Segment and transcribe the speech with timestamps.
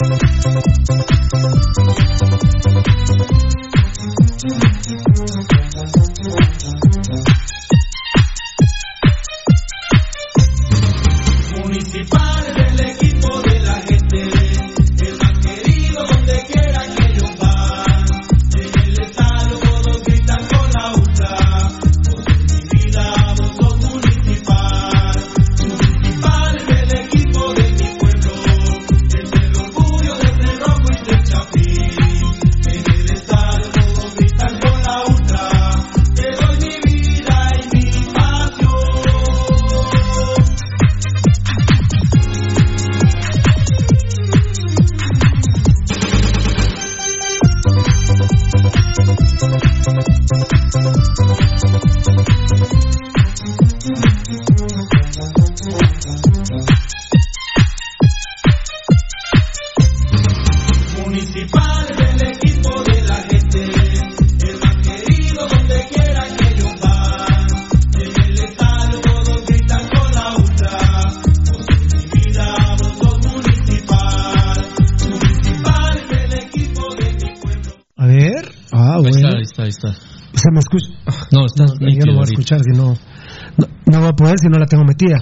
[0.00, 1.69] どのどのどのどの。
[84.30, 85.18] Poder si no la tengo metida.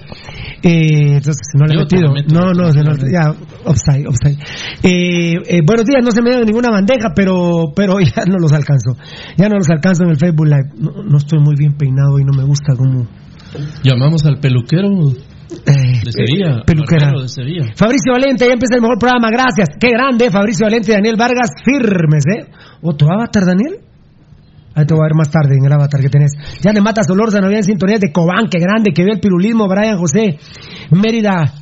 [0.62, 2.12] Eh, entonces, si no la he metido.
[2.28, 3.31] no, no, no, ya,
[3.64, 4.38] offside, offside.
[4.82, 8.52] Eh, eh, buenos días, no se me dio ninguna bandeja, pero, pero ya no los
[8.52, 8.96] alcanzo.
[9.37, 10.70] Ya no los alcanzo en el Facebook Live.
[10.78, 13.06] No, no estoy muy bien peinado y no me gusta como.
[13.82, 16.58] Llamamos al peluquero de Sevilla.
[16.58, 17.12] eh, peluquera.
[17.12, 17.64] de Sevilla.
[17.75, 19.70] Fabricio Valente, ya empieza el mejor programa, gracias.
[19.81, 22.47] Qué grande, Fabricio Valente Daniel Vargas, firmes, ¿eh?
[22.83, 23.88] ¿Otro avatar, Daniel?
[24.78, 26.30] Ahí te voy a ver más tarde en el avatar que tenés.
[26.62, 29.18] Ya de Mata Solorza, no había en sintonía de Cobán, qué grande, que vio el
[29.18, 30.38] pirulismo, Brian José,
[30.92, 31.52] Mérida,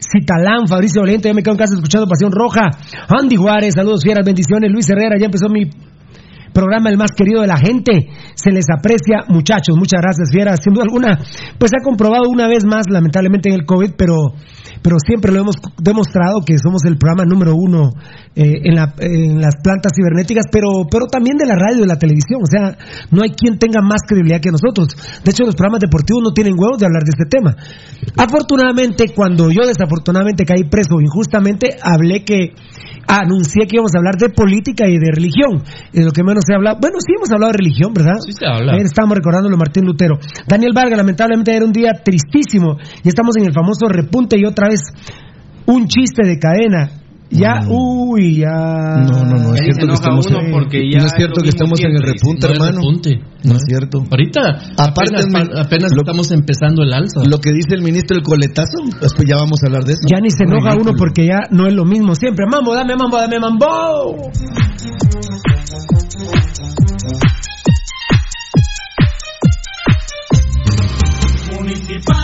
[0.00, 2.70] Citalán, Fabricio Valente, ya me quedo en casa escuchando Pasión Roja.
[3.08, 4.72] Andy Juárez, saludos fieras, bendiciones.
[4.72, 5.68] Luis Herrera, ya empezó mi
[6.56, 8.08] programa el más querido de la gente.
[8.34, 9.76] Se les aprecia, muchachos.
[9.76, 10.60] Muchas gracias, fieras.
[10.64, 11.20] Sin duda alguna,
[11.58, 14.16] pues se ha comprobado una vez más, lamentablemente, en el COVID, pero,
[14.80, 17.90] pero siempre lo hemos demostrado que somos el programa número uno
[18.34, 21.92] eh, en, la- en las plantas cibernéticas, pero, pero también de la radio y de
[21.92, 22.40] la televisión.
[22.40, 22.72] O sea,
[23.10, 24.88] no hay quien tenga más credibilidad que nosotros.
[25.22, 27.52] De hecho, los programas deportivos no tienen huevos de hablar de este tema.
[28.16, 32.54] Afortunadamente, cuando yo desafortunadamente caí preso injustamente, hablé que
[33.06, 35.62] anuncié que íbamos a hablar de política y de religión.
[35.92, 36.78] Es lo que menos se ha hablado.
[36.80, 38.18] Bueno, sí hemos hablado de religión, ¿verdad?
[38.24, 38.74] Sí se habla.
[38.74, 40.18] Ayer estábamos recordándolo Martín Lutero.
[40.46, 44.68] Daniel Vargas, lamentablemente era un día tristísimo y estamos en el famoso repunte y otra
[44.68, 44.80] vez
[45.66, 47.05] un chiste de cadena.
[47.28, 48.48] Ya, uy, ya.
[49.02, 51.80] No, no, no, es cierto que estamos en, porque no ya es cierto que estamos
[51.80, 52.76] en el repunte, No hermano.
[52.78, 53.20] repunte.
[53.42, 53.98] No es cierto.
[54.08, 54.40] Ahorita
[54.78, 57.20] Aparte, apenas, el- apenas lo- estamos empezando el alza.
[57.28, 60.02] Lo que dice el ministro del coletazo, después ya vamos a hablar de eso.
[60.08, 60.90] Ya ni se enoja Ridículo.
[60.92, 62.46] uno porque ya no es lo mismo siempre.
[62.48, 64.30] Mambo, dame mambo, dame mambo.
[71.52, 72.15] Municipal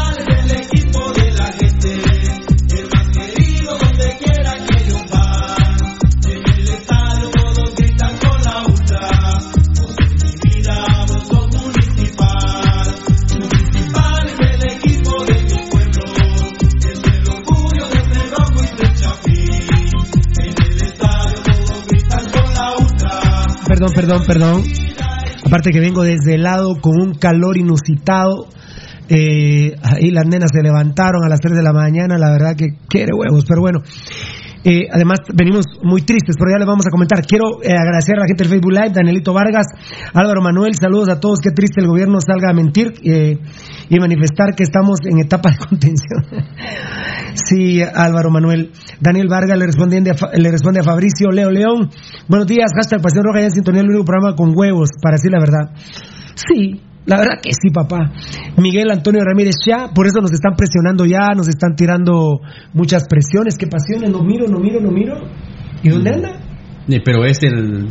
[23.83, 24.63] Perdón, perdón, perdón.
[25.45, 28.47] Aparte que vengo desde lado con un calor inusitado.
[29.09, 32.77] Eh, ahí las nenas se levantaron a las 3 de la mañana, la verdad que
[32.89, 33.81] quiere huevos, pero bueno.
[34.65, 37.25] Eh, además, venimos muy tristes, pero ya les vamos a comentar.
[37.27, 39.67] Quiero eh, agradecer a la gente del Facebook Live, Danielito Vargas,
[40.15, 41.41] Álvaro Manuel, saludos a todos.
[41.43, 43.39] Qué triste el gobierno salga a mentir eh,
[43.89, 46.25] y manifestar que estamos en etapa de contención.
[47.35, 48.71] sí, Álvaro Manuel.
[49.01, 51.91] Daniel Vargas le responde, a, le responde a Fabricio Leo León.
[52.29, 55.33] Buenos días, hashtag Pasión Roja ya en sintonía el único programa con huevos, para decir
[55.33, 55.75] la verdad.
[56.35, 58.13] Sí, la verdad que sí, papá.
[58.57, 62.41] Miguel Antonio Ramírez ya, por eso nos están presionando ya, nos están tirando
[62.73, 63.59] muchas presiones.
[63.59, 64.11] ¿Qué pasiones?
[64.11, 65.15] No miro, no miro, no miro.
[65.83, 66.41] ¿Y dónde anda?
[66.89, 67.89] Eh, Pero es el.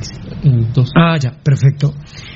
[0.96, 1.94] Ah, ya, perfecto.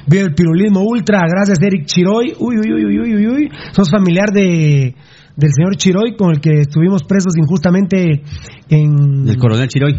[0.07, 2.33] Veo el pirulismo ultra, gracias Eric Chiroy.
[2.39, 3.49] Uy, uy, uy, uy, uy, uy.
[3.71, 4.95] Sos familiar de
[5.35, 8.23] del señor Chiroy con el que estuvimos presos injustamente
[8.69, 9.93] en El coronel Chiroy.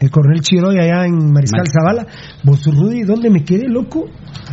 [0.00, 2.06] El coronel Chiroy allá en Mariscal Mar- Zavala.
[2.42, 4.06] Vos, Rudy, ¿dónde me quedé, loco?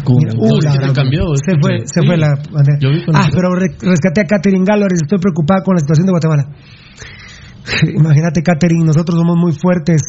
[0.08, 1.86] Mira, uh, la cambió, Se fue, sí.
[1.88, 2.36] se fue la.
[2.80, 5.00] Yo vi Ah, pero re- rescaté a Catherine Gálvarez.
[5.02, 6.44] Estoy preocupada con la situación de Guatemala.
[7.96, 10.02] Imagínate, Catherine, nosotros somos muy fuertes,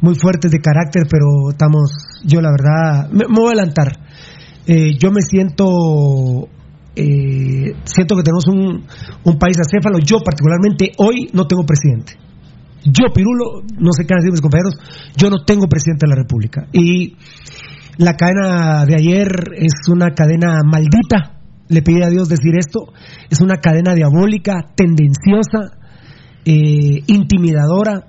[0.00, 1.90] muy fuertes de carácter, pero estamos.
[2.24, 3.92] Yo, la verdad, me, me voy a adelantar.
[4.66, 6.48] Eh, yo me siento.
[6.96, 8.84] eh, siento que tenemos un,
[9.24, 9.98] un país acéfalo.
[9.98, 12.14] Yo, particularmente, hoy no tengo presidente.
[12.84, 14.74] Yo, Pirulo, no sé qué han decir mis compañeros,
[15.16, 16.66] yo no tengo presidente de la República.
[16.72, 17.16] Y
[17.96, 22.92] la cadena de ayer es una cadena maldita, le pedí a Dios decir esto,
[23.30, 25.78] es una cadena diabólica, tendenciosa,
[26.44, 28.06] eh, intimidadora,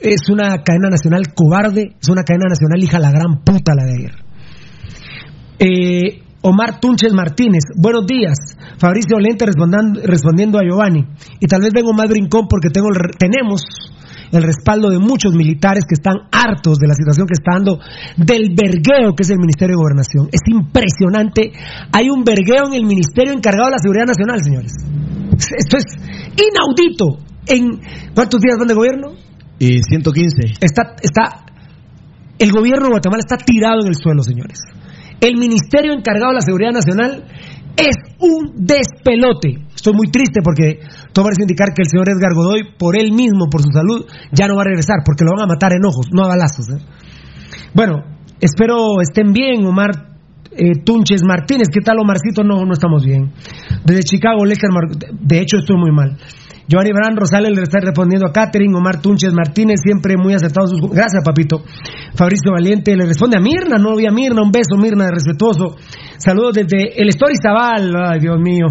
[0.00, 3.94] es una cadena nacional cobarde, es una cadena nacional hija la gran puta la de
[3.94, 4.12] ayer.
[5.58, 8.36] Eh, Omar Tunches Martínez, buenos días.
[8.78, 11.04] Fabricio Lente respondiendo a Giovanni.
[11.40, 13.62] Y tal vez vengo más brincón porque tengo el re- tenemos
[14.30, 17.78] el respaldo de muchos militares que están hartos de la situación que está dando
[18.16, 20.28] del vergueo que es el Ministerio de Gobernación.
[20.30, 21.50] Es impresionante.
[21.92, 24.72] Hay un vergueo en el Ministerio encargado de la Seguridad Nacional, señores.
[25.34, 25.84] Esto es
[26.38, 27.18] inaudito.
[27.48, 27.80] ¿En
[28.14, 29.14] cuántos días van de gobierno?
[29.58, 30.58] Y 115.
[30.60, 31.44] Está, está,
[32.38, 34.58] el gobierno de Guatemala está tirado en el suelo, señores.
[35.20, 37.24] El ministerio encargado de la seguridad nacional
[37.76, 39.66] es un despelote.
[39.74, 40.80] Estoy muy triste porque
[41.12, 44.46] todo parece indicar que el señor Edgar Godoy, por él mismo, por su salud, ya
[44.46, 46.68] no va a regresar porque lo van a matar en ojos, no a balazos.
[46.70, 46.82] ¿eh?
[47.74, 48.04] Bueno,
[48.40, 50.16] espero estén bien, Omar
[50.56, 51.68] eh, Tunches Martínez.
[51.72, 52.42] ¿Qué tal, Omarcito?
[52.42, 53.32] No, no estamos bien.
[53.84, 54.70] Desde Chicago, Lester
[55.20, 56.16] De hecho, estoy muy mal.
[56.68, 60.66] Giovanni Bran Rosales le está respondiendo a Catherine, Omar Tunches Martínez, siempre muy acertado.
[60.90, 61.62] Gracias, papito.
[62.14, 65.76] Fabricio Valiente le responde a Mirna, no vi a Mirna, un beso, Mirna, respetuoso.
[66.18, 68.66] Saludos desde el Story Zabal, ay, Dios mío.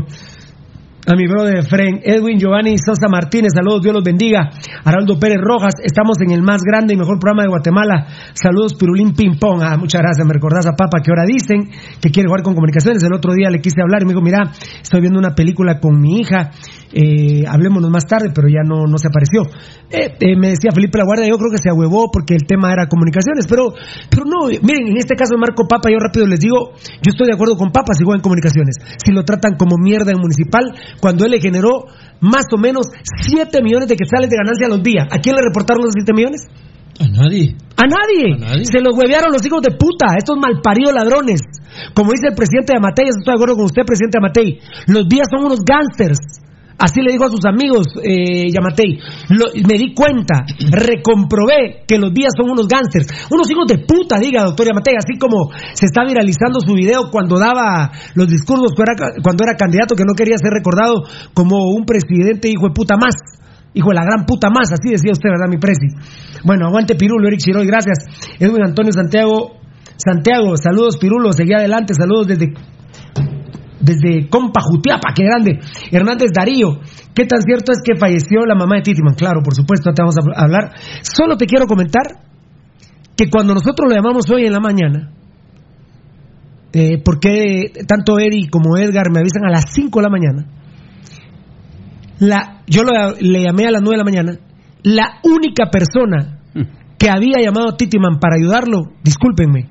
[1.08, 4.50] A mi brother Fren, Edwin Giovanni Sosa Martínez, saludos, Dios los bendiga.
[4.84, 8.08] Araldo Pérez Rojas, estamos en el más grande y mejor programa de Guatemala.
[8.34, 9.62] Saludos, Pirulín Ping Pong.
[9.62, 11.70] Ah, muchas gracias, me recordás a Papa que ahora dicen
[12.02, 13.04] que quiere jugar con comunicaciones.
[13.04, 14.50] El otro día le quise hablar y me dijo, mira,
[14.82, 16.50] estoy viendo una película con mi hija,
[16.92, 19.46] eh, hablémonos más tarde, pero ya no, no se apareció.
[19.92, 22.74] Eh, eh, me decía Felipe La Guardia, yo creo que se ahuevó porque el tema
[22.74, 23.78] era comunicaciones, pero,
[24.10, 27.34] pero no, miren, en este caso Marco Papa, yo rápido les digo, yo estoy de
[27.38, 28.82] acuerdo con Papa si juega en comunicaciones.
[28.98, 31.86] Si lo tratan como mierda en municipal, cuando él le generó
[32.22, 32.88] más o menos
[33.22, 35.08] 7 millones de quetzales de ganancia a los días.
[35.12, 36.48] ¿A quién le reportaron los 7 millones?
[37.00, 37.56] A nadie.
[37.75, 38.64] A nadie.
[38.64, 41.42] Se los huevearon los hijos de puta, estos malparidos ladrones.
[41.94, 44.60] Como dice el presidente de Amatei, estoy de acuerdo con usted, presidente de Amatei.
[44.88, 46.20] Los días son unos gángsters.
[46.77, 49.00] Así le dijo a sus amigos eh, Yamatei.
[49.63, 53.08] Me di cuenta, recomprobé que los días son unos gángsters.
[53.32, 54.96] Unos hijos de puta, diga doctor Yamatei.
[54.98, 59.55] Así como se está viralizando su video cuando daba los discursos cuando era, cuando era
[59.55, 61.03] candidato, que no quería ser recordado
[61.34, 63.15] como un presidente hijo de puta más.
[63.74, 65.88] Hijo de la gran puta más, así decía usted, ¿verdad, mi presi?
[66.46, 67.98] Bueno, aguante Pirulo, Eric Chiroy, gracias.
[68.39, 69.60] Edwin Antonio Santiago,
[69.98, 72.53] Santiago, saludos Pirulo, seguí adelante, saludos desde
[73.86, 75.60] desde Compa Jutiapa, qué grande.
[75.92, 76.80] Hernández Darío,
[77.13, 79.13] ¿qué tan cierto es que falleció la mamá de Titiman?
[79.15, 80.72] Claro, por supuesto, no te vamos a hablar.
[81.04, 82.04] Solo te quiero comentar
[83.15, 85.12] que cuando nosotros lo llamamos hoy en la mañana,
[86.74, 90.46] eh, porque tanto Eri como Edgar me avisan a las 5 de la mañana,
[92.20, 94.39] la, yo lo- le llamé a las 9 de la mañana,
[94.84, 96.39] la única persona
[96.98, 99.70] que había llamado a Titiman para ayudarlo, discúlpenme,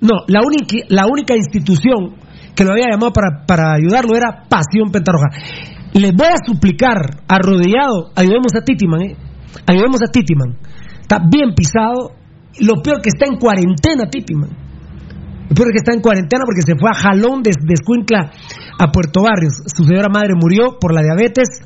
[0.00, 2.14] no, la única, la única institución
[2.58, 5.30] que lo había llamado para, para ayudarlo era Pasión Pentarroja.
[5.94, 9.16] Les voy a suplicar, arrodillado, ayudemos a Titiman, ¿eh?
[9.64, 10.58] Ayudemos a Titiman.
[11.00, 12.18] Está bien pisado.
[12.58, 14.50] Lo peor que está en cuarentena, Titiman.
[15.48, 18.32] Lo peor que está en cuarentena porque se fue a jalón desde de Escuintla
[18.78, 19.62] a Puerto Barrios.
[19.72, 21.62] Su señora madre murió por la diabetes.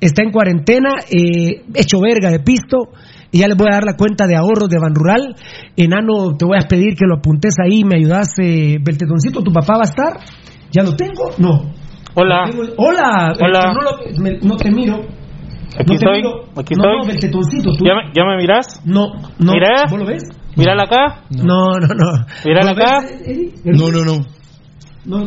[0.00, 2.96] Está en cuarentena, eh, hecho verga de pisto.
[3.32, 5.36] Y ya les voy a dar la cuenta de ahorros de Ban Rural.
[5.76, 9.74] Enano, te voy a pedir que lo apuntes ahí, me ayudas, eh, Beltetoncito, ¿tu papá
[9.74, 10.18] va a estar?
[10.72, 11.30] ¿Ya lo tengo?
[11.38, 11.72] No.
[12.14, 12.50] Hola.
[12.76, 13.32] Hola.
[13.40, 13.70] Hola.
[13.70, 14.94] Eh, No, lo- me- no te miro.
[14.96, 15.04] Aquí
[15.78, 16.42] No te estoy, miro.
[16.56, 16.98] aquí no, estoy.
[16.98, 17.84] No, del tetoncito, tú.
[17.84, 18.80] ¿Ya me, ya me miras?
[18.84, 19.06] No,
[19.38, 19.52] no.
[19.88, 20.24] ¿Vos lo ves?
[20.56, 21.22] Mírala acá.
[21.30, 22.26] No, no, no.
[22.44, 22.98] Mírala ¿Vos lo acá.
[23.02, 23.54] ves, Eddie?
[23.64, 24.18] No, no, no.
[25.06, 25.18] No.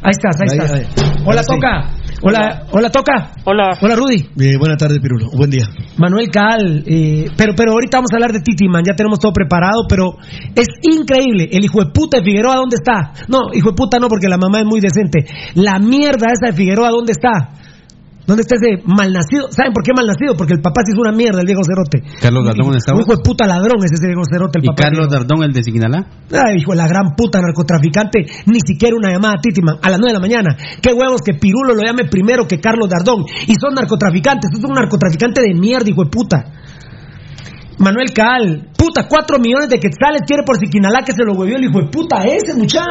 [0.00, 0.72] Ahí estás, ahí Ahí, estás.
[0.72, 1.22] ahí.
[1.26, 1.48] Hola, sí.
[1.52, 1.90] Toca.
[2.20, 3.32] Hola, hola, Toca.
[3.44, 3.78] Hola.
[3.80, 4.28] Hola, Rudy.
[4.40, 5.30] Eh, buenas tardes, Pirulo.
[5.36, 5.66] Buen día.
[5.98, 9.86] Manuel Cal, eh, pero, pero ahorita vamos a hablar de Titiman, ya tenemos todo preparado,
[9.88, 10.16] pero
[10.54, 13.12] es increíble, el hijo de puta de Figueroa, ¿dónde está?
[13.28, 15.26] No, hijo de puta no, porque la mamá es muy decente.
[15.54, 17.50] La mierda esa de Figueroa, ¿dónde está?
[18.28, 19.48] ¿Dónde está ese malnacido?
[19.48, 20.36] ¿Saben por qué malnacido?
[20.36, 22.04] Porque el papá sí es una mierda, el viejo cerote.
[22.20, 24.68] Carlos Dardón, ¿dónde está Un hijo de puta ladrón es ese viejo cerote, el ¿Y
[24.68, 24.82] papá.
[24.84, 26.04] Carlos Dardón, el de Signalá?
[26.28, 29.96] Ay, hijo de la gran puta narcotraficante, ni siquiera una llamada a Titiman a las
[29.96, 30.50] 9 de la mañana.
[30.76, 33.24] Qué huevos que Pirulo lo llame primero que Carlos Dardón.
[33.48, 36.44] Y son narcotraficantes, eres un narcotraficante de mierda, hijo de puta.
[37.78, 41.64] Manuel Cal, puta, 4 millones de quetzales quiere por Siquinalá que se lo huevió el
[41.64, 42.84] hijo de puta ese, mucha.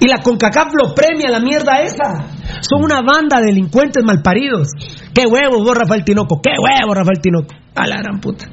[0.00, 2.26] Y la CONCACAF lo premia la mierda esa.
[2.62, 4.68] Son una banda de delincuentes malparidos.
[5.14, 6.40] Qué huevos vos, Rafael Tinoco.
[6.42, 7.54] Qué huevos, Rafael Tinoco.
[7.74, 8.46] A la gran puta.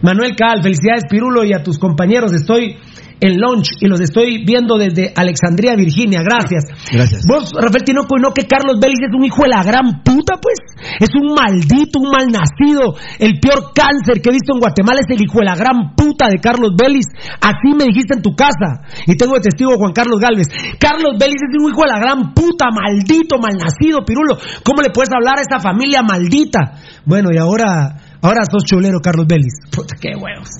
[0.00, 2.32] Manuel Cal, felicidades Pirulo y a tus compañeros.
[2.32, 2.78] Estoy
[3.20, 6.22] en lunch y los estoy viendo desde Alexandria, Virginia.
[6.22, 6.64] Gracias.
[6.92, 7.22] Gracias.
[7.28, 10.36] Vos, Rafael Tinoco, y no que Carlos Vélez es un hijo de la gran puta,
[10.40, 10.58] pues.
[11.00, 12.94] Es un maldito, un malnacido.
[13.18, 16.28] El peor cáncer que he visto en Guatemala es el hijo de la gran puta
[16.28, 17.06] de Carlos Vélez.
[17.40, 18.84] Así me dijiste en tu casa.
[19.06, 20.48] Y tengo de testigo Juan Carlos Galvez.
[20.78, 24.36] Carlos Vélez es un hijo de la gran puta, maldito, malnacido, pirulo.
[24.62, 26.76] ¿Cómo le puedes hablar a esa familia maldita?
[27.04, 29.54] Bueno, y ahora, ahora sos cholero, Carlos Vélez.
[29.70, 30.50] Puta, qué huevos.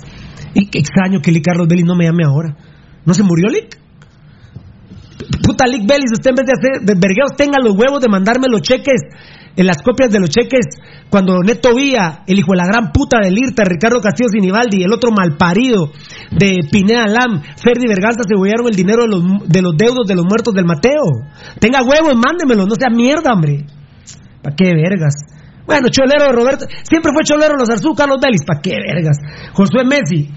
[0.59, 2.57] Y qué extraño que Lee Carlos Vélez no me llame ahora.
[3.05, 3.77] ¿No se murió Lick?
[5.45, 6.97] Puta Lick Vélez, usted en vez de hacer de
[7.37, 9.03] tenga los huevos de mandarme los cheques,
[9.55, 10.65] en las copias de los cheques,
[11.11, 14.93] cuando Neto Vía, el hijo de la gran puta del IRTA, Ricardo Castillo Sinibaldi, el
[14.95, 15.93] otro malparido
[16.31, 20.15] de Pineda Lam, Ferdi Verganza se huellaron el dinero de los, de los deudos de
[20.15, 21.05] los muertos del Mateo.
[21.61, 23.67] Tenga huevos, mándemelos, no sea mierda, hombre.
[24.43, 25.17] ¿Para qué vergas?
[25.67, 29.19] Bueno, cholero de Roberto, siempre fue cholero los Arzú, Carlos Vélez, ¿para qué vergas?
[29.53, 30.31] Josué Messi,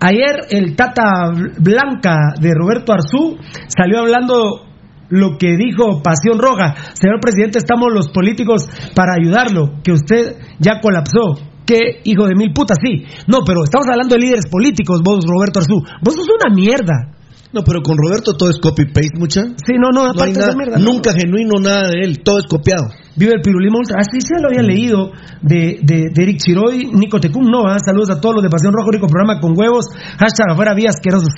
[0.00, 3.36] ayer el Tata Blanca de Roberto Arzú
[3.68, 4.66] salió hablando
[5.10, 6.74] lo que dijo Pasión Roja.
[6.94, 11.36] Señor presidente, estamos los políticos para ayudarlo, que usted ya colapsó.
[11.66, 12.78] ¿Qué hijo de mil putas?
[12.82, 13.04] Sí.
[13.28, 15.80] No, pero estamos hablando de líderes políticos, vos, Roberto Arzú.
[16.02, 17.12] Vos sos una mierda.
[17.52, 19.42] No, pero con Roberto todo es copy-paste, mucha.
[19.42, 20.78] Sí, no, no, No aparte de nada, mierda.
[20.78, 22.88] nunca genuino nada de él, todo es copiado.
[23.14, 24.00] Vive el pirulismo ultra.
[24.00, 27.76] Así se lo había leído de, de, de Eric Chiroy, Nico Tecum, no, ¿ah?
[27.84, 29.86] saludos a todos los de Pasión Rojo, rico programa con huevos,
[30.18, 31.28] hashtag afuera vías asquerosos.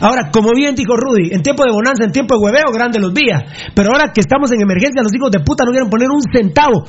[0.00, 3.14] Ahora, como bien dijo Rudy, en tiempo de bonanza, en tiempo de hueveo, grande los
[3.14, 3.40] días.
[3.74, 6.84] Pero ahora que estamos en emergencia, los hijos de puta no quieren poner un centavo.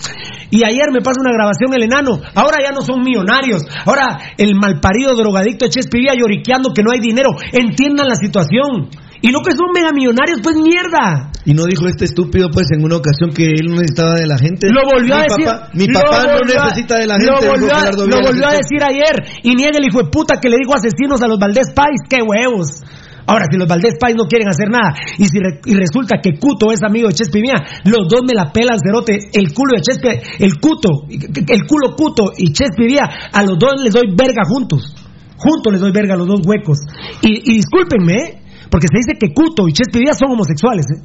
[0.49, 4.55] Y ayer me pasa una grabación el enano, ahora ya no son millonarios, ahora el
[4.55, 7.29] malparido drogadicto de Chespivía lloriqueando que no hay dinero.
[7.51, 8.89] Entiendan la situación.
[9.21, 11.31] Y no que son mega millonarios, pues mierda.
[11.45, 14.37] Y no dijo este estúpido, pues, en una ocasión que él no necesitaba de la
[14.37, 14.69] gente.
[14.69, 15.45] Lo volvió mi a decir.
[15.45, 17.47] Papá, mi lo papá no volvió necesita de la Lo gente.
[17.49, 19.15] volvió, a, lo volvió a decir ayer.
[19.43, 21.97] Y niega el hijo de puta que le dijo asesinos a los Valdés Pais.
[22.09, 22.83] ¡Qué huevos!
[23.29, 26.39] Ahora, si los Valdés Pais no quieren hacer nada y si re- y resulta que
[26.39, 29.17] Cuto es amigo de Chespi Mía, los dos me la pelan, cerote.
[29.33, 30.07] El culo de Chespi,
[30.45, 32.95] el Cuto, el culo Cuto y Chespi
[33.33, 34.95] a los dos les doy verga juntos.
[35.37, 36.77] Juntos les doy verga a los dos huecos.
[37.21, 38.36] Y, y discúlpenme, ¿eh?
[38.69, 40.85] Porque se dice que Cuto y Chespi son homosexuales.
[40.91, 41.01] ¿eh?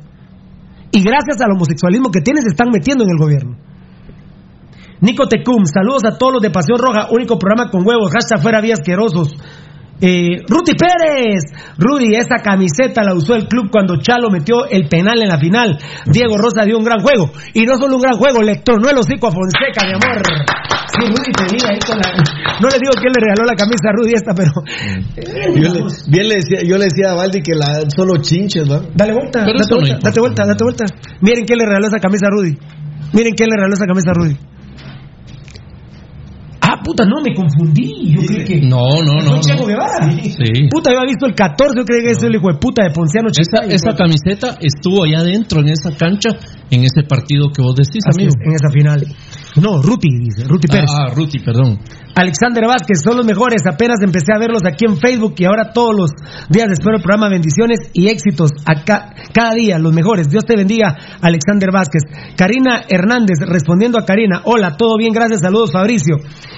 [0.93, 3.57] Y gracias al homosexualismo que tienen se están metiendo en el gobierno.
[5.01, 8.61] Nico Tecum, saludos a todos los de Pasión Roja, único programa con huevos, hashtag fuera
[8.61, 9.35] vías asquerosos.
[10.05, 11.45] Eh, Ruti Pérez,
[11.79, 15.79] Rudy, esa camiseta la usó el club cuando Chalo metió el penal en la final.
[16.07, 18.99] Diego Rosa dio un gran juego, y no solo un gran juego, le tronó el
[18.99, 20.23] hocico a Fonseca, mi amor.
[20.91, 22.19] Sí, Rudy, te diga ahí con la...
[22.61, 24.51] No le digo quién le regaló la camisa a Rudy esta, pero...
[25.55, 28.83] Yo le, bien le decía, yo le decía a Valdi que la, solo chinches, ¿va?
[28.95, 30.09] Dale vuelta, date no vuelta, importa.
[30.09, 30.85] date vuelta, date vuelta.
[31.21, 32.59] Miren quién le regaló esa camisa a Rudy.
[33.13, 34.37] Miren quién le regaló esa camisa a Rudy.
[36.85, 38.13] Puta, no, me confundí.
[38.15, 38.61] Yo creí que.
[38.61, 39.41] No, no, Fue no.
[39.41, 39.67] Checo no.
[39.67, 40.11] Guevara.
[40.21, 40.69] Sí.
[40.71, 42.91] Puta, yo había visto el 14, yo creí que es el hijo de puta de
[42.91, 46.31] Ponciano Esa, esa camiseta estuvo allá adentro, en esa cancha,
[46.71, 48.35] en ese partido que vos decís, Así amigo.
[48.39, 49.07] es, en esa final.
[49.57, 50.89] No, Ruti, dice, Ruti Pérez.
[50.89, 51.79] Ah, ah, Ruti, perdón.
[52.15, 53.63] Alexander Vázquez, son los mejores.
[53.67, 56.11] Apenas empecé a verlos aquí en Facebook y ahora todos los
[56.49, 57.29] días espero el programa.
[57.29, 60.31] Bendiciones y éxitos acá, cada día, los mejores.
[60.31, 62.03] Dios te bendiga, Alexander Vázquez.
[62.37, 64.43] Karina Hernández, respondiendo a Karina.
[64.45, 66.17] Hola, todo bien, gracias, saludos, Fabricio.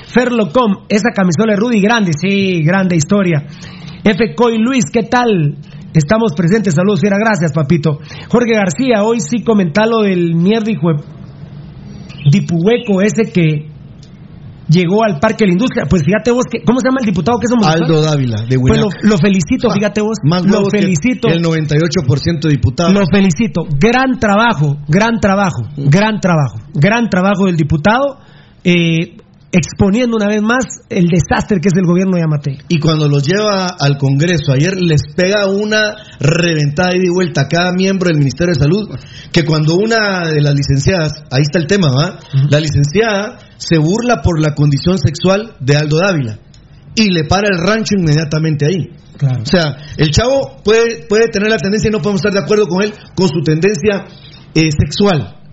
[0.09, 3.47] Ferlocom, esa camisola de Rudy, grande, sí, grande historia.
[4.05, 4.35] F.
[4.37, 5.57] Coy Luis, ¿qué tal?
[5.95, 7.99] Estamos presentes, saludos, fiera, gracias, papito.
[8.29, 11.24] Jorge García, hoy sí comentalo del mierda, hijo de
[12.31, 13.69] dipuhueco ese que
[14.69, 15.85] llegó al Parque de la Industria.
[15.89, 17.83] Pues fíjate vos, que, ¿cómo se llama el diputado que es homosexual?
[17.85, 19.05] Aldo Dávila, de Pues lo, Huinac.
[19.05, 20.17] lo felicito, fíjate vos.
[20.25, 21.29] Más lo huevos que felicito.
[21.29, 22.93] El 98% de diputados.
[22.95, 23.63] Lo felicito.
[23.79, 28.19] Gran trabajo, gran trabajo, gran trabajo, gran trabajo del diputado.
[28.65, 29.19] eh,
[29.55, 32.59] exponiendo una vez más el desastre que es el gobierno de Yamatei.
[32.69, 37.49] Y cuando los lleva al Congreso, ayer les pega una reventada y de vuelta a
[37.49, 38.89] cada miembro del Ministerio de Salud,
[39.31, 42.19] que cuando una de las licenciadas, ahí está el tema, ¿va?
[42.51, 46.39] La licenciada se burla por la condición sexual de Aldo Dávila
[46.97, 48.89] y le para el rancho inmediatamente ahí.
[49.41, 52.67] O sea, el chavo puede, puede tener la tendencia, y no podemos estar de acuerdo
[52.67, 54.05] con él, con su tendencia
[54.53, 55.44] eh, sexual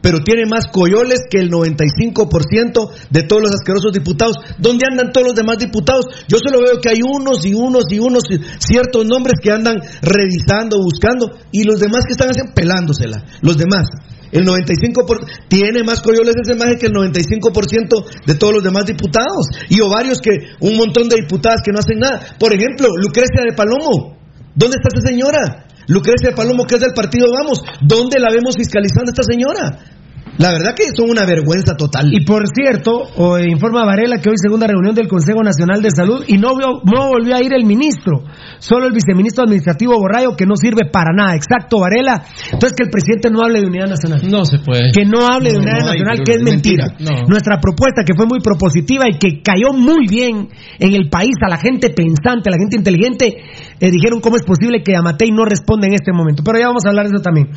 [0.00, 4.36] pero tiene más coyoles que el 95% de todos los asquerosos diputados.
[4.58, 6.06] ¿Dónde andan todos los demás diputados?
[6.28, 8.24] Yo solo veo que hay unos y unos y unos
[8.58, 13.24] ciertos nombres que andan revisando, buscando, y los demás que están haciendo pelándosela.
[13.42, 13.86] Los demás.
[14.30, 19.46] El 95% tiene más coyoles ese más que el 95% de todos los demás diputados.
[19.68, 20.30] Y o varios que,
[20.60, 22.36] un montón de diputadas que no hacen nada.
[22.38, 24.18] Por ejemplo, Lucrecia de Palomo.
[24.54, 25.67] ¿Dónde está esa señora?
[25.88, 29.97] Lucrecia Palomo, que es del partido Vamos, ¿dónde la vemos fiscalizando a esta señora?
[30.38, 32.10] La verdad que son una vergüenza total.
[32.12, 33.10] Y por cierto,
[33.42, 37.34] informa Varela que hoy segunda reunión del Consejo Nacional de Salud y no, no volvió
[37.34, 38.22] a ir el ministro,
[38.58, 41.34] solo el viceministro administrativo Borrayo que no sirve para nada.
[41.34, 42.22] Exacto, Varela.
[42.52, 44.20] Entonces que el presidente no hable de unidad nacional.
[44.30, 44.92] No se puede.
[44.92, 46.86] Que no hable de unidad nacional, que es mentira.
[47.26, 50.48] Nuestra propuesta que fue muy propositiva y que cayó muy bien
[50.78, 53.42] en el país a la gente pensante, a la gente inteligente,
[53.80, 56.42] eh, dijeron cómo es posible que Amatei no responda en este momento.
[56.44, 57.48] Pero ya vamos a hablar de eso también.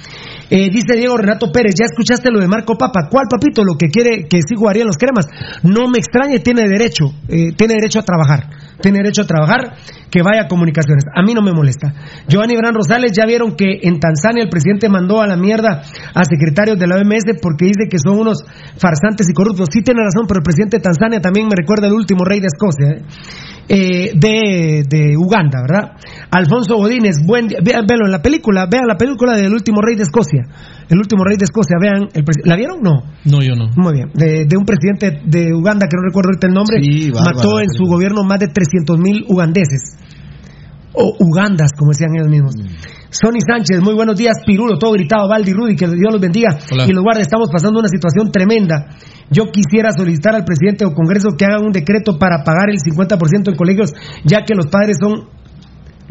[0.49, 3.07] Eh, dice Diego Renato Pérez, ¿ya escuchaste lo de Marco Papa.
[3.09, 3.63] ¿Cuál papito?
[3.63, 5.27] Lo que quiere que sí jugaría en los cremas.
[5.63, 8.49] No me extrañe, tiene derecho, eh, tiene derecho a trabajar.
[8.81, 9.77] Tiene derecho a trabajar,
[10.09, 11.05] que vaya a comunicaciones.
[11.15, 11.93] A mí no me molesta.
[12.27, 16.23] Giovanni Gran Rosales, ya vieron que en Tanzania el presidente mandó a la mierda a
[16.25, 18.43] secretarios de la OMS porque dice que son unos
[18.77, 19.69] farsantes y corruptos.
[19.71, 22.47] Sí tiene razón, pero el presidente de Tanzania también me recuerda el último rey de
[22.47, 22.89] Escocia.
[22.89, 23.01] ¿eh?
[23.73, 25.93] Eh, de, Uganda, ¿verdad?
[26.29, 30.43] Alfonso Godínez, buen vean, en la película, vean la película del último rey de Escocia.
[30.91, 32.83] El último rey de Escocia, vean, el ¿la vieron?
[32.83, 32.99] No.
[33.23, 33.71] No, yo no.
[33.77, 34.11] Muy bien.
[34.13, 36.83] De, un presidente de Uganda, que no recuerdo ahorita el nombre,
[37.15, 39.95] mató en su gobierno más de 300 mil ugandeses.
[40.91, 42.55] O ugandas, como decían ellos mismos.
[42.59, 42.91] Mm.
[43.09, 46.91] Sonny Sánchez, muy buenos días, Pirulo, todo gritado, Valdi Rudy, que Dios los bendiga y
[46.91, 47.21] los guarde.
[47.21, 48.87] Estamos pasando una situación tremenda.
[49.29, 53.47] Yo quisiera solicitar al presidente o Congreso que haga un decreto para pagar el 50%
[53.47, 53.93] en colegios,
[54.25, 55.29] ya que los padres son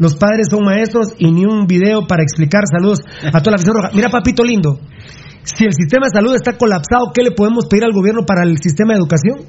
[0.01, 2.63] los padres son maestros y ni un video para explicar.
[2.65, 3.91] Saludos a toda la afición roja.
[3.93, 4.79] Mira, papito lindo,
[5.43, 8.57] si el sistema de salud está colapsado, ¿qué le podemos pedir al gobierno para el
[8.57, 9.45] sistema de educación?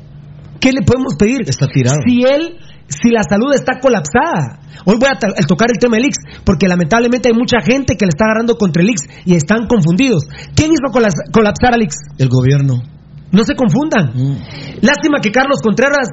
[0.60, 1.40] ¿Qué le podemos pedir?
[1.46, 1.96] Está tirado.
[2.06, 4.60] Si él si la salud está colapsada.
[4.84, 8.10] Hoy voy a tocar el tema del IX, porque lamentablemente hay mucha gente que le
[8.10, 10.24] está agarrando contra el IX y están confundidos.
[10.54, 11.96] ¿Quién hizo colapsar al IX?
[12.18, 12.82] El gobierno.
[13.32, 14.12] No se confundan.
[14.12, 14.84] Mm.
[14.84, 16.06] Lástima que Carlos Contreras,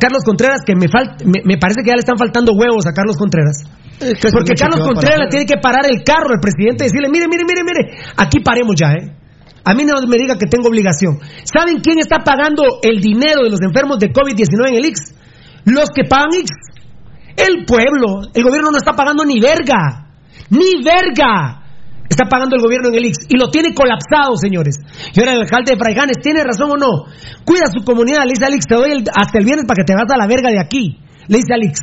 [0.00, 0.88] Carlos Contreras, que me,
[1.44, 3.68] me, parece que ya le están faltando huevos a Carlos Contreras.
[4.00, 7.62] Porque Carlos Contreras tiene que parar el carro al presidente y decirle, mire, mire, mire,
[7.62, 7.82] mire,
[8.16, 9.12] aquí paremos ya, ¿eh?
[9.64, 11.18] A mí no me diga que tengo obligación.
[11.44, 15.00] ¿Saben quién está pagando el dinero de los enfermos de COVID-19 en el IX?
[15.64, 16.50] Los que pagan X.
[17.36, 18.28] El pueblo.
[18.34, 20.12] El gobierno no está pagando ni verga.
[20.50, 21.63] Ni verga.
[22.14, 24.78] Está pagando el gobierno en el IX y lo tiene colapsado, señores.
[25.12, 27.10] Y ahora el alcalde de Fraijanes, ¿tiene razón o no?
[27.44, 29.94] Cuida su comunidad, le dice al IX, te doy hasta el viernes para que te
[29.98, 31.02] vas a la verga de aquí.
[31.26, 31.74] Le dice al IX.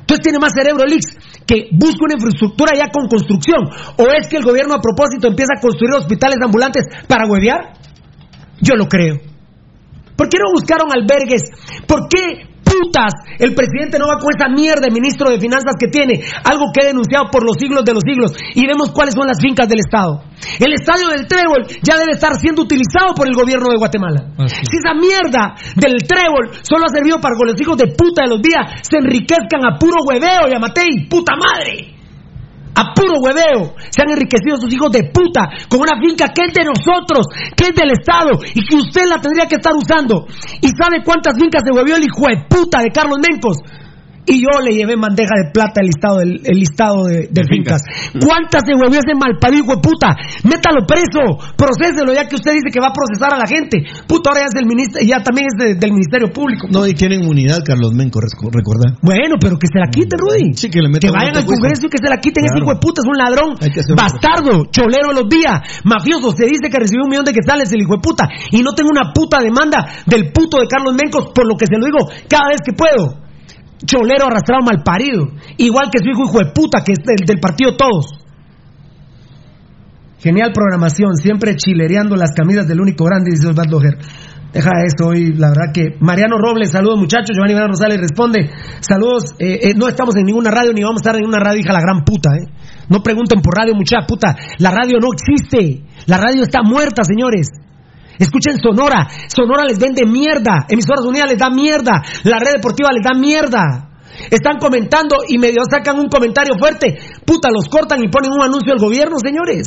[0.00, 1.04] Entonces tiene más cerebro el IX
[1.44, 3.60] que busca una infraestructura ya con construcción.
[3.98, 7.76] ¿O es que el gobierno a propósito empieza a construir hospitales ambulantes para huevear?
[8.62, 9.20] Yo lo creo.
[10.16, 11.44] ¿Por qué no buscaron albergues?
[11.86, 15.88] ¿Por qué putas el presidente no va con esa mierda de ministro de finanzas que
[15.88, 16.20] tiene?
[16.44, 18.32] Algo que he denunciado por los siglos de los siglos.
[18.54, 20.22] Y vemos cuáles son las fincas del Estado.
[20.58, 24.34] El estadio del Trébol ya debe estar siendo utilizado por el gobierno de Guatemala.
[24.48, 28.30] Si esa mierda del Trébol solo ha servido para que los hijos de puta de
[28.30, 31.93] los días se enriquezcan a puro hueveo y a Matei, puta madre
[32.74, 36.52] a puro hueveo, se han enriquecido sus hijos de puta con una finca que es
[36.52, 40.26] de nosotros, que es del Estado y que usted la tendría que estar usando.
[40.60, 43.58] ¿Y sabe cuántas fincas se huevió el hijo de puta de Carlos Mencos?
[44.26, 47.82] Y yo le llevé bandeja de plata el listado, el, listado de, fincas.
[48.16, 50.16] ¿Cuántas se volvió ese malparido hijo de puta?
[50.44, 53.84] Métalo preso, procéselo ya que usted dice que va a procesar a la gente.
[54.08, 56.68] Puta, ahora ya es del ministro, ya también es del Ministerio Público.
[56.70, 58.96] No, y tienen inmunidad, Carlos Menco, recuerda.
[59.02, 60.56] Bueno, pero que se la quiten, Rudy.
[60.56, 62.44] Sí, que, le que vayan al Congreso y que se la quiten.
[62.44, 63.56] Ese hijo de puta es un ladrón,
[63.96, 66.32] bastardo, cholero de los días, mafioso.
[66.32, 68.28] Se dice que recibió un millón de quetzales el hijo de puta.
[68.50, 71.76] Y no tengo una puta demanda del puto de Carlos Mencos, por lo que se
[71.76, 73.23] lo digo cada vez que puedo
[73.84, 77.76] cholero arrastrado mal parido, igual que su hijo hijo de puta, que es del, partido
[77.76, 78.06] todos.
[80.18, 83.98] Genial programación, siempre chilereando las camisas del único grande, dice Osvaldo Ger.
[84.54, 85.96] Deja eso hoy, la verdad que.
[85.98, 87.34] Mariano Robles, saludos muchachos.
[87.34, 91.10] Giovanni Iván Rosales responde: Saludos, eh, eh, no estamos en ninguna radio ni vamos a
[91.10, 92.46] estar en una radio, hija la gran puta, ¿eh?
[92.88, 94.36] No pregunten por radio, mucha puta.
[94.58, 95.82] La radio no existe.
[96.06, 97.48] La radio está muerta, señores.
[98.18, 99.06] Escuchen Sonora.
[99.28, 100.66] Sonora les vende mierda.
[100.68, 102.02] Emisoras Unidas les da mierda.
[102.24, 103.90] La red deportiva les da mierda.
[104.30, 106.96] Están comentando y medio sacan un comentario fuerte.
[107.26, 109.66] Puta, los cortan y ponen un anuncio del gobierno, señores.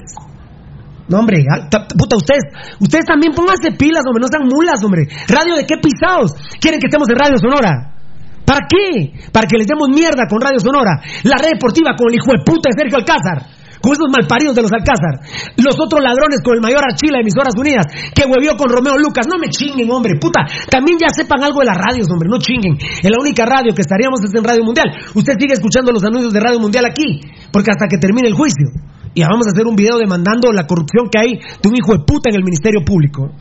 [1.10, 2.43] No, hombre, ta- puta, ustedes,
[2.79, 5.07] ustedes también pónganse pilas, hombre, no sean mulas, hombre.
[5.27, 6.36] Radio de qué pisados.
[6.60, 7.95] ¿Quieren que estemos en Radio Sonora?
[8.45, 9.12] ¿Para qué?
[9.31, 10.99] Para que les demos mierda con Radio Sonora.
[11.23, 13.39] La red deportiva con el hijo de puta de Sergio Alcázar.
[13.93, 15.21] Esos malparidos de los Alcázar.
[15.58, 17.86] Los otros ladrones con el mayor Archila de Emisoras Unidas.
[18.13, 19.28] Que huevió con Romeo Lucas.
[19.28, 20.19] No me chinguen, hombre.
[20.19, 20.45] Puta.
[20.69, 22.30] También ya sepan algo de las radios, hombre.
[22.30, 22.78] No chinguen.
[22.78, 24.89] En la única radio que estaríamos es en Radio Mundial.
[25.13, 27.21] Usted sigue escuchando los anuncios de Radio Mundial aquí.
[27.52, 28.69] Porque hasta que termine el juicio.
[29.13, 32.06] Y vamos a hacer un video demandando la corrupción que hay de un hijo de
[32.06, 33.32] puta en el Ministerio Público.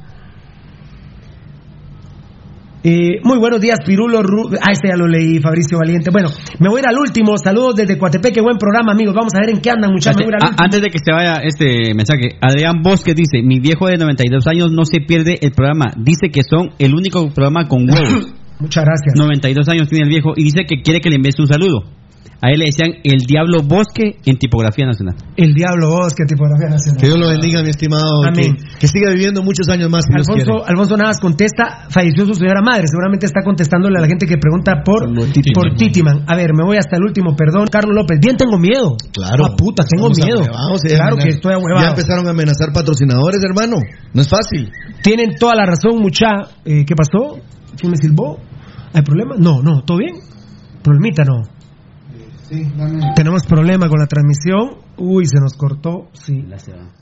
[2.85, 4.23] Eh, muy buenos días, Pirulo.
[4.23, 6.11] Ru- ah, este ya lo leí, Fabricio Valiente.
[6.13, 6.29] Bueno,
[6.61, 7.37] me voy a ir al último.
[7.37, 8.41] Saludos desde Coatepeque.
[8.41, 9.15] Buen programa, amigos.
[9.15, 10.23] Vamos a ver en qué andan, muchachos.
[10.57, 14.71] Antes de que se vaya este mensaje, Adrián Bosque dice, mi viejo de 92 años
[14.71, 15.87] no se pierde el programa.
[15.97, 18.33] Dice que son el único programa con huevos.
[18.61, 19.15] Muchas gracias.
[19.17, 21.83] 92 años tiene el viejo y dice que quiere que le envíes un saludo.
[22.43, 25.17] A él le decían el Diablo Bosque en tipografía nacional.
[25.37, 27.01] El Diablo Bosque, tipografía nacional.
[27.01, 28.23] Que Dios lo bendiga, mi estimado.
[28.23, 28.57] Que, Amén.
[28.79, 30.05] que siga viviendo muchos años más.
[30.07, 30.13] Si.
[30.15, 32.85] Alfonso, Alfonso Navas contesta, falleció su señora madre.
[32.87, 35.07] Seguramente está contestándole a la gente que pregunta por,
[35.55, 36.25] por Titiman.
[36.27, 37.67] A ver, me voy hasta el último, perdón.
[37.71, 38.97] Carlos López, bien tengo miedo.
[39.13, 39.47] Claro.
[39.47, 40.39] Ah, puta, tengo miedo.
[40.45, 41.89] ahuevados, ya Claro amenaz- que estoy Ya ahuevado.
[41.89, 43.77] empezaron a amenazar patrocinadores, hermano.
[44.13, 44.71] No es fácil.
[45.03, 46.27] Tienen toda la razón, mucha.
[46.65, 47.39] Eh, ¿Qué pasó?
[47.79, 48.39] ¿Quién me silbó?
[48.93, 49.35] ¿Hay problema?
[49.39, 50.15] No, no, ¿todo bien?
[50.83, 51.43] Problemita, no.
[53.15, 54.79] Tenemos problema con la transmisión.
[54.97, 56.09] Uy, se nos cortó.
[56.13, 56.35] Sí.
[56.35, 56.93] Municipal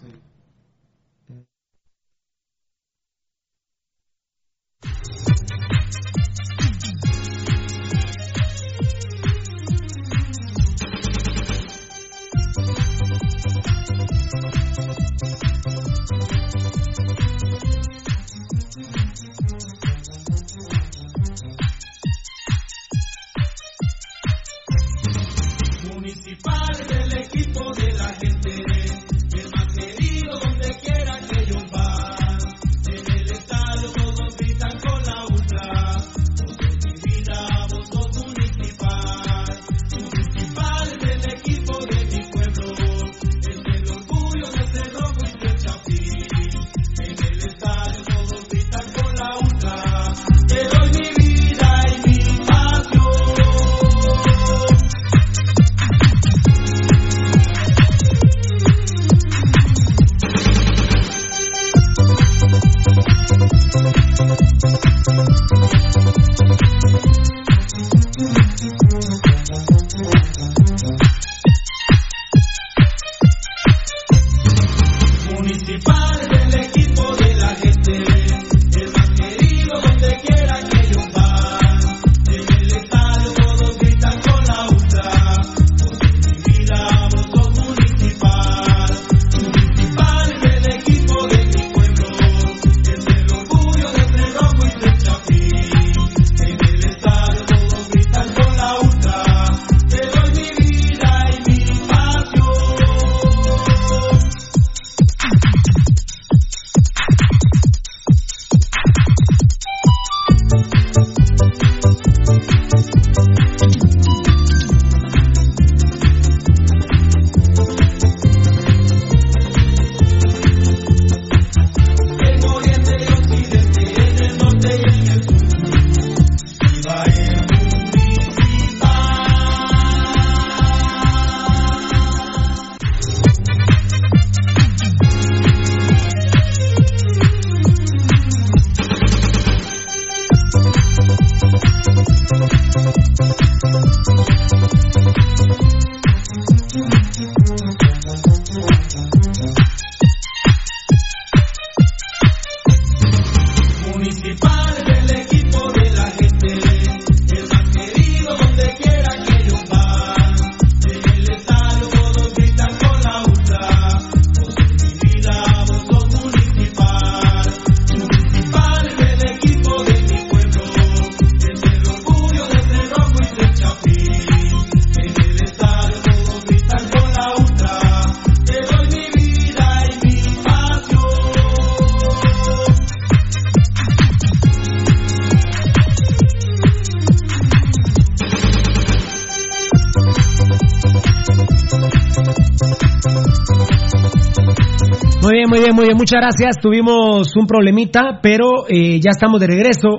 [195.34, 195.96] Muy bien, muy bien, muy bien.
[195.96, 196.62] Muchas gracias.
[196.62, 199.98] Tuvimos un problemita, pero eh, ya estamos de regreso.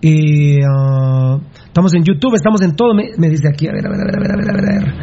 [0.00, 2.94] Eh, ah, estamos en YouTube, estamos en todo.
[2.94, 4.94] Me, dice aquí, a ver, a ver, a ver, a ver, a ver, a ver.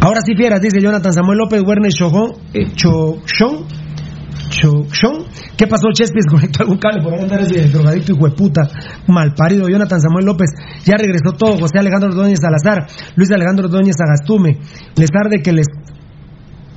[0.00, 3.66] Ahora sí, fieras, dice Jonathan Samuel López, Werner Chojón, eh, Chochón.
[5.58, 6.24] ¿Qué pasó, Chespis?
[6.30, 8.62] ¿Conectó algún cable por ahí andar ese drogadicto y hueputa?
[9.06, 9.68] Malparido.
[9.68, 10.48] Jonathan Samuel López,
[10.82, 11.58] ya regresó todo.
[11.58, 14.60] José Alejandro Ordóñez Salazar, Luis Alejandro Ordóñez Agastume.
[14.96, 15.66] Les tarde que les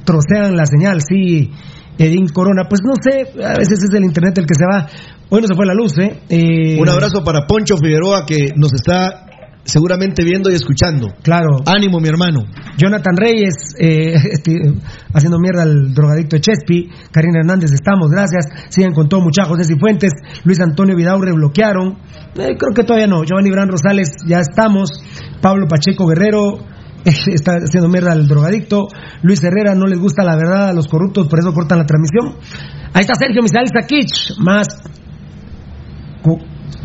[0.09, 1.51] trocean la señal, sí.
[1.97, 4.87] Edín Corona, pues no sé, a veces es el internet el que se va.
[5.29, 6.21] Hoy no se fue la luz, ¿eh?
[6.29, 9.25] Eh, Un abrazo para Poncho Figueroa que nos está
[9.65, 11.09] seguramente viendo y escuchando.
[11.21, 11.57] Claro.
[11.65, 12.45] Ánimo, mi hermano.
[12.77, 14.53] Jonathan Reyes, eh, este,
[15.13, 16.89] haciendo mierda al drogadicto de Chespi.
[17.11, 18.45] Karina Hernández, estamos, gracias.
[18.69, 19.49] Siguen con todo, muchachos.
[19.51, 20.13] José Cifuentes,
[20.45, 21.99] Luis Antonio Vidaurre bloquearon.
[22.35, 23.23] Eh, creo que todavía no.
[23.23, 24.89] Giovanni Bran Rosales, ya estamos.
[25.41, 26.78] Pablo Pacheco Guerrero.
[27.33, 28.87] Está haciendo mierda al drogadicto.
[29.21, 32.35] Luis Herrera, no les gusta la verdad a los corruptos, por eso cortan la transmisión.
[32.93, 34.67] Ahí está Sergio Misael Sakich, más,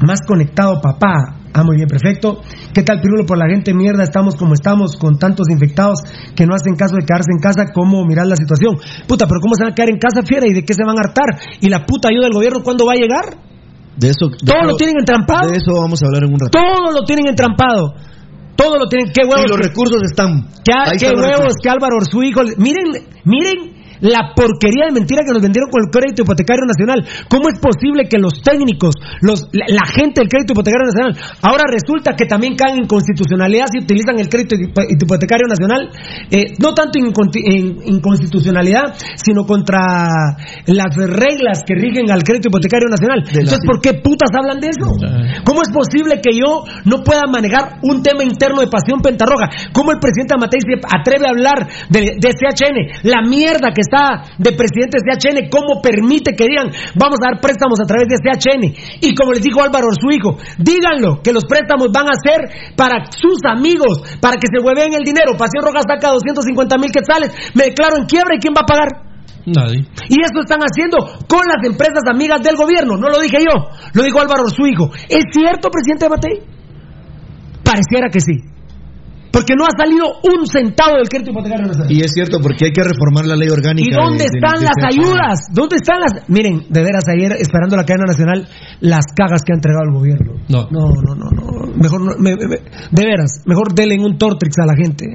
[0.06, 1.36] más conectado, papá.
[1.56, 2.40] Ah, muy bien, perfecto.
[2.74, 3.24] ¿Qué tal, Pirulo?
[3.26, 6.00] Por la gente mierda, estamos como estamos, con tantos infectados
[6.34, 7.70] que no hacen caso de quedarse en casa.
[7.72, 8.74] ¿Cómo mirar la situación?
[9.06, 10.46] Puta, pero ¿cómo se van a quedar en casa, fiera?
[10.48, 11.38] ¿Y de qué se van a hartar?
[11.60, 13.38] ¿Y la puta ayuda del gobierno cuándo va a llegar?
[13.96, 14.26] De eso.
[14.30, 15.48] de Todo eso- lo tienen entrampado.
[15.48, 16.50] De eso vamos a hablar en un rato.
[16.58, 17.94] Todo lo tienen entrampado.
[18.56, 19.12] Todo lo tienen.
[19.12, 19.44] ¿Qué huevos?
[19.46, 20.48] Y los que- recursos están.
[20.64, 22.42] ¿Qué, qué huevos que Álvaro Orzuigo.
[22.58, 22.84] Miren,
[23.24, 27.04] miren la porquería de mentira que nos vendieron con el crédito hipotecario nacional.
[27.28, 31.64] ¿Cómo es posible que los técnicos, los, la, la gente del crédito hipotecario nacional, ahora
[31.70, 35.90] resulta que también caen en constitucionalidad si utilizan el crédito hipo- hipotecario nacional?
[36.30, 37.12] Eh, no tanto en,
[37.84, 40.06] inconstitucionalidad, sino contra
[40.66, 43.22] las reglas que rigen al crédito hipotecario nacional.
[43.28, 44.86] Entonces, ¿por qué putas hablan de eso?
[45.44, 49.50] ¿Cómo es posible que yo no pueda manejar un tema interno de pasión pentarroja?
[49.72, 53.08] ¿Cómo el presidente Amatei se atreve a hablar de, de CHN?
[53.08, 57.40] La mierda que está de presidente de CHN, ¿cómo permite que digan vamos a dar
[57.40, 58.64] préstamos a través de CHN?
[59.04, 63.04] Y como les dijo Álvaro su hijo, díganlo, que los préstamos van a ser para
[63.12, 65.36] sus amigos, para que se hueveen el dinero.
[65.36, 68.88] Pasión Roja saca 250 mil quetzales, me declaro en quiebra y ¿quién va a pagar?
[69.46, 69.84] Nadie.
[70.08, 70.96] Y eso están haciendo
[71.28, 72.96] con las empresas amigas del gobierno.
[72.96, 74.90] No lo dije yo, lo dijo Álvaro su hijo.
[75.08, 76.40] ¿Es cierto, presidente Matei?
[77.62, 78.53] Pareciera que sí.
[79.34, 81.90] Porque no ha salido un centavo del crédito hipotecario nacional.
[81.92, 83.88] Y es cierto, porque hay que reformar la ley orgánica.
[83.88, 85.38] ¿Y dónde de- de- están de las ayudas?
[85.52, 86.28] ¿Dónde están las.?
[86.28, 88.46] Miren, de veras, ayer esperando la cadena nacional,
[88.80, 90.32] las cagas que ha entregado el gobierno.
[90.48, 90.68] No.
[90.70, 91.26] No, no, no.
[91.34, 91.74] no.
[91.76, 95.06] Mejor, no- me- me- de veras, mejor denle un Tortrix a la gente.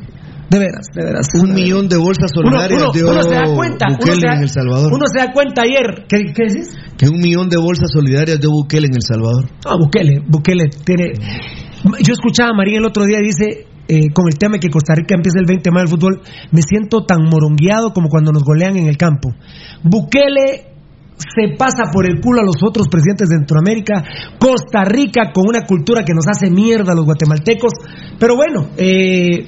[0.49, 1.27] De veras, de veras.
[1.39, 3.85] Un millón de bolsas Uno, solidarias uno- dio uno se da cuenta.
[3.87, 4.93] Uno Bukele se da, en El Salvador.
[4.93, 6.05] uno se da cuenta ayer.
[6.09, 6.75] ¿Qué, qué decís?
[6.97, 9.45] Que un millón de bolsas solidarias dio Bukele en El Salvador.
[9.65, 11.13] Ah, Bukele, Bukele tiene.
[12.03, 14.93] Yo escuchaba a María el otro día, dice, eh, con el tema de que Costa
[14.95, 16.21] Rica empieza el 20 de mayo del fútbol,
[16.51, 19.29] me siento tan morongueado como cuando nos golean en el campo.
[19.83, 20.67] Bukele
[21.17, 24.03] se pasa por el culo a los otros presidentes de Centroamérica,
[24.39, 27.73] Costa Rica con una cultura que nos hace mierda a los guatemaltecos,
[28.19, 29.47] pero bueno, eh,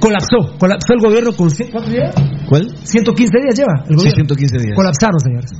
[0.00, 1.50] colapsó, colapsó el gobierno con...
[1.50, 2.14] ¿Cuántos días?
[2.48, 2.70] ¿Cuál?
[2.82, 4.14] 115 días lleva el Sí, gobierno.
[4.14, 4.76] 115 días.
[4.76, 5.50] Colapsaron, señores.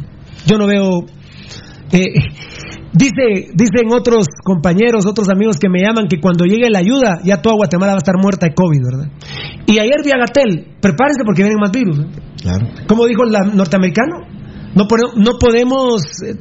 [0.46, 1.04] Yo no veo.
[1.92, 2.14] eh,
[2.96, 7.40] dice, dicen otros compañeros, otros amigos que me llaman que cuando llegue la ayuda, ya
[7.42, 9.12] toda Guatemala va a estar muerta de COVID, ¿verdad?
[9.66, 11.98] Y ayer vi a Gatel, prepárense porque vienen más virus.
[12.00, 12.06] ¿eh?
[12.42, 12.66] Claro.
[12.86, 14.20] ¿Cómo dijo el norteamericano?
[14.74, 16.02] No, no podemos.
[16.26, 16.34] eh,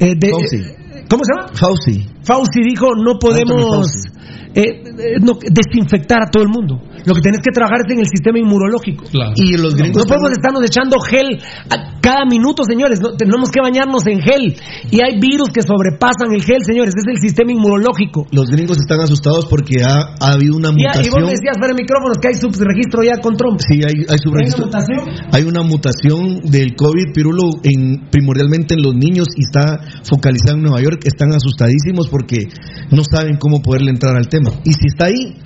[0.00, 0.76] eh, de- eh,
[1.08, 1.48] ¿Cómo se llama?
[1.54, 2.06] Fauci.
[2.22, 4.08] Fauci dijo: no podemos Fauci.
[4.54, 6.80] eh, eh, no, desinfectar a todo el mundo.
[7.04, 9.04] Lo que tenés que trabajar es en el sistema inmunológico.
[9.10, 9.32] Claro.
[9.36, 9.98] Y los gringos.
[10.02, 11.36] No podemos están- estarnos echando gel
[11.68, 12.98] a cada minuto, señores.
[13.02, 14.56] No, tenemos que bañarnos en gel.
[14.90, 16.94] Y hay virus que sobrepasan el gel, señores.
[16.96, 18.24] Es el sistema inmunológico.
[18.32, 21.12] Los gringos están asustados porque ha, ha habido una Y, y mutación.
[21.20, 23.60] vos decías fuera de micrófonos que hay subregistro ya con Trump.
[23.60, 24.64] Sí, hay, hay ¿Hay subregistro.
[24.64, 25.28] una mutación?
[25.32, 30.62] Hay una mutación del COVID, Pirulo, en, primordialmente en los niños y está focalizada en
[30.62, 30.93] Nueva York.
[31.04, 32.48] Están asustadísimos porque
[32.90, 34.50] no saben cómo poderle entrar al tema.
[34.64, 35.36] Y si está ahí,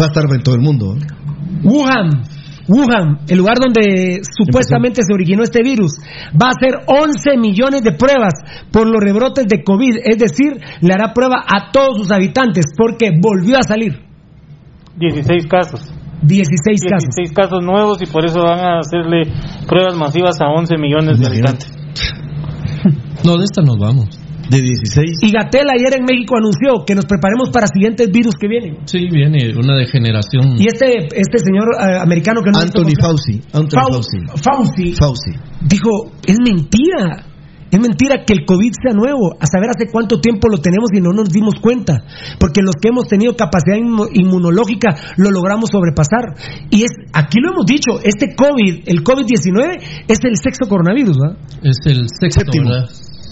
[0.00, 0.96] va a estar en todo el mundo.
[0.96, 1.00] ¿eh?
[1.62, 2.24] Wuhan.
[2.66, 5.98] Wuhan, el lugar donde supuestamente se originó este virus,
[6.32, 8.32] va a hacer 11 millones de pruebas
[8.72, 13.10] por los rebrotes de COVID, es decir, le hará prueba a todos sus habitantes porque
[13.20, 14.00] volvió a salir
[14.96, 15.92] 16 casos.
[16.22, 17.14] 16 casos.
[17.14, 19.30] 16 casos nuevos y por eso van a hacerle
[19.68, 21.70] pruebas masivas a 11 millones de habitantes.
[23.24, 24.23] No, de esta nos vamos.
[24.50, 25.18] De 16.
[25.22, 28.76] Y Gatel ayer en México anunció que nos preparemos para siguientes virus que vienen.
[28.84, 30.60] Sí, viene una degeneración.
[30.60, 33.40] Y este, este señor eh, americano que no Anthony Fauci.
[33.52, 34.18] Anthony Fau- Fauci.
[34.42, 35.30] Fauci Fauci.
[35.66, 37.26] dijo, es mentira.
[37.70, 39.34] Es mentira que el COVID sea nuevo.
[39.40, 42.04] A saber hace cuánto tiempo lo tenemos y no nos dimos cuenta.
[42.38, 46.36] Porque los que hemos tenido capacidad inmu- inmunológica lo logramos sobrepasar.
[46.70, 51.38] Y es, aquí lo hemos dicho, este COVID, el COVID-19, es el sexto coronavirus, ¿verdad?
[51.64, 52.84] Es el sexto, ¿verdad?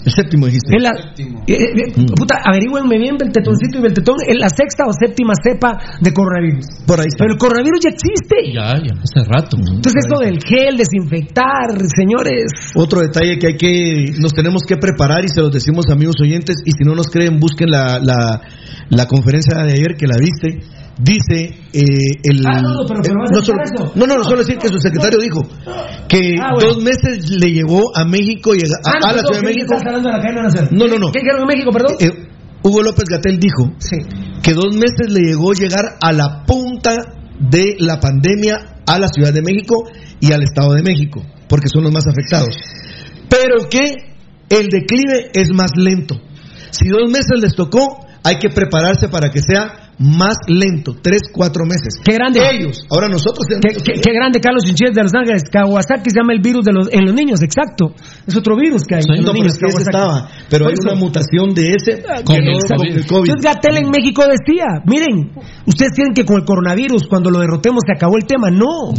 [0.05, 0.77] El séptimo dijiste.
[0.79, 5.33] La- eh, eh, eh, Puta, averigüenme bien, Beltetoncito y Beltetón, es la sexta o séptima
[5.41, 6.65] cepa de coronavirus.
[6.85, 7.23] Por ahí está.
[7.23, 8.35] Pero el coronavirus ya existe.
[8.53, 9.57] Ya, ya, hace rato.
[9.57, 12.51] Entonces, esto del gel, desinfectar, señores.
[12.75, 16.57] Otro detalle que hay que, nos tenemos que preparar y se los decimos amigos oyentes
[16.65, 18.41] y si no nos creen busquen la, la,
[18.89, 20.82] la conferencia de ayer que la viste.
[21.03, 21.83] Dice eh,
[22.23, 23.57] el Ah, no, no, pero- pero eh, a no, solo,
[23.95, 25.41] no, no, no, solo decir que su secretario dijo
[26.07, 26.69] que Ah, bueno.
[26.75, 29.53] dos meses le llevó a México llega- a, Ah, no, a la Ciudad de ¿qué
[29.53, 29.75] México.
[29.83, 30.69] la?
[30.71, 31.11] No, no, no.
[31.11, 31.95] ¿Qué dijeron en México, perdón?
[31.99, 32.09] Eh,
[32.63, 33.71] Hugo López Gatel dijo
[34.41, 36.95] que dos meses le llegó llegar a la punta
[37.39, 39.83] de la pandemia a la Ciudad de México
[40.21, 42.55] y al Estado de México, porque son los más afectados.
[43.27, 43.95] Pero que
[44.49, 46.15] el declive es más lento.
[46.71, 51.65] Si dos meses les tocó, hay que prepararse para que sea más lento, tres, cuatro
[51.65, 51.95] meses.
[52.03, 52.39] Qué grande.
[52.51, 53.45] Ellos, ahora nosotros.
[53.47, 55.43] Qué, qué- qué grande Carlos Chinchilla de Los Ángeles.
[55.51, 57.93] Kawasaki se llama el virus de los, en los niños, exacto.
[58.27, 59.01] Es otro virus que hay.
[59.07, 62.01] en no, los pero niños, es que ese estaba, pero hay una mutación de ese
[62.25, 62.95] Con el con COVID.
[62.97, 63.29] el COVID.
[63.29, 65.31] Entonces Gatel en México decía, miren,
[65.65, 68.49] ustedes creen que con el coronavirus, cuando lo derrotemos, se acabó el tema.
[68.49, 68.93] No.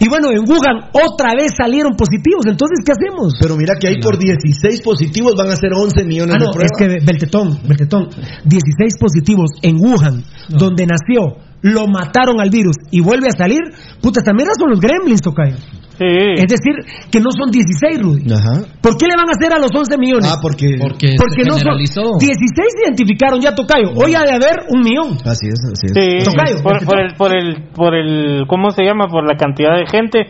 [0.00, 2.44] Y bueno, en Wuhan otra vez salieron positivos.
[2.46, 3.34] Entonces, ¿qué hacemos?
[3.40, 6.52] Pero mira que hay por 16 positivos van a ser 11 millones Ah, no, de
[6.52, 6.70] pruebas.
[6.72, 8.08] es que Beltetón, Beltetón,
[8.44, 10.09] 16 positivos en Wuhan,
[10.48, 13.60] donde nació, lo mataron al virus y vuelve a salir,
[14.00, 15.56] puta, mierda son los gremlins, Tocayo.
[16.00, 16.72] Es decir,
[17.12, 18.32] que no son 16, Rudy.
[18.32, 18.64] Ajá.
[18.80, 20.32] ¿Por qué le van a hacer a los 11 millones?
[20.32, 20.78] Ah, porque...
[20.80, 21.12] Porque,
[21.44, 22.16] no son generalizó.
[22.18, 22.48] 16
[22.88, 23.92] identificaron ya Tocayo.
[23.94, 25.18] Hoy ha de haber un millón.
[25.28, 25.92] Así es, así es.
[25.92, 29.08] Sí, Tocayo, por, por el, por el, por el, ¿cómo se llama?
[29.08, 30.24] Por la cantidad de gente,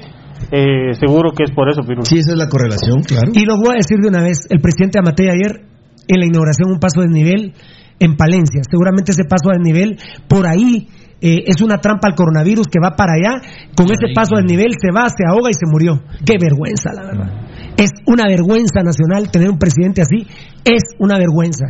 [0.50, 2.04] eh, seguro que es por eso, Pirulo.
[2.04, 3.30] Sí, esa es la correlación, claro.
[3.32, 5.70] Y lo voy a decir de una vez, el presidente Amatei ayer
[6.08, 7.54] en la inauguración un paso de nivel
[8.00, 8.62] en Palencia.
[8.68, 10.88] Seguramente ese paso de nivel por ahí
[11.20, 13.40] eh, es una trampa al coronavirus que va para allá.
[13.76, 16.00] Con ese paso de nivel se va, se ahoga y se murió.
[16.24, 17.30] Qué vergüenza, la verdad.
[17.76, 20.26] Es una vergüenza nacional tener un presidente así.
[20.64, 21.66] Es una vergüenza.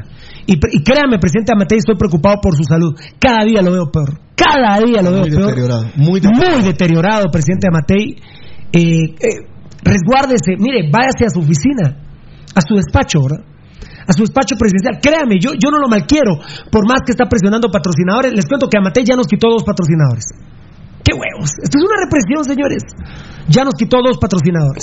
[0.47, 2.95] Y, créame, presidente Amatei, estoy preocupado por su salud.
[3.19, 4.19] Cada día lo veo peor.
[4.35, 5.47] Cada día lo veo Muy peor.
[5.47, 8.17] deteriorado, muy Muy deteriorado, presidente Amatei.
[8.73, 9.47] Eh, eh,
[9.83, 11.99] resguárdese, mire, váyase a su oficina,
[12.55, 13.45] a su despacho, ¿verdad?
[14.11, 14.99] A su despacho presidencial.
[14.99, 16.35] Créame, yo, yo no lo malquiero,
[16.67, 18.35] por más que está presionando patrocinadores.
[18.35, 20.27] Les cuento que Amatei ya nos quitó dos patrocinadores.
[21.07, 21.55] ¡Qué huevos!
[21.63, 22.83] Esto es una represión, señores.
[23.47, 24.83] Ya nos quitó dos patrocinadores.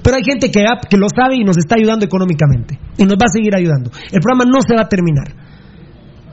[0.00, 2.80] Pero hay gente que, que lo sabe y nos está ayudando económicamente.
[2.96, 3.90] Y nos va a seguir ayudando.
[4.10, 5.43] El programa no se va a terminar.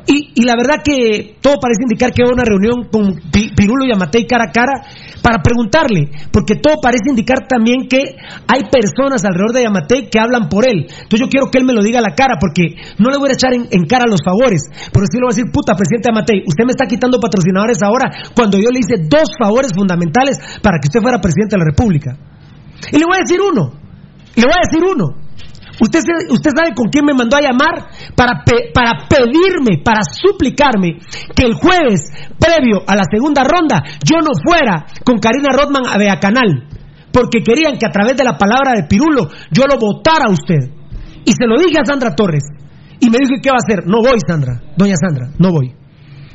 [0.07, 3.85] Y, y la verdad que todo parece indicar que a una reunión con Pi- Pirulo
[3.85, 4.81] y Amatei cara a cara
[5.21, 8.17] para preguntarle, porque todo parece indicar también que
[8.49, 10.87] hay personas alrededor de Yamatei que hablan por él.
[10.89, 13.29] Entonces yo quiero que él me lo diga a la cara, porque no le voy
[13.29, 16.09] a echar en, en cara los favores, pero sí le voy a decir, puta, presidente
[16.09, 20.79] Yamatei, usted me está quitando patrocinadores ahora cuando yo le hice dos favores fundamentales para
[20.81, 22.17] que usted fuera presidente de la República.
[22.91, 23.77] Y le voy a decir uno,
[24.35, 25.20] le voy a decir uno.
[25.81, 30.99] Usted, usted sabe con quién me mandó a llamar para, para pedirme, para suplicarme
[31.35, 32.05] que el jueves,
[32.37, 36.69] previo a la segunda ronda, yo no fuera con Karina Rodman a Beacanal,
[37.11, 40.69] porque querían que a través de la palabra de Pirulo yo lo votara a usted.
[41.25, 42.43] Y se lo dije a Sandra Torres.
[42.99, 43.87] Y me dijo, ¿y ¿qué va a hacer?
[43.87, 45.73] No voy, Sandra, doña Sandra, no voy.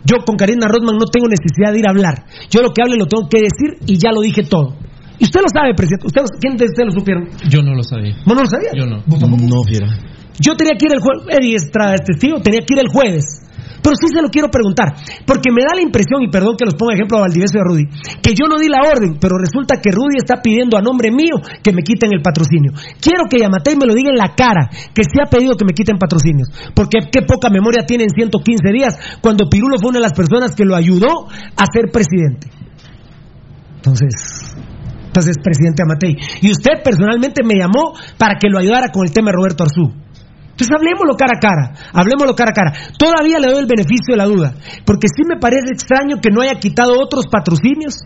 [0.03, 2.27] Yo con Karina Rodman no tengo necesidad de ir a hablar.
[2.51, 4.75] Yo lo que hable lo tengo que decir y ya lo dije todo.
[5.19, 6.07] Y usted lo sabe, presidente.
[6.07, 7.29] ¿Usted, lo- ¿Quién de ustedes lo supieron?
[7.49, 8.15] Yo no lo sabía.
[8.27, 8.71] ¿Vos no lo sabía?
[8.77, 9.03] Yo no.
[9.07, 9.87] No, fiera.
[10.39, 13.43] Yo tenía que ir el jueves, Eddie Estrada es testigo, tenía que ir el jueves.
[13.83, 16.75] Pero sí se lo quiero preguntar, porque me da la impresión, y perdón que los
[16.75, 17.85] ponga ejemplo a Valdivieso y a Rudy,
[18.21, 21.39] que yo no di la orden, pero resulta que Rudy está pidiendo a nombre mío
[21.63, 22.73] que me quiten el patrocinio.
[23.01, 25.73] Quiero que Yamatei me lo diga en la cara, que se ha pedido que me
[25.73, 30.09] quiten patrocinios, porque qué poca memoria tiene en 115 días, cuando Pirulo fue una de
[30.11, 32.51] las personas que lo ayudó a ser presidente.
[33.77, 34.46] Entonces,
[35.17, 36.13] entonces, presidente Amatei.
[36.43, 39.89] Y usted personalmente me llamó para que lo ayudara con el tema de Roberto Arzú.
[40.53, 42.73] Entonces hablemoslo cara a cara, hablemoslo cara a cara.
[42.99, 44.55] Todavía le doy el beneficio de la duda,
[44.85, 47.97] porque sí me parece extraño que no haya quitado otros patrocinios,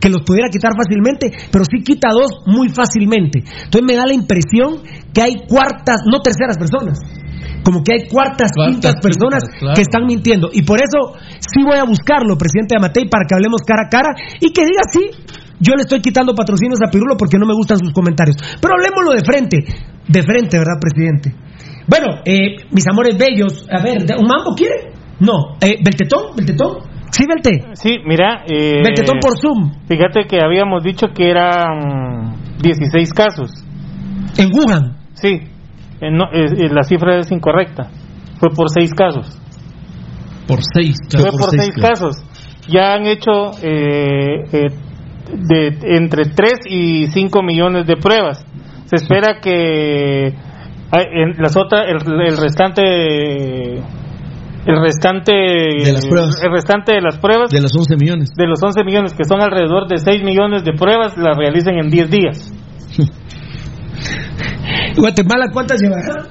[0.00, 3.40] que los pudiera quitar fácilmente, pero sí quita dos muy fácilmente.
[3.40, 7.00] Entonces me da la impresión que hay cuartas, no terceras personas,
[7.64, 9.74] como que hay cuartas, Cuartas, quintas personas quintas, claro.
[9.74, 10.48] que están mintiendo.
[10.52, 14.12] Y por eso sí voy a buscarlo, presidente Amatei, para que hablemos cara a cara
[14.40, 15.47] y que diga sí.
[15.60, 18.36] Yo le estoy quitando patrocinios a Pirulo porque no me gustan sus comentarios.
[18.60, 19.58] Pero hablemoslo de frente.
[20.06, 21.34] De frente, ¿verdad, presidente?
[21.86, 23.66] Bueno, eh, mis amores bellos.
[23.70, 24.92] A ver, ¿un mambo quiere?
[25.20, 25.56] No.
[25.60, 26.36] Eh, ¿Beltetón?
[26.36, 26.78] ¿Beltetón?
[27.10, 27.64] Sí, Belte.
[27.74, 28.44] Sí, mira.
[28.46, 29.72] Eh, Beltetón por Zoom.
[29.88, 33.50] Fíjate que habíamos dicho que eran 16 casos.
[34.36, 34.98] En Wuhan.
[35.14, 35.40] Sí.
[36.00, 37.90] eh, no, eh, la cifra es incorrecta.
[38.38, 39.40] Fue por seis casos.
[40.46, 42.16] Por seis Fue por seis casos.
[42.68, 44.66] Ya han hecho eh, eh,
[45.32, 48.44] de, entre 3 y 5 millones de pruebas.
[48.86, 50.34] Se espera que
[50.90, 56.42] ah, en las otras, el, el restante, el restante De las pruebas.
[56.42, 58.30] el restante de las pruebas De los 11 millones.
[58.36, 61.90] de los 11 millones, que son alrededor de 6 millones de pruebas, las realicen en
[61.90, 62.52] 10 días.
[64.96, 66.26] Guatemala, ¿cuántas llevará?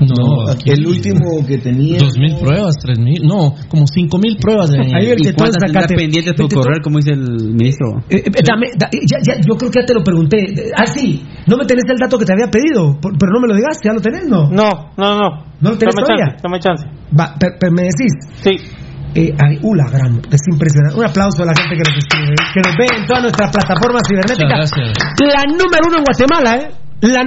[0.00, 1.98] No, aquí- el último que tenía.
[1.98, 4.70] Dos mil pruebas, tres mil, no, como cinco mil pruebas.
[4.70, 5.94] De, Ahí el ¿Y tetón, cuántas tendrá sacate.
[5.96, 6.62] pendientes por El tetón.
[6.62, 7.86] correr, como dice el ministro?
[8.08, 10.36] Eh, eh, dame- da- ya- ya- yo creo que ya te lo pregunté.
[10.38, 11.22] Eh, Ah, sí.
[11.46, 13.78] No me tenés el dato que te había pedido, por- pero no me lo digas,
[13.82, 14.24] ¿ya lo tenés?
[14.28, 14.48] No.
[14.50, 15.28] No, no, no.
[15.60, 16.26] ¿No lo tenés Dame todavía?
[16.26, 16.86] chance, dame chance.
[17.18, 18.12] Va, pero, pero me decís.
[18.42, 18.54] Sí.
[19.14, 20.98] Eh, ay, uh, la gran, es impresionante.
[21.00, 24.02] Un aplauso a la gente que nos escribe, que nos ve en todas nuestras plataformas
[24.06, 24.70] cibernéticas.
[25.18, 26.68] La número uno en Guatemala, ¿eh?
[27.00, 27.22] La,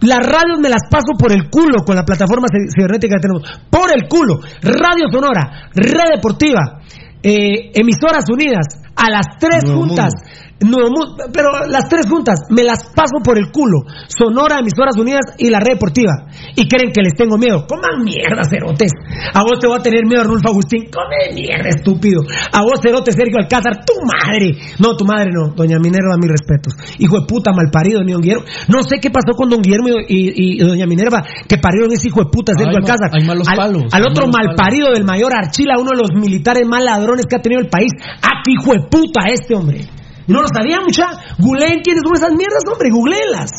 [0.00, 3.42] las radios me las paso por el culo con la plataforma ci- cibernética que tenemos.
[3.70, 4.38] Por el culo.
[4.62, 6.80] Radio Sonora, Red Deportiva,
[7.22, 10.12] eh, Emisoras Unidas, a las tres Nuevo juntas.
[10.60, 13.82] Mundo, pero las tres juntas me las paso por el culo.
[14.08, 16.26] Sonora, Emisoras Unidas y la Red Deportiva.
[16.56, 17.64] Y creen que les tengo miedo.
[17.68, 18.90] Coman mierda, cerotes.
[19.34, 20.90] A vos te voy a tener miedo, Arnulfo Agustín.
[20.90, 22.22] Come mierda, estúpido.
[22.52, 23.84] A vos, cerote, Sergio Alcázar.
[23.86, 24.58] Tu madre.
[24.80, 25.54] No, tu madre no.
[25.54, 26.74] Doña Minerva, mis respetos.
[26.98, 28.44] Hijo de puta, malparido, ni don Guillermo.
[28.68, 32.08] No sé qué pasó con don Guillermo y, y- y doña Minerva, que parieron ese
[32.08, 33.10] hijo de puta, Sergio Alcázar.
[33.14, 36.66] hay malos al, palos, al hay otro malparido del mayor Archila, uno de los militares
[36.66, 37.92] más ladrones que ha tenido el país.
[38.22, 39.86] ¡Ah, hijo de puta este hombre!
[40.28, 41.04] No lo sabía, mucha.
[41.38, 43.50] Googleen quiénes son esas mierdas, hombre, googleenlas.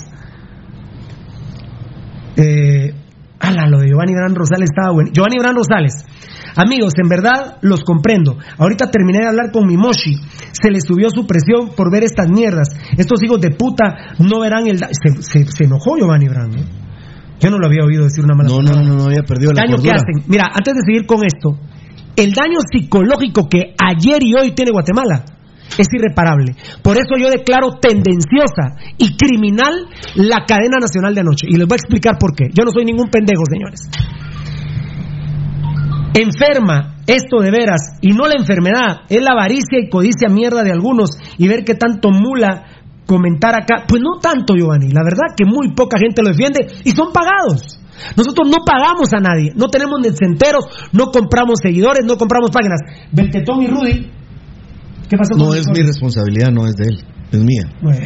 [2.38, 2.94] Eh,
[3.40, 5.10] ala, lo de Giovanni Gran Rosales estaba bueno.
[5.12, 5.94] Giovanni Gran Rosales.
[6.56, 8.38] Amigos, en verdad los comprendo.
[8.58, 10.16] Ahorita terminé de hablar con Mimoshi.
[10.52, 12.70] Se le subió su presión por ver estas mierdas.
[12.98, 14.80] Estos hijos de puta no verán el...
[14.80, 16.52] Se, se- se enojó Giovanni Gran.
[16.58, 16.64] ¿eh?
[17.40, 19.62] Yo no lo había oído decir una mala No, no, no, no había perdido la
[19.64, 20.24] daño que hacen.
[20.28, 21.58] Mira, antes de seguir con esto,
[22.16, 25.24] el daño psicológico que ayer y hoy tiene Guatemala
[25.78, 26.56] es irreparable.
[26.82, 31.48] Por eso yo declaro tendenciosa y criminal la cadena nacional de anoche.
[31.48, 32.50] Y les voy a explicar por qué.
[32.54, 33.82] Yo no soy ningún pendejo, señores.
[36.14, 40.72] Enferma esto de veras, y no la enfermedad, es la avaricia y codicia mierda de
[40.72, 42.66] algunos y ver que tanto mula
[43.06, 43.86] comentar acá.
[43.88, 44.92] Pues no tanto, Giovanni.
[44.92, 47.80] La verdad que muy poca gente lo defiende y son pagados.
[48.16, 52.80] Nosotros no pagamos a nadie, no tenemos enteros, no compramos seguidores, no compramos páginas.
[53.12, 54.12] Beltetón y Rudy,
[55.10, 56.98] ¿qué pasó con No es mi responsabilidad, no es de él.
[57.32, 57.62] Es mía.
[57.84, 58.02] Bueno,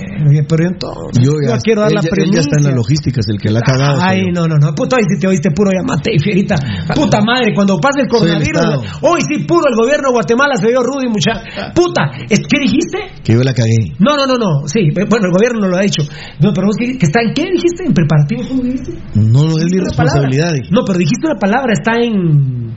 [0.49, 2.69] pero entonces Yo yo ya, quiero dar la ya- él ya está en premisa.
[2.71, 4.01] la logística, es el que la ha cagado.
[4.03, 4.75] Ay, no, no, no.
[4.75, 6.55] Puta, hoy si te oíste puro llamate y fierita.
[6.93, 8.83] Puta madre, cuando pase el coronavirus.
[8.99, 11.39] Hoy sí, puro el gobierno de Guatemala se dio Rudy, mucha.
[11.73, 12.99] Puta, ¿es, ¿qué dijiste?
[13.23, 13.95] Que yo la cagué.
[13.99, 14.67] No, no, no, no.
[14.67, 16.03] Sí, bueno, el gobierno no lo ha hecho.
[16.43, 17.85] No, pero vos que, está en qué dijiste?
[17.87, 18.47] ¿En preparativos?
[18.47, 18.91] ¿Cómo dijiste?
[19.15, 20.51] No, no es mi responsabilidad.
[20.69, 22.75] No, pero dijiste una palabra, está en.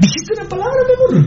[0.00, 0.74] ¿Dijiste una palabra,
[1.14, 1.26] mi amor?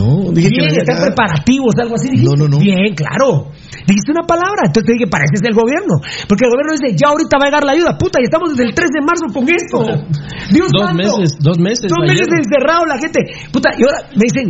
[0.00, 1.06] No, dije Bien, que cagada.
[1.12, 2.08] preparativos, algo así.
[2.08, 2.32] dijiste.
[2.32, 2.58] No, no, no.
[2.58, 3.52] Bien, claro.
[3.84, 6.00] Dijiste una palabra, entonces te dije, pareces el gobierno.
[6.28, 7.98] Porque el gobierno dice, ya ahorita va a llegar la ayuda.
[8.00, 9.78] Puta, y estamos desde el 3 de marzo con esto.
[10.56, 10.96] Dios Dos santo.
[10.96, 11.86] meses, dos meses.
[11.92, 13.20] Dos meses encerrado la gente.
[13.52, 14.46] Puta, y ahora me dicen,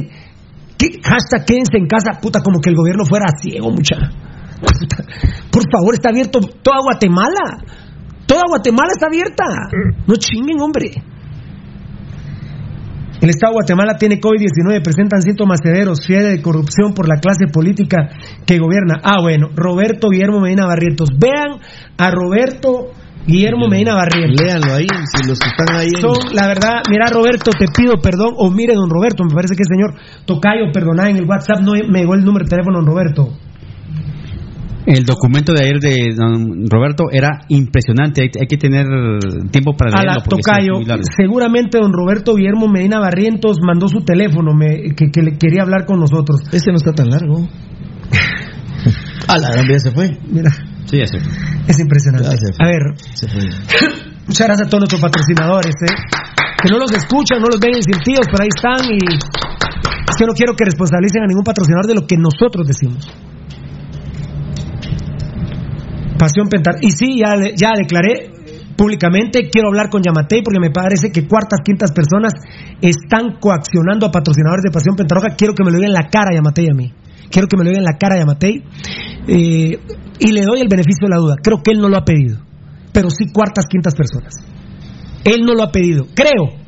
[0.78, 0.86] ¿qué?
[1.02, 2.20] Hashtag quédense en casa.
[2.22, 3.96] Puta, como que el gobierno fuera ciego, mucha.
[4.60, 4.96] Puta,
[5.50, 7.64] por favor, está abierto toda Guatemala.
[8.26, 9.44] Toda Guatemala está abierta.
[10.06, 10.90] No chinguen, hombre.
[13.20, 17.46] El Estado de Guatemala tiene COVID-19, presentan síntomas severos, fiebre de corrupción por la clase
[17.52, 18.08] política
[18.46, 18.94] que gobierna.
[19.02, 21.10] Ah, bueno, Roberto Guillermo Medina Barrientos.
[21.18, 21.60] Vean
[21.98, 22.92] a Roberto
[23.26, 24.40] Guillermo Medina Barrientos.
[24.42, 25.88] Léanlo ahí, si los están ahí.
[25.94, 29.54] en- Son, la verdad, mira Roberto, te pido perdón, o mire don Roberto, me parece
[29.54, 29.94] que el señor
[30.24, 33.28] Tocayo, perdoná, en el WhatsApp no me llegó el número de teléfono don Roberto.
[34.86, 38.22] El documento de ayer de don Roberto era impresionante.
[38.22, 38.86] Hay, hay que tener
[39.50, 40.12] tiempo para A leerlo.
[40.14, 45.10] la sí es Tocayo, seguramente don Roberto Guillermo Medina Barrientos mandó su teléfono, me- que,
[45.12, 46.40] que le quería hablar con nosotros.
[46.52, 47.46] Ese no está tan largo.
[49.28, 50.08] A la gran ya se fue.
[50.30, 50.50] Mira,
[50.86, 51.18] Sí, ya sé.
[51.68, 52.28] es impresionante.
[52.28, 52.66] Ya se fue.
[52.66, 52.82] A ver,
[53.14, 53.42] Se fue.
[54.26, 55.94] muchas gracias a todos nuestros patrocinadores, ¿eh?
[56.62, 60.26] que no los escuchan, no los ven en sentidos, pero ahí están y es que
[60.26, 63.06] no quiero que responsabilicen a ningún patrocinador de lo que nosotros decimos.
[66.20, 66.74] Pasión Pentar.
[66.82, 68.28] Y sí, ya, ya declaré
[68.76, 72.34] públicamente, quiero hablar con Yamatei porque me parece que cuartas, quintas personas
[72.82, 75.34] están coaccionando a patrocinadores de Pasión Pentarroja.
[75.36, 76.92] Quiero que me lo digan la cara Yamatei a mí.
[77.30, 78.62] Quiero que me lo digan la cara Yamatei.
[79.28, 79.78] Eh,
[80.18, 81.36] y le doy el beneficio de la duda.
[81.42, 82.36] Creo que él no lo ha pedido.
[82.92, 84.34] Pero sí cuartas, quintas personas.
[85.24, 86.04] Él no lo ha pedido.
[86.14, 86.60] Creo.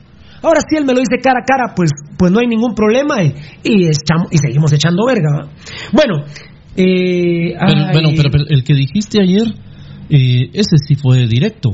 [0.43, 3.23] Ahora sí él me lo dice cara a cara, pues, pues no hay ningún problema
[3.23, 5.51] y, y, y seguimos echando verga.
[5.93, 6.25] Bueno,
[6.77, 9.47] eh, Pero, ay, bueno, pero, pero el que dijiste ayer,
[10.11, 11.71] eh, ese sí fue directo.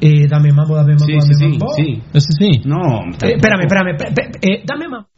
[0.00, 1.66] Eh, dame mambo, dame mambo, Sí, dame sí, sí, mambo.
[1.74, 2.02] sí.
[2.14, 2.50] Ese sí.
[2.64, 5.08] No, Eh, espérame, espérame, pe- pe- eh, dame mambo.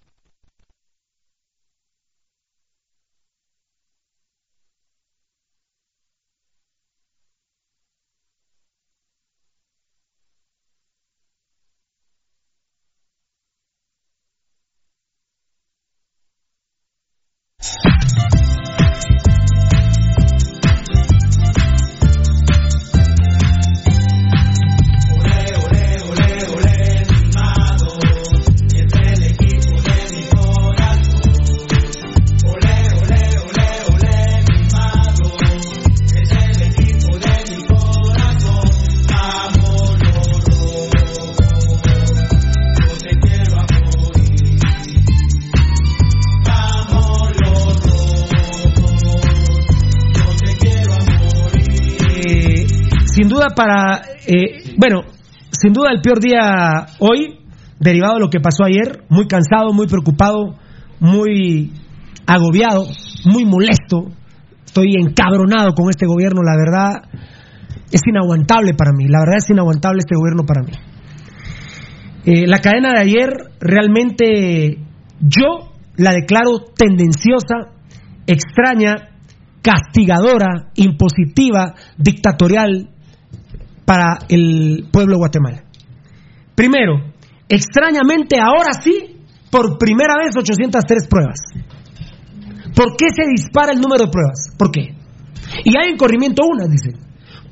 [53.55, 55.03] Para, eh, bueno,
[55.51, 57.39] sin duda el peor día hoy,
[57.79, 60.57] derivado de lo que pasó ayer, muy cansado, muy preocupado,
[61.01, 61.73] muy
[62.27, 62.85] agobiado,
[63.25, 64.11] muy molesto,
[64.65, 67.21] estoy encabronado con este gobierno, la verdad
[67.91, 70.73] es inaguantable para mí, la verdad es inaguantable este gobierno para mí.
[72.25, 73.31] Eh, la cadena de ayer
[73.61, 74.79] realmente
[75.21, 77.73] yo la declaro tendenciosa,
[78.27, 79.11] extraña,
[79.63, 82.91] castigadora, impositiva, dictatorial
[83.91, 85.65] para el pueblo de Guatemala.
[86.55, 87.11] Primero,
[87.49, 89.17] extrañamente ahora sí,
[89.51, 91.41] por primera vez 803 pruebas.
[92.77, 94.55] ¿Por qué se dispara el número de pruebas?
[94.57, 94.95] ¿Por qué?
[95.65, 97.01] Y hay en corrimiento unas, dicen.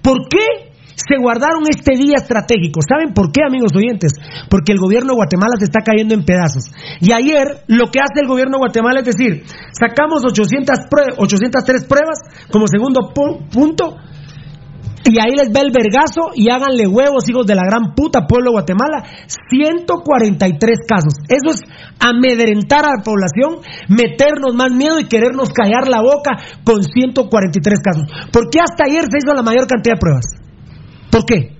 [0.01, 2.82] ¿Por qué se guardaron este día estratégico?
[2.89, 4.12] ¿Saben por qué, amigos oyentes?
[4.49, 6.70] Porque el gobierno de Guatemala se está cayendo en pedazos.
[7.01, 11.84] Y ayer lo que hace el gobierno de Guatemala es decir, sacamos 800 prue- 803
[11.84, 12.20] pruebas
[12.53, 13.97] como segundo pu- punto
[15.09, 18.50] y ahí les ve el vergazo y háganle huevos, hijos de la gran puta pueblo
[18.50, 19.04] de Guatemala.
[19.50, 21.14] 143 casos.
[21.28, 21.62] Eso es
[21.98, 28.04] amedrentar a la población, meternos más miedo y querernos callar la boca con 143 casos.
[28.32, 30.26] ¿Por qué hasta ayer se hizo la mayor cantidad de pruebas?
[31.11, 31.57] ¿Por qué?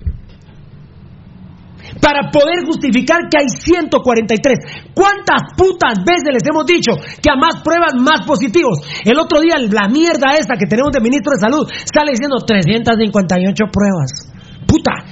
[2.01, 4.93] Para poder justificar que hay 143.
[4.93, 8.79] ¿Cuántas putas veces les hemos dicho que a más pruebas, más positivos?
[9.03, 13.65] El otro día, la mierda esta que tenemos de ministro de salud sale diciendo 358
[13.71, 14.31] pruebas.
[14.65, 15.03] Puta,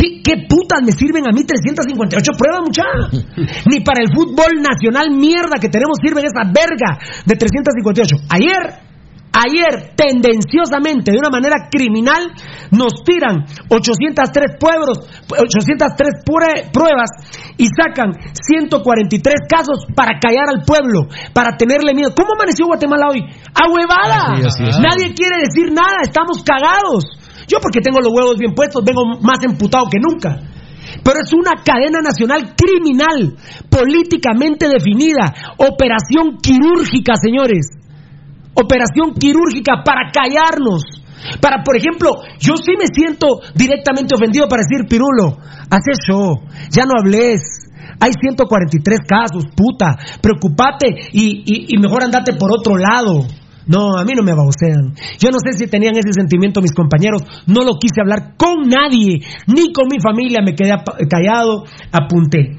[0.00, 2.88] ¿Qué, ¿Qué putas me sirven a mí 358 pruebas, muchacha?
[3.68, 8.16] Ni para el fútbol nacional mierda que tenemos sirven esa verga de 358.
[8.30, 8.89] Ayer,
[9.32, 12.32] ayer, tendenciosamente, de una manera criminal,
[12.70, 14.98] nos tiran 803 pueblos,
[15.30, 17.10] 803 prue- pruebas
[17.56, 22.10] y sacan 143 casos para callar al pueblo, para tenerle miedo.
[22.16, 23.22] ¿Cómo amaneció Guatemala hoy?
[23.54, 24.32] ¡Ahuevada!
[24.34, 24.78] Así es, así es.
[24.78, 27.04] Nadie quiere decir nada, estamos cagados.
[27.48, 30.38] Yo porque tengo los huevos bien puestos, vengo más emputado que nunca.
[31.04, 33.36] Pero es una cadena nacional criminal,
[33.70, 37.76] políticamente definida, operación quirúrgica, señores.
[38.62, 40.82] Operación quirúrgica para callarnos.
[41.40, 45.36] Para, por ejemplo, yo sí me siento directamente ofendido para decir, Pirulo,
[45.70, 46.40] hace show,
[46.70, 47.40] ya no hables.
[48.00, 49.98] Hay 143 casos, puta.
[50.22, 53.26] Preocupate y, y- y mejor andate por otro lado.
[53.66, 54.94] No, a mí no me babosean.
[55.18, 57.22] Yo no sé si tenían ese sentimiento mis compañeros.
[57.46, 60.40] No lo quise hablar con nadie, ni con mi familia.
[60.42, 60.72] Me quedé
[61.08, 62.56] callado, apunté.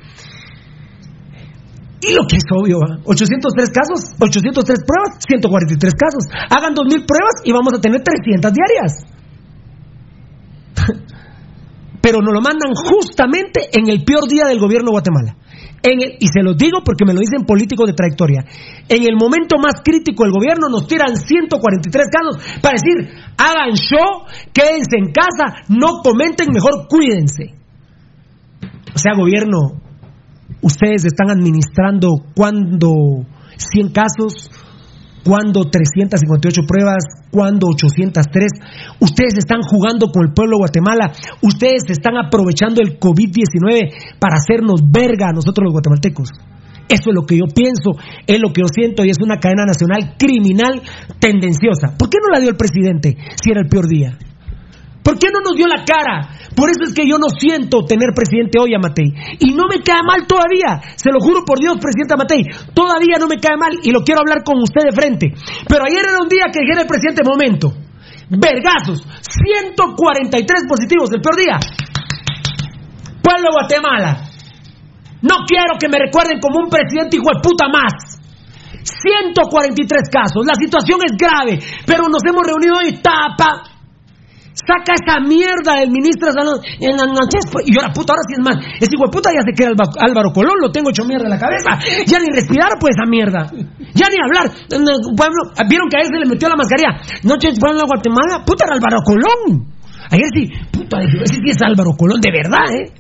[2.02, 2.98] Y lo que es obvio, ¿ah?
[3.06, 6.26] 803 casos, 803 pruebas, 143 casos.
[6.50, 9.06] Hagan 2000 pruebas y vamos a tener 300 diarias.
[12.02, 15.38] Pero nos lo mandan justamente en el peor día del gobierno de Guatemala.
[15.84, 18.46] Y se los digo porque me lo dicen políticos de trayectoria.
[18.88, 24.26] En el momento más crítico del gobierno nos tiran 143 casos para decir, hagan show,
[24.54, 27.56] quédense en casa, no comenten, mejor cuídense.
[28.94, 29.82] O sea, gobierno,
[30.62, 33.26] ustedes están administrando cuando
[33.58, 34.50] 100 casos,
[35.24, 38.52] cuando 358 pruebas, cuando 803.
[39.00, 44.82] Ustedes están jugando con el pueblo de Guatemala, ustedes están aprovechando el COVID-19 para hacernos
[44.90, 46.30] verga a nosotros los guatemaltecos.
[46.90, 47.96] Eso es lo que yo pienso,
[48.28, 50.82] es lo que yo siento y es una cadena nacional criminal
[51.20, 51.96] tendenciosa.
[51.98, 54.18] ¿Por qué no la dio el presidente si era el peor día?
[55.04, 56.30] ¿Por qué no nos dio la cara?
[56.56, 58.80] Por eso es que yo no siento tener presidente hoy a.
[59.40, 60.82] Y no me cae mal todavía.
[60.96, 62.44] Se lo juro por Dios, presidente Matei.
[62.74, 65.34] Todavía no me cae mal y lo quiero hablar con usted de frente.
[65.68, 67.74] Pero ayer era un día que dijera el presidente, momento.
[68.30, 69.02] Vergazos.
[69.26, 71.58] 143 positivos, el peor día.
[73.22, 74.30] Pueblo de Guatemala.
[75.22, 78.22] No quiero que me recuerden como un presidente hijo de puta más.
[78.84, 80.46] 143 casos.
[80.46, 81.60] La situación es grave.
[81.86, 83.02] Pero nos hemos reunido hoy.
[83.02, 83.71] Tapa.
[84.54, 87.48] Saca esa mierda del ministro de Salud en las noches.
[87.52, 88.58] pues, Y ahora, puta, ahora sí es más.
[88.84, 91.32] Ese hijo de puta ya se queda Alba- Álvaro Colón, lo tengo hecho mierda en
[91.32, 91.80] la cabeza.
[92.06, 93.48] Ya ni respirar, pues, esa mierda.
[93.96, 94.52] Ya ni hablar.
[95.16, 97.00] Pueblo, vieron que a él se le metió la mascarilla.
[97.24, 98.44] Noches, pueblo de Guatemala.
[98.46, 99.72] Puta, era Álvaro Colón.
[100.12, 102.92] Ayer sí, puta, ese sí es Álvaro Colón, de verdad, ¿eh?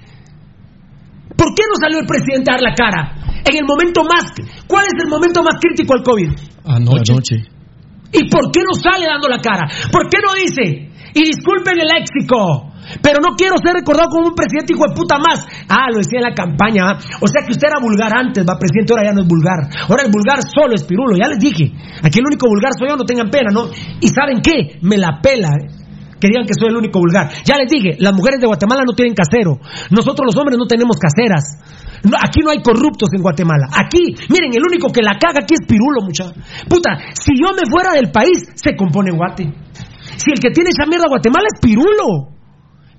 [1.36, 3.16] ¿Por qué no salió el presidente a dar la cara?
[3.44, 4.24] En el momento más.
[4.68, 6.30] ¿Cuál es el momento más crítico al COVID?
[6.66, 7.44] Anoche.
[8.12, 9.68] ¿Y por qué no sale dando la cara?
[9.92, 10.92] ¿Por qué no dice?
[11.14, 15.18] Y disculpen el léxico, pero no quiero ser recordado como un presidente hijo de puta
[15.18, 15.46] más.
[15.68, 16.96] Ah, lo decía en la campaña.
[17.20, 19.60] O sea que usted era vulgar antes, va, presidente, ahora ya no es vulgar.
[19.88, 21.72] Ahora el vulgar solo es Pirulo, ya les dije.
[22.04, 23.68] Aquí el único vulgar soy yo, no tengan pena, ¿no?
[24.00, 24.80] ¿Y saben qué?
[24.82, 25.50] Me la pela.
[26.22, 27.34] Que digan que soy el único vulgar.
[27.44, 29.58] Ya les dije, las mujeres de Guatemala no tienen casero.
[29.90, 31.58] Nosotros los hombres no tenemos caseras.
[32.04, 33.68] No, aquí no hay corruptos en Guatemala.
[33.74, 36.32] Aquí, miren, el único que la caga aquí es Pirulo, mucha.
[36.70, 39.50] Puta, si yo me fuera del país, se compone Guate.
[40.16, 42.31] Si el que tiene esa mierda Guatemala es Pirulo.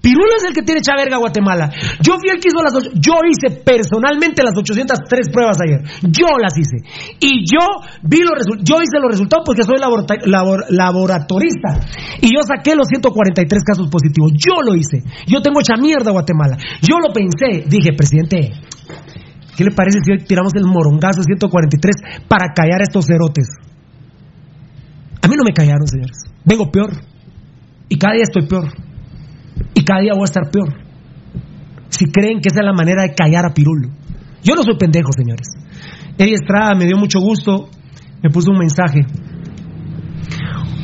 [0.03, 1.71] Pirulo es el que tiene esa verga Guatemala.
[2.03, 5.81] Yo fui el que hizo las ocho- Yo hice personalmente las 803 pruebas ayer.
[6.11, 6.83] Yo las hice.
[7.21, 7.63] Y yo
[8.03, 8.65] vi los resultados.
[8.67, 11.87] Yo hice los resultados porque soy laborata- labor- laboratorista.
[12.21, 14.33] Y yo saqué los 143 casos positivos.
[14.35, 15.07] Yo lo hice.
[15.29, 16.59] Yo tengo esa mierda Guatemala.
[16.83, 17.63] Yo lo pensé.
[17.71, 18.51] Dije, presidente,
[19.57, 23.47] ¿qué le parece si hoy tiramos el morongazo 143 para callar a estos cerotes?
[25.23, 26.19] A mí no me callaron, señores.
[26.45, 26.91] Vengo peor.
[27.89, 28.67] Y cada día estoy peor.
[29.75, 30.75] Y cada día voy a estar peor.
[31.89, 33.89] Si creen que esa es la manera de callar a Pirulo.
[34.43, 35.49] Yo no soy pendejo, señores.
[36.19, 37.69] Eddie Estrada me dio mucho gusto.
[38.23, 39.01] Me puso un mensaje.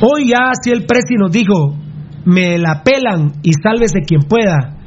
[0.01, 1.75] Hoy ya si el presi nos dijo,
[2.25, 4.77] me la pelan y sálvese quien pueda.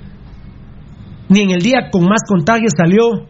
[1.28, 3.26] Ni en el día con más contagios salió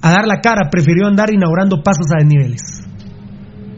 [0.00, 2.62] a dar la cara, prefirió andar inaugurando pasos a desniveles.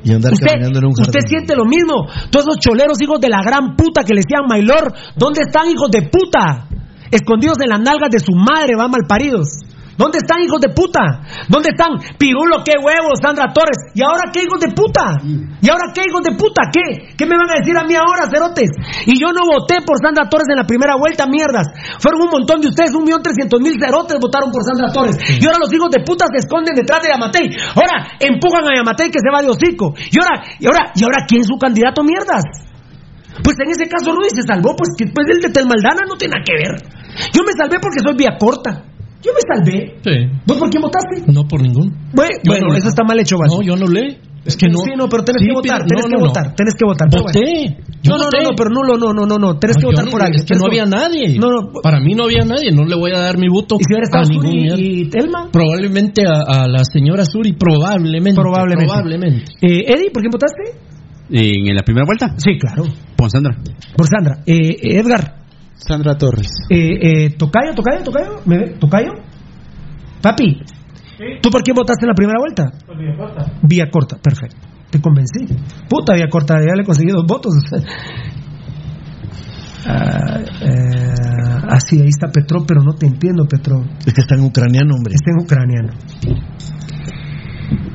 [0.04, 2.06] Y andar Usted, caminando en un usted siente lo mismo.
[2.30, 5.90] Todos esos choleros hijos de la gran puta que le decían Maylor, ¿dónde están hijos
[5.90, 6.68] de puta?
[7.10, 9.64] Escondidos en las nalgas de su madre, van malparidos.
[9.96, 11.22] ¿Dónde están hijos de puta?
[11.48, 13.78] ¿Dónde están Pirulo, qué huevos, Sandra Torres?
[13.94, 15.22] ¿Y ahora qué hijos de puta?
[15.22, 16.66] ¿Y ahora qué hijos de puta?
[16.72, 17.14] ¿Qué?
[17.14, 18.70] ¿Qué me van a decir a mí ahora, cerotes?
[19.06, 21.70] Y yo no voté por Sandra Torres en la primera vuelta, mierdas.
[22.02, 25.14] Fueron un montón de ustedes, un millón trescientos mil cerotes votaron por Sandra Torres.
[25.38, 27.46] Y ahora los hijos de puta se esconden detrás de Yamatei.
[27.78, 29.94] Ahora empujan a Yamatei que se va de hocico.
[30.10, 32.42] Y ahora, y ahora, y ahora, ¿quién es su candidato, mierdas?
[33.42, 36.38] Pues en ese caso Ruiz se salvó, pues que pues el de Telmaldana no tiene
[36.38, 36.72] nada que ver.
[37.32, 38.93] Yo me salvé porque soy vía corta.
[39.24, 39.96] Yo me salvé.
[40.04, 40.28] Sí.
[40.46, 41.32] ¿Vos por quién votaste?
[41.32, 41.88] No por ningún.
[42.12, 43.48] Bueno, Yo bueno, no- eso está mal hecho, Val.
[43.50, 44.18] No, yo no leí.
[44.44, 44.80] Es que no.
[44.84, 46.26] Sí, no, pero tenés Sí, que votar, tenés no, que no, no.
[46.26, 47.08] votar, tenés que votar.
[47.08, 47.40] Voté.
[47.40, 47.76] bueno.
[48.02, 48.36] Yo No, no, voté.
[48.42, 50.40] no, no, pero no, no, no, no, no, tenés No, que votar no- por alguien.
[50.42, 51.38] Es que no había nadie.
[51.38, 51.72] No, no.
[51.82, 52.70] Para mí no había nadie.
[52.70, 55.48] No le voy a dar mi voto ¿Y si a ningún y Telma?
[55.50, 58.38] Probablemente a, a la señora Suri, probablemente.
[58.38, 58.84] Probablemente.
[58.92, 59.44] Probablemente.
[59.62, 60.76] Eh, Eddie, ¿por quién votaste?
[61.30, 62.34] ¿En la primera vuelta?
[62.36, 62.84] Sí, claro.
[63.16, 63.56] Por Sandra.
[63.96, 64.40] Por Sandra.
[64.46, 65.43] Eh, Edgar.
[65.74, 66.48] Sandra Torres.
[66.70, 68.40] Eh, eh, ¿Tocayo, Tocayo, Tocayo?
[68.46, 68.76] ¿Me ve?
[68.78, 69.10] ¿Tocayo?
[70.22, 70.62] Papi,
[71.42, 72.64] ¿tú por quién votaste en la primera vuelta?
[73.62, 74.56] Vía corta, perfecto.
[74.90, 75.46] Te convencí.
[75.88, 77.54] Puta vía corta, ya le conseguí dos votos.
[79.86, 81.14] Ah, eh,
[81.68, 83.84] así, ahí está Petro, pero no te entiendo, Petro.
[84.06, 85.14] Es que está en ucraniano, hombre.
[85.14, 85.92] Está en ucraniano.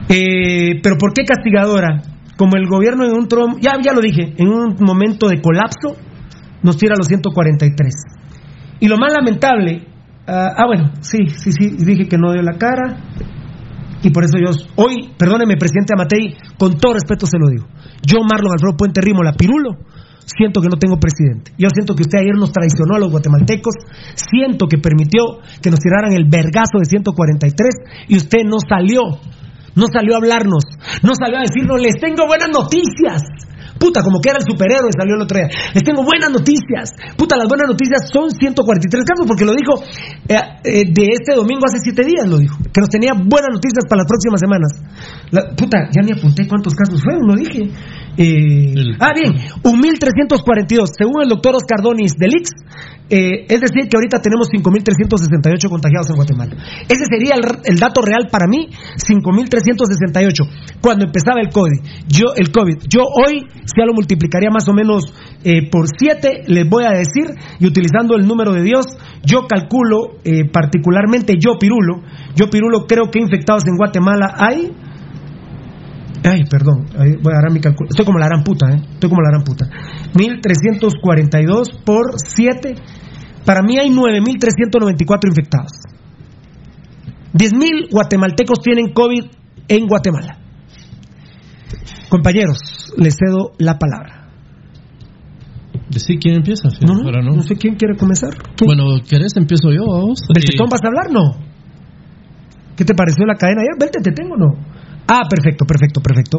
[0.08, 2.02] Eh, pero ¿por qué castigadora?
[2.38, 5.98] Como el gobierno en un Trump, ya, ya lo dije, en un momento de colapso,
[6.64, 7.94] nos tira los 143.
[8.80, 9.88] Y lo más lamentable,
[10.28, 12.98] ah, ah, bueno, sí, sí, sí, dije que no dio la cara.
[14.02, 17.68] Y por eso yo, hoy, perdóneme, presidente Amatei, con todo respeto se lo digo.
[18.02, 19.76] Yo, Marlon Alfredo Puente Rimo, la Pirulo,
[20.26, 21.52] siento que no tengo presidente.
[21.58, 23.76] Yo siento que usted ayer nos traicionó a los guatemaltecos.
[24.16, 29.02] Siento que permitió que nos tiraran el vergazo de 143 y usted no salió.
[29.76, 30.64] No salió a hablarnos.
[31.04, 33.24] No salió a decirnos, les tengo buenas noticias.
[33.80, 35.48] Puta, como que era el superhéroe, salió el otro día.
[35.74, 36.92] Les tengo buenas noticias.
[37.16, 39.80] Puta, las buenas noticias son 143 casos, porque lo dijo
[40.28, 42.60] eh, eh, de este domingo hace 7 días, lo dijo.
[42.60, 44.72] Que nos tenía buenas noticias para las próximas semanas.
[45.32, 47.70] La- puta, ya ni apunté cuántos casos fueron, lo dije.
[48.18, 52.50] Eh, ah, bien, un 1342, según el doctor Oscar Donis del IX,
[53.12, 56.56] eh, es decir, que ahorita tenemos 5.368 contagiados en Guatemala.
[56.90, 58.68] Ese sería el, el dato real para mí,
[58.98, 61.80] 5.368, cuando empezaba el COVID.
[62.08, 62.78] Yo, el COVID.
[62.90, 65.06] Yo hoy, si ya lo multiplicaría más o menos
[65.44, 68.86] eh, por 7, les voy a decir, y utilizando el número de Dios,
[69.24, 72.02] yo calculo, eh, particularmente yo, Pirulo,
[72.36, 74.72] yo, Pirulo, creo que infectados en Guatemala hay...
[76.24, 77.90] Ay, perdón, voy a agarrar mi cálculo.
[77.90, 78.82] Estoy como la gran puta, ¿eh?
[78.94, 79.66] Estoy como la gran puta.
[80.16, 82.76] 1342 por 7.
[83.46, 85.72] Para mí hay 9394 infectados.
[87.34, 89.24] 10.000 guatemaltecos tienen COVID
[89.68, 90.38] en Guatemala.
[92.10, 92.58] Compañeros,
[92.98, 94.28] les cedo la palabra.
[95.90, 97.36] Decí quién empieza, No, no, para no.
[97.36, 98.30] no sé quién quiere comenzar.
[98.56, 98.68] ¿Quién?
[98.68, 99.36] Bueno, ¿querés?
[99.38, 100.20] Empiezo yo, vamos.
[100.34, 101.12] ¿Del Eh, tetón vas a hablar?
[101.12, 101.38] No.
[102.76, 103.76] ¿Qué te pareció la cadena ayer?
[103.80, 104.54] Vete, te tengo no.
[105.12, 106.38] Ah, perfecto, perfecto, perfecto.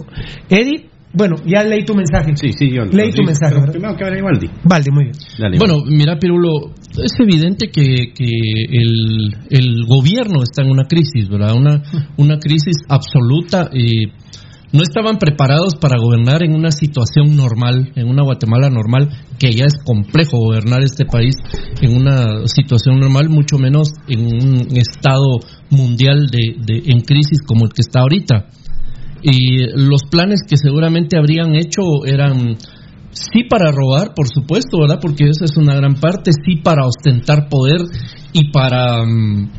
[0.48, 2.36] Eddie, bueno, ya leí tu mensaje.
[2.36, 2.84] Sí, sí, yo.
[2.84, 3.56] Leí tu sí, mensaje.
[3.72, 4.46] Primero que hable Valdi.
[4.62, 5.16] Valde, muy bien.
[5.38, 6.70] Dale, Bueno, mira, Pirulo,
[7.02, 8.24] es evidente que, que
[8.70, 11.54] el, el gobierno está en una crisis, ¿verdad?
[11.56, 11.82] Una,
[12.16, 13.68] una crisis absoluta.
[13.72, 14.06] eh,
[14.72, 19.64] no estaban preparados para gobernar en una situación normal, en una Guatemala normal, que ya
[19.64, 21.34] es complejo gobernar este país
[21.82, 25.40] en una situación normal, mucho menos en un estado
[25.70, 28.46] mundial de, de- en crisis como el que está ahorita.
[29.22, 32.56] Y los planes que seguramente habrían hecho eran
[33.10, 34.98] sí para robar, por supuesto, ¿verdad?
[35.00, 37.80] Porque esa es una gran parte, sí para ostentar poder
[38.32, 39.50] y para mm,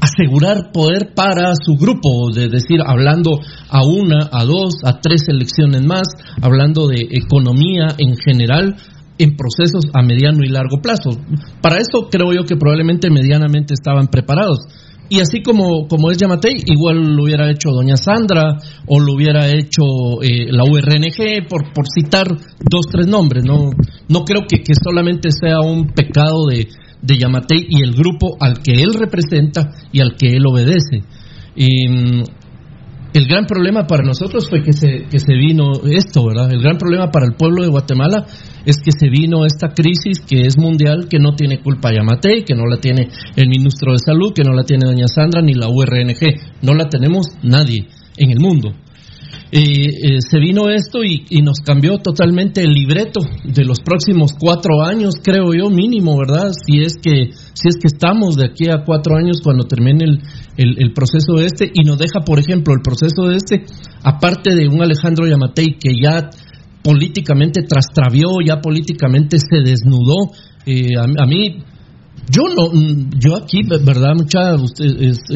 [0.00, 5.84] asegurar poder para su grupo, de decir, hablando a una, a dos, a tres elecciones
[5.84, 6.08] más,
[6.40, 8.76] hablando de economía en general
[9.18, 11.10] en procesos a mediano y largo plazo.
[11.60, 14.58] Para eso creo yo que probablemente medianamente estaban preparados.
[15.08, 19.48] Y así como, como es Yamatei, igual lo hubiera hecho Doña Sandra o lo hubiera
[19.48, 19.82] hecho
[20.22, 23.44] eh, la URNG, por, por citar dos, tres nombres.
[23.44, 23.70] No,
[24.08, 26.68] no creo que, que solamente sea un pecado de,
[27.02, 31.02] de Yamatei y el grupo al que él representa y al que él obedece.
[31.54, 32.22] Y, mm,
[33.14, 36.52] el gran problema para nosotros fue que se, que se vino esto, ¿verdad?
[36.52, 38.26] El gran problema para el pueblo de Guatemala
[38.66, 42.56] es que se vino esta crisis que es mundial, que no tiene culpa Yamatei, que
[42.56, 45.68] no la tiene el ministro de Salud, que no la tiene doña Sandra ni la
[45.68, 47.86] URNG, no la tenemos nadie
[48.16, 48.74] en el mundo.
[49.56, 54.82] Eh, se vino esto y, y nos cambió totalmente el libreto de los próximos cuatro
[54.82, 56.50] años, creo yo, mínimo, ¿verdad?
[56.66, 60.22] Si es que, si es que estamos de aquí a cuatro años cuando termine el,
[60.56, 63.64] el, el proceso este y nos deja, por ejemplo, el proceso de este,
[64.02, 66.30] aparte de un Alejandro Yamatei que ya
[66.82, 70.32] políticamente trastravió, ya políticamente se desnudó,
[70.66, 71.62] eh, a, a mí
[72.30, 74.84] yo no, mm, yo aquí, verdad, mucha, usted,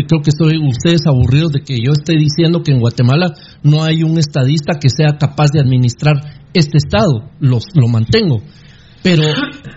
[0.06, 4.02] creo que estoy ustedes aburridos de que yo esté diciendo que en Guatemala no hay
[4.02, 6.16] un estadista que sea capaz de administrar
[6.54, 8.42] este estado, los, lo mantengo.
[9.02, 9.22] Pero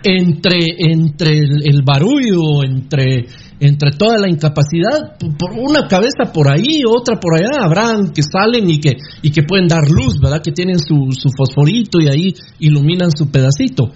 [0.04, 3.28] entre, entre el, el barullo, entre,
[3.60, 8.70] entre toda la incapacidad, por una cabeza por ahí, otra por allá, habrán que salen
[8.70, 10.42] y que, y que pueden dar luz, ¿verdad?
[10.44, 13.92] Que tienen su, su fosforito y ahí iluminan su pedacito.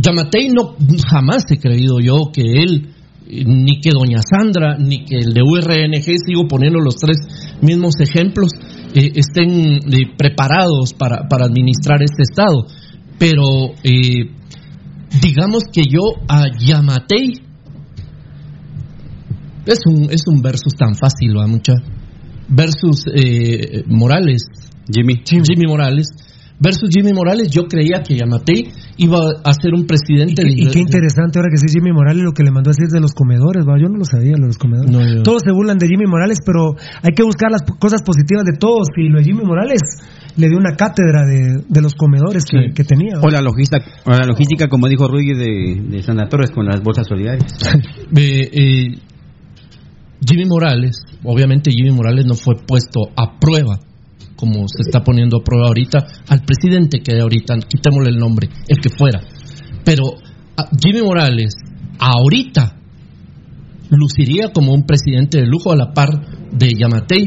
[0.00, 0.76] Yamatei no
[1.10, 2.94] jamás he creído yo que él
[3.30, 7.18] ni que doña Sandra ni que el de URNG sigo poniendo los tres
[7.60, 8.52] mismos ejemplos
[8.94, 12.66] eh, estén eh, preparados para, para administrar este estado.
[13.18, 14.30] Pero eh,
[15.20, 17.42] digamos que yo a Yamatei
[19.66, 21.74] es un es un versus tan fácil va mucha
[22.48, 24.42] versus eh, Morales.
[24.90, 25.22] Jimmy.
[25.24, 26.08] Jimmy Morales
[26.60, 30.80] versus Jimmy Morales yo creía que Yamatei iba a ser un presidente de- Y qué
[30.80, 33.64] interesante ahora que sí Jimmy Morales lo que le mandó a decir de los comedores,
[33.64, 33.78] ¿va?
[33.80, 34.90] yo no lo sabía, lo de los comedores.
[34.90, 38.44] No, yo- Todos se burlan de Jimmy Morales, pero hay que buscar las cosas positivas
[38.44, 38.88] de todos.
[38.96, 39.80] Y lo de Jimmy Morales
[40.36, 43.20] le dio una cátedra de, de los comedores que, que tenía.
[43.22, 46.82] O la logística, o la logística como dijo Rudy de, de Santa Torres con las
[46.82, 47.54] bolsas solidarias.
[48.16, 48.98] Eh, eh,
[50.26, 53.78] Jimmy Morales, obviamente Jimmy Morales no fue puesto a prueba,
[54.38, 58.48] como se está poniendo a prueba ahorita, al presidente que de ahorita, quitémosle el nombre,
[58.68, 59.20] el que fuera.
[59.84, 60.04] Pero
[60.56, 61.56] a Jimmy Morales,
[61.98, 62.76] ahorita,
[63.90, 66.10] luciría como un presidente de lujo a la par
[66.52, 67.26] de Yamatei,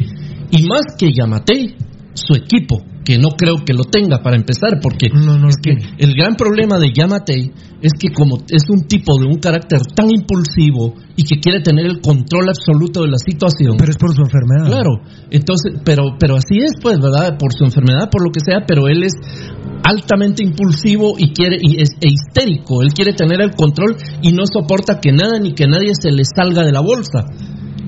[0.52, 1.76] y más que Yamatei,
[2.14, 6.36] su equipo, que no creo que lo tenga para empezar, porque es que el gran
[6.36, 11.24] problema de Yamatei es que como es un tipo de un carácter tan impulsivo y
[11.24, 13.76] que quiere tener el control absoluto de la situación.
[13.78, 14.68] Pero es por su enfermedad.
[14.68, 17.38] Claro, entonces, pero, pero así es, pues, ¿verdad?
[17.38, 19.14] Por su enfermedad, por lo que sea, pero él es
[19.84, 22.84] altamente impulsivo y quiere y es e histérico.
[22.84, 26.24] Él quiere tener el control y no soporta que nada ni que nadie se le
[26.24, 27.26] salga de la bolsa.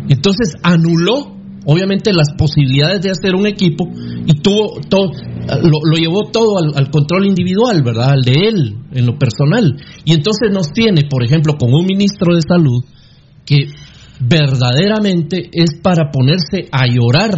[0.10, 3.90] Entonces anuló, obviamente, las posibilidades de hacer un equipo
[4.26, 5.12] y tuvo todo,
[5.62, 8.12] lo, lo llevó todo al, al control individual, ¿verdad?
[8.12, 9.76] Al de él, en lo personal.
[10.06, 12.84] Y entonces nos tiene, por ejemplo, con un ministro de salud
[13.46, 13.68] que
[14.20, 17.32] verdaderamente es para ponerse a llorar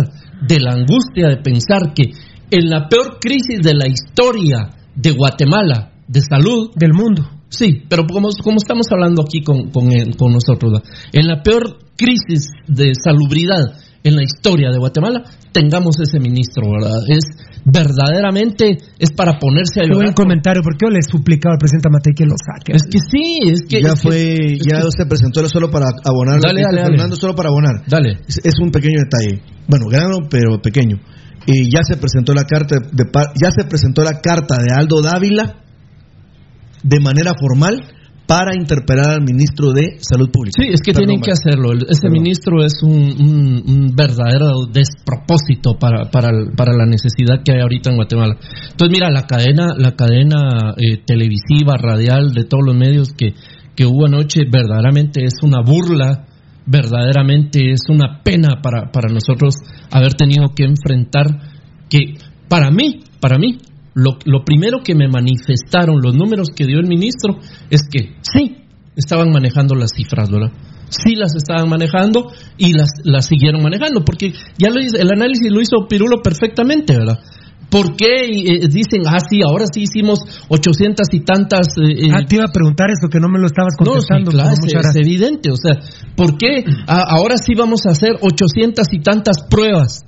[0.48, 2.12] de la angustia de pensar que
[2.52, 7.28] en la peor crisis de la historia de Guatemala de salud del mundo.
[7.50, 9.88] Sí, pero como, como estamos hablando aquí con, con,
[10.34, 10.84] nosotros, ¿verdad?
[11.14, 17.02] en la peor crisis de salubridad en la historia de Guatemala, tengamos ese ministro, ¿verdad?
[17.10, 17.26] Es
[17.66, 20.04] verdaderamente, es para ponerse a llorar.
[20.04, 22.74] buen comentario, porque yo le he suplicado al presidente Matei que lo saque.
[22.78, 23.82] Es que sí, es que...
[23.82, 26.40] ya es fue, ya que- se presentó solo para abonar.
[26.40, 26.96] Dale, dale, dale.
[26.96, 27.82] Fernando solo para abonar.
[27.88, 28.20] Dale.
[28.28, 29.42] Es, es un pequeño detalle.
[29.68, 30.98] Bueno, grano, pero pequeño.
[31.48, 33.04] Y ya se presentó la carta de,
[33.42, 35.62] ya se presentó la carta de Aldo Dávila
[36.84, 37.82] de manera formal
[38.28, 40.56] para interpelar al ministro de Salud Pública.
[40.62, 41.70] Sí, es que Perdón, tienen que hacerlo.
[41.88, 47.62] Ese ministro es un, un- un verdadero despropósito para, para, para la necesidad que hay
[47.62, 48.36] ahorita en Guatemala.
[48.72, 53.34] Entonces, mira, la cadena, la cadena eh, televisiva, radial, de todos los medios que,
[53.76, 56.26] que hubo anoche, verdaderamente es una burla,
[56.66, 59.56] verdaderamente es una pena para, para nosotros
[59.92, 61.28] haber tenido que enfrentar
[61.90, 62.16] que,
[62.50, 63.58] para mí, para mí,
[63.96, 67.38] lo, lo primero que me manifestaron los números que dio el ministro
[67.70, 68.58] es que sí,
[68.96, 70.52] estaban manejando las cifras, ¿verdad?
[70.90, 75.62] Sí las estaban manejando y las, las siguieron manejando, porque ya lo el análisis lo
[75.62, 77.20] hizo Pirulo perfectamente, ¿verdad?
[77.72, 80.20] ¿Por qué eh, dicen, ah, sí, ahora sí hicimos
[80.50, 81.68] 800 y tantas...
[81.82, 83.90] eh, eh, Ah, te iba a preguntar eso, que no me lo estabas no, sí,
[83.90, 84.32] contestando.
[84.32, 85.06] claro, pero es, muchas es gracias.
[85.08, 85.50] evidente.
[85.52, 85.74] O sea,
[86.16, 90.06] ¿por qué a- ahora sí vamos a hacer 800 y tantas pruebas?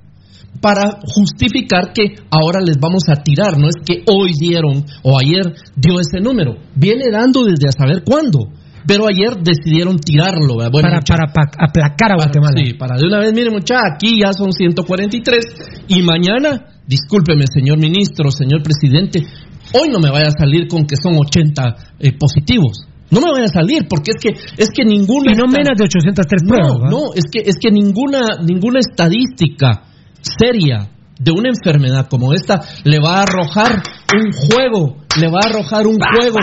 [0.61, 3.57] Para justificar que ahora les vamos a tirar.
[3.57, 6.55] No es que hoy dieron o ayer dio ese número.
[6.75, 8.39] Viene dando desde a saber cuándo.
[8.87, 10.55] Pero ayer decidieron tirarlo.
[10.57, 12.53] para, mucha- para pa- aplacar a Guatemala.
[12.65, 15.43] Sí, para de una vez, mire muchacha, aquí ya son 143
[15.89, 19.23] y mañana, discúlpeme señor ministro, señor presidente,
[19.73, 22.87] hoy no me vaya a salir con que son 80 eh, positivos.
[23.11, 24.29] No me vaya a salir porque es que
[24.61, 26.77] es que ninguna Y no menos de 803 no, pruebas.
[26.83, 26.89] ¿va?
[26.89, 29.83] no, es que es que ninguna ninguna estadística
[30.37, 33.81] seria de una enfermedad como esta le va a arrojar
[34.15, 36.37] un juego, le va a arrojar un juego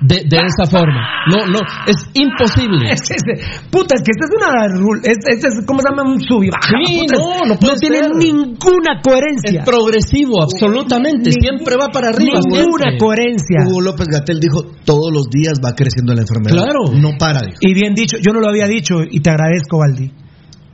[0.00, 1.02] de, de esa forma.
[1.30, 2.90] No, no, es imposible.
[2.92, 4.98] Es, es- puta, es que esta es una.
[5.02, 6.08] Es, este es, ¿Cómo se llama?
[6.10, 6.70] Un sub y baja.
[6.86, 8.14] Sí, puta, no, no puede tiene ser.
[8.14, 9.60] ninguna coherencia.
[9.60, 11.32] Es progresivo, absolutamente.
[11.32, 12.38] Siempre va para arriba.
[12.40, 12.98] Ninguna siempre.
[12.98, 13.58] coherencia.
[13.66, 16.62] Hugo López Gatel dijo, todos los días va creciendo la enfermedad.
[16.62, 16.92] Claro.
[16.94, 17.58] No para, dijo.
[17.60, 20.12] Y bien dicho, yo no lo había dicho y te agradezco, Valdi.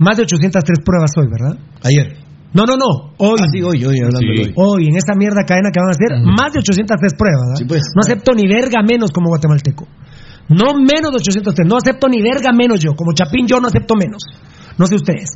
[0.05, 1.57] Más de 803 pruebas hoy, ¿verdad?
[1.82, 2.20] Ayer.
[2.52, 3.16] No, no, no.
[3.16, 3.40] Hoy.
[3.40, 4.52] Ah, sí, hoy, hoy, hablando de hoy.
[4.55, 7.59] Hoy, en esa mierda cadena que van a hacer, más de 803 pruebas, ¿verdad?
[7.59, 7.82] Sí, pues.
[7.96, 9.88] No acepto ni verga menos como guatemalteco.
[10.48, 11.66] No menos de 803.
[11.66, 12.92] No acepto ni verga menos yo.
[12.92, 14.22] Como Chapín, yo no acepto menos.
[14.76, 15.30] No sé ustedes.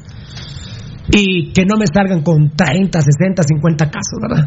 [1.11, 4.45] Y que no me salgan con 30, 60, 50 casos, ¿verdad?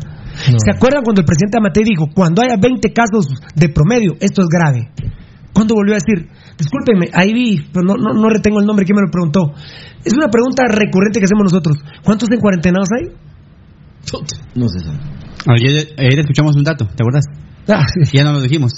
[0.53, 0.59] No.
[0.61, 4.47] ¿Se acuerdan cuando el presidente Amatei dijo, cuando haya 20 casos de promedio, esto es
[4.47, 4.91] grave?
[5.54, 6.28] ¿Cuándo volvió a decir?
[6.58, 9.54] Discúlpenme, ahí vi, pero no, no, no retengo el nombre, ¿quién me lo preguntó?
[10.06, 11.78] Es una pregunta recurrente que hacemos nosotros.
[12.04, 13.08] ¿Cuántos en cuarentenados hay?
[14.56, 14.97] No sabe.
[15.47, 17.26] Ayer, ayer escuchamos un dato, ¿te acuerdas?
[17.68, 18.18] Ah, sí.
[18.18, 18.72] Ya no lo dijimos.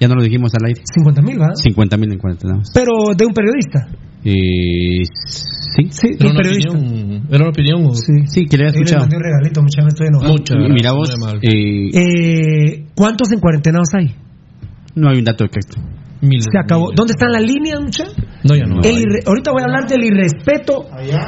[0.00, 0.80] Ya no lo dijimos al aire.
[0.92, 1.54] 50 mil, ¿verdad?
[1.54, 2.68] 50 mil en cuarentenados.
[2.74, 3.86] Pero de un periodista.
[4.24, 5.84] Eh, sí.
[5.90, 6.70] Sí, Era un una periodista.
[6.72, 7.22] opinión.
[7.30, 7.86] Era una opinión.
[7.86, 8.12] o- Sí.
[8.26, 9.04] Sí, que le había le escuchado.
[9.04, 10.32] un regalito, muchas veces estoy enojado.
[10.32, 11.10] Muchas Y Mira vos,
[11.42, 14.14] eh, Eh, ¿Cuántos en cuarentenados hay?
[14.94, 15.80] no hay un dato exacto.
[16.22, 16.84] Miles, Se acabó.
[16.86, 16.96] miles.
[16.96, 18.04] ¿Dónde están las líneas, mucha?
[18.44, 18.80] No, ya no.
[18.82, 20.86] El irre- Ahorita voy a hablar del irrespeto.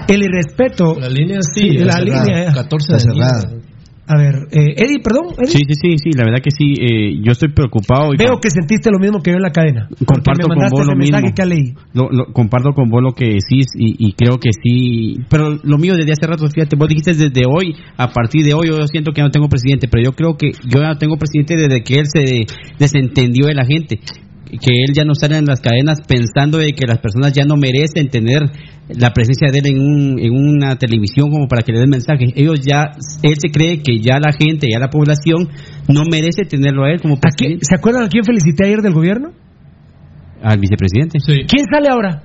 [0.08, 0.96] El irrespeto.
[0.98, 1.60] La línea sí.
[1.60, 2.50] Sí, la está línea, cerrada.
[2.50, 2.54] eh.
[2.54, 3.60] 14 Está de cerrada.
[4.06, 5.32] A ver, eh, Eddie, perdón.
[5.38, 5.46] Eddie.
[5.46, 6.74] Sí, sí, sí, sí, la verdad que sí.
[6.78, 8.12] eh, yo estoy preocupado.
[8.12, 9.88] Y Veo que sentiste lo mismo que yo en la cadena.
[10.04, 11.16] Comparto me con vos lo mismo.
[11.34, 11.72] que leí.
[11.94, 15.20] Lo, lo- comparto con vos lo que decís y, y creo que sí.
[15.30, 18.68] Pero lo mío desde hace rato, fíjate, vos dijiste desde hoy, a partir de hoy,
[18.68, 21.56] yo siento que no tengo presidente, pero yo creo que yo ya no tengo presidente
[21.56, 22.44] desde que él se
[22.78, 24.00] desentendió de la gente.
[24.60, 27.56] Que él ya no sale en las cadenas pensando de que las personas ya no
[27.56, 28.40] merecen tener
[28.88, 32.30] la presencia de él en, un, en una televisión como para que le den mensajes.
[32.36, 32.92] Ellos ya,
[33.22, 35.48] él se cree que ya la gente, ya la población
[35.88, 37.66] no merece tenerlo a él como ¿A quién- presidente.
[37.68, 39.30] ¿Se acuerdan a quién felicité ayer del gobierno?
[40.42, 41.18] Al vicepresidente.
[41.20, 41.32] Sí.
[41.48, 42.22] ¿Quién sale ahora?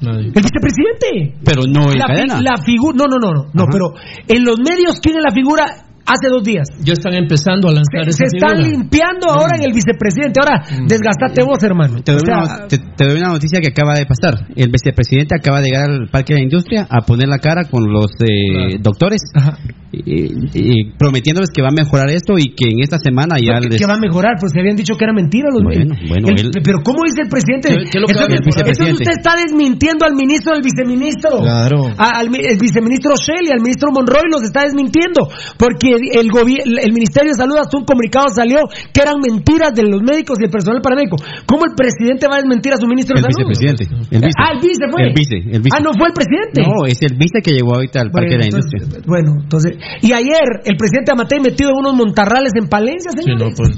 [0.00, 0.26] Nadie.
[0.34, 1.38] El vicepresidente.
[1.44, 2.40] Pero no en La, cadena.
[2.40, 2.94] la figura.
[2.96, 3.50] No, no, no, no.
[3.52, 3.94] No, pero
[4.28, 5.64] en los medios, ¿quién es la figura?
[6.06, 6.68] Hace dos días.
[6.84, 8.68] Ya están empezando a lanzar Se, se están figura.
[8.78, 10.38] limpiando ahora en el vicepresidente.
[10.40, 12.00] Ahora, desgastate vos, hermano.
[12.02, 14.46] Te doy, O sea, una, te, te doy una noticia que acaba de pasar.
[14.54, 17.90] El vicepresidente acaba de llegar al Parque de la Industria a poner la cara con
[17.92, 18.78] los eh, Claro.
[18.82, 19.58] doctores, Ajá.
[19.92, 23.80] eh, prometiéndoles que va a mejorar esto y que en esta semana ya que, les...
[23.80, 26.46] que va a mejorar, pues se habían dicho que era mentira los Bueno, bueno, el-
[26.46, 27.68] él- pero ¿cómo dice el presidente?
[27.90, 31.40] ¿Qué- lo entonces, usted está desmintiendo al ministro del viceministro.
[31.42, 31.90] Claro.
[31.98, 35.26] A- al el viceministro Shelley, al ministro Monroy los está desmintiendo.
[35.58, 38.58] Porque el, el Ministerio de Salud hasta un comunicado salió
[38.92, 41.16] que eran mentiras de los médicos y el personal paramédico.
[41.46, 43.48] ¿Cómo el presidente va a desmentir a su ministro El de Salud?
[43.48, 43.84] vicepresidente.
[44.14, 44.38] El vice.
[44.38, 45.00] Ah, el vice fue.
[45.08, 45.74] El vice, el vice.
[45.76, 46.62] Ah, no fue el presidente.
[46.62, 49.04] No, es el vice que llegó ahorita al Parque Bueno, de la entonces, Industria.
[49.06, 49.72] bueno, entonces.
[50.02, 53.50] Y ayer el presidente Amatei metido en unos montarrales en Palencia, Sí, señores.
[53.50, 53.76] no, pues.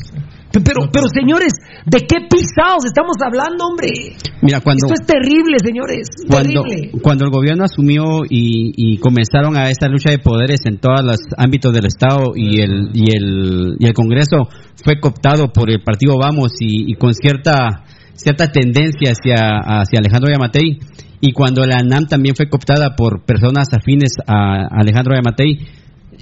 [0.52, 1.52] Pero, pero señores,
[1.84, 4.16] ¿de qué pisados estamos hablando, hombre?
[4.40, 4.86] Mira, cuando...
[4.86, 6.08] Esto es terrible, señores.
[6.28, 6.90] cuando, terrible.
[7.02, 11.18] cuando el gobierno asumió y, y comenzaron a esta lucha de poderes en todos los
[11.36, 14.48] ámbitos del Estado y el, y el, y el Congreso
[14.82, 17.84] fue cooptado por el partido Vamos y, y con cierta,
[18.14, 20.78] cierta tendencia hacia, hacia Alejandro Yamatei
[21.20, 25.58] y cuando la ANAM también fue cooptada por personas afines a Alejandro Yamatei,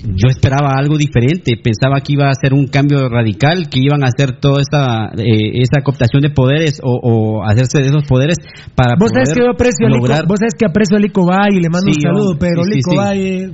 [0.03, 4.09] yo esperaba algo diferente, pensaba que iba a ser un cambio radical, que iban a
[4.09, 8.37] hacer toda esa, eh, esa cooptación de poderes o, o hacerse de esos poderes
[8.75, 10.27] para Vos poder sabés que yo aprecio Lico, lograr...
[10.27, 12.75] vos sabés que aprecio a Lico Valle y le mando Sí, un saludo, pero sí,
[12.75, 12.97] Lico sí.
[12.97, 13.51] Valle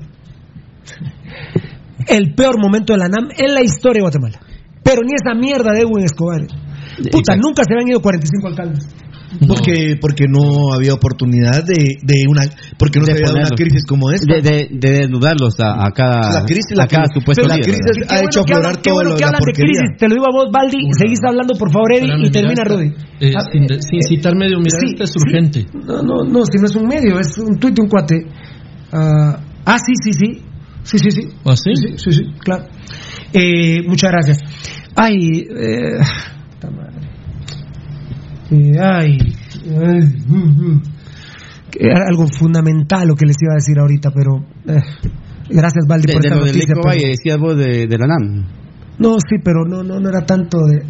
[2.08, 4.40] el peor momento de la NAM en la historia de Guatemala.
[4.82, 6.40] Pero ni esa mierda de Edwin Escobar.
[7.10, 8.88] Puta, nunca se habían ido 45 alcaldes.
[9.48, 12.42] Porque, porque no había oportunidad de, de una.
[12.78, 14.34] Porque no de se había dado una crisis como esta.
[14.34, 17.80] De, de, de desnudarlos a, a cada, La crisis, la a cada supuesto la crisis
[18.10, 19.80] ha hecho aflorar todo bueno lo que la hablan de porquería.
[19.80, 19.98] crisis.
[19.98, 22.92] Te lo digo a vos, Baldi, seguís hablando, por favor, Eddie, y termina Rudy.
[23.20, 25.18] eh, Ah, sin, de- sin citar medio, mira, sí, es sí.
[25.18, 25.66] urgente.
[25.72, 28.26] No, no, no, si no es un medio, es un tuit de un cuate.
[28.92, 30.42] Ah, ah, sí, sí, sí.
[30.84, 31.22] Sí, sí, sí.
[31.44, 31.70] ¿Ah, sí?
[31.76, 32.64] Sí, sí, sí, claro.
[33.32, 34.38] Eh, muchas gracias.
[34.96, 35.98] Ay, eh.
[38.52, 39.18] Eh, ay,
[39.70, 40.82] ay.
[41.70, 44.82] Que Era algo fundamental lo que les iba a decir ahorita, pero eh,
[45.48, 46.74] gracias, Valdi, De, por de esta lo del noticia.
[46.74, 48.46] Lico pero- decías vos de, de la NAM.
[48.98, 50.82] no, sí, pero no, no, no era tanto de.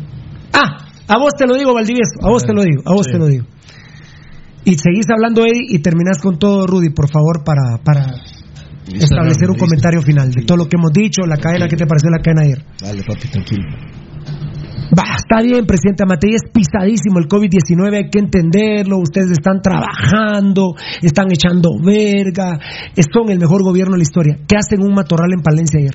[0.52, 3.12] Ah, a vos te lo digo, Valdivieso, a vos te lo digo, a vos Sí.
[3.12, 3.44] te lo digo.
[4.64, 8.06] Y seguís hablando, Eddie, y terminás con todo, Rudy, por favor, para, para
[8.92, 12.10] establecer un comentario final de todo lo que hemos dicho, la cadena, ¿qué te pareció
[12.10, 12.64] la cadena ayer?
[12.80, 13.64] Dale, papi, tranquilo.
[14.92, 20.74] Va, está bien, presidente Amatei, es pisadísimo el COVID-19, hay que entenderlo, ustedes están trabajando,
[21.00, 22.58] están echando verga,
[23.12, 24.36] son el mejor gobierno de la historia.
[24.46, 25.94] ¿Qué hacen un matorral en Palencia ayer?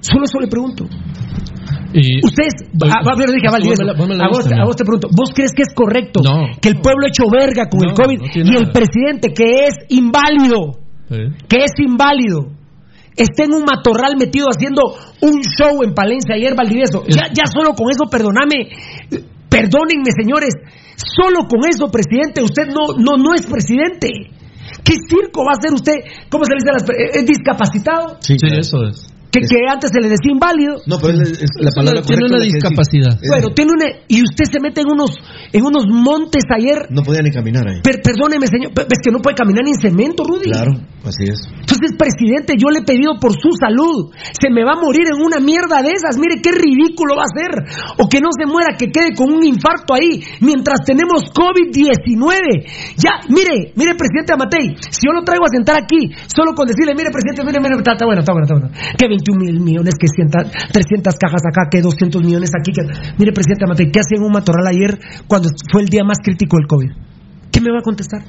[0.00, 0.86] Solo eso le pregunto.
[1.92, 2.54] Y- Ustedes,
[2.88, 5.52] a, a ver, dije a Valdivieso, Pónmela- pónmela a vos, a te pregunto, ¿vos crees
[5.52, 6.46] que es correcto No.
[6.62, 10.78] que el pueblo hecho verga con el COVID no y el presidente que es inválido,
[11.10, 12.52] Eh, que es inválido,
[13.16, 14.82] esté en un matorral metido haciendo
[15.20, 17.04] un show en Palencia ayer, Valdivieso?
[17.06, 18.68] Ya, ya solo con eso, perdóname,
[19.48, 20.54] perdónenme señores,
[20.96, 24.08] solo con eso, presidente, usted no, no, no es presidente.
[24.84, 25.94] ¿Qué circo va a hacer usted?
[26.30, 28.16] ¿Cómo se le dice a las per- ¿Es discapacitado?
[28.20, 29.09] Sí, eso es.
[29.30, 30.82] Que, que antes se le decía inválido.
[30.86, 33.14] No, pero es, es la palabra Tiene una discapacidad.
[33.30, 33.86] Bueno, tiene una.
[34.08, 35.14] Y usted se mete en unos,
[35.52, 36.90] en unos montes ayer.
[36.90, 37.80] No podía ni caminar ahí.
[37.82, 38.72] Per- perdóneme, señor.
[38.74, 40.50] Es que no puede caminar ni en cemento, Rudy.
[40.50, 40.72] Claro,
[41.06, 41.46] así es.
[41.46, 44.10] Entonces, presidente, yo le he pedido por su salud.
[44.34, 46.18] Se me va a morir en una mierda de esas.
[46.18, 47.54] Mire qué ridículo va a ser.
[48.02, 50.26] O que no se muera, que quede con un infarto ahí.
[50.42, 52.98] Mientras tenemos COVID-19.
[52.98, 54.74] Ya, mire, mire, presidente Amatei.
[54.90, 57.92] Si yo lo traigo a sentar aquí, solo con decirle, mire, presidente, mire, mire, está,
[57.92, 58.70] está bueno, está bueno, está bueno.
[58.98, 60.28] Que 21 mil millones, que 100,
[60.72, 62.72] 300 cajas acá, que 200 millones aquí.
[62.72, 62.82] Que...
[63.18, 64.98] Mire, presidente Amatei, ¿qué hacía en un matorral ayer
[65.28, 66.90] cuando fue el día más crítico del COVID?
[67.52, 68.22] ¿Qué me va a contestar?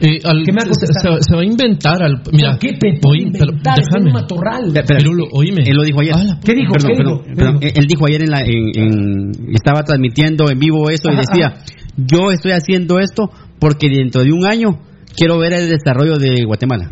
[0.00, 1.14] Eh, al- ¿Qué me va a se, contestar?
[1.18, 2.68] se- se va a inventar al, mira, ¿Por qué
[3.06, 4.06] oí- pero inventar en déjame.
[4.06, 4.76] un matorral?
[4.76, 5.62] Espera, Pirulo, oíme.
[5.64, 6.14] Él lo dijo ayer.
[6.16, 6.72] Ah, ¿Qué dijo?
[6.72, 7.72] Perdón, ¿Qué perdón, dijo?
[7.76, 11.54] Él dijo ayer en la, en, en- estaba transmitiendo en vivo eso y Ajá, decía,
[11.96, 13.30] yo estoy haciendo esto
[13.60, 14.80] porque dentro de un año
[15.16, 16.90] quiero ver el desarrollo de Guatemala.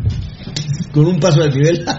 [0.92, 1.84] Con un paso de nivel.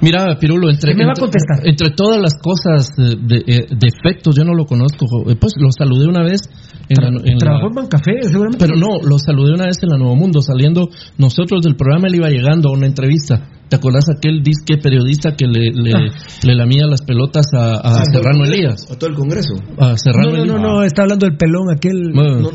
[0.00, 1.60] Mira, Pirulo, entre, ¿Qué me va a entre- contestar?
[1.64, 5.06] entre todas las cosas eh, de, eh, defectos, yo no lo conozco.
[5.30, 6.40] eh, Pues lo saludé una vez
[6.88, 8.66] en la, en la- Trabajó en Bancafé, seguramente.
[8.66, 12.16] Pero no, lo saludé una vez en la Nuevo Mundo, saliendo nosotros del programa, él
[12.16, 13.48] iba llegando a una entrevista.
[13.68, 16.08] ¿Te acordás aquel disque periodista que le, le, Ah.
[16.42, 18.90] le lamía las pelotas a, a Serrano Elías?
[18.90, 19.54] A todo el Congreso.
[19.78, 20.60] A Serrano No, no, no, Elías.
[20.62, 22.10] no, está hablando del pelón aquel.
[22.12, 22.50] Bueno,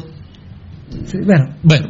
[0.89, 1.89] Sí, bueno, bueno,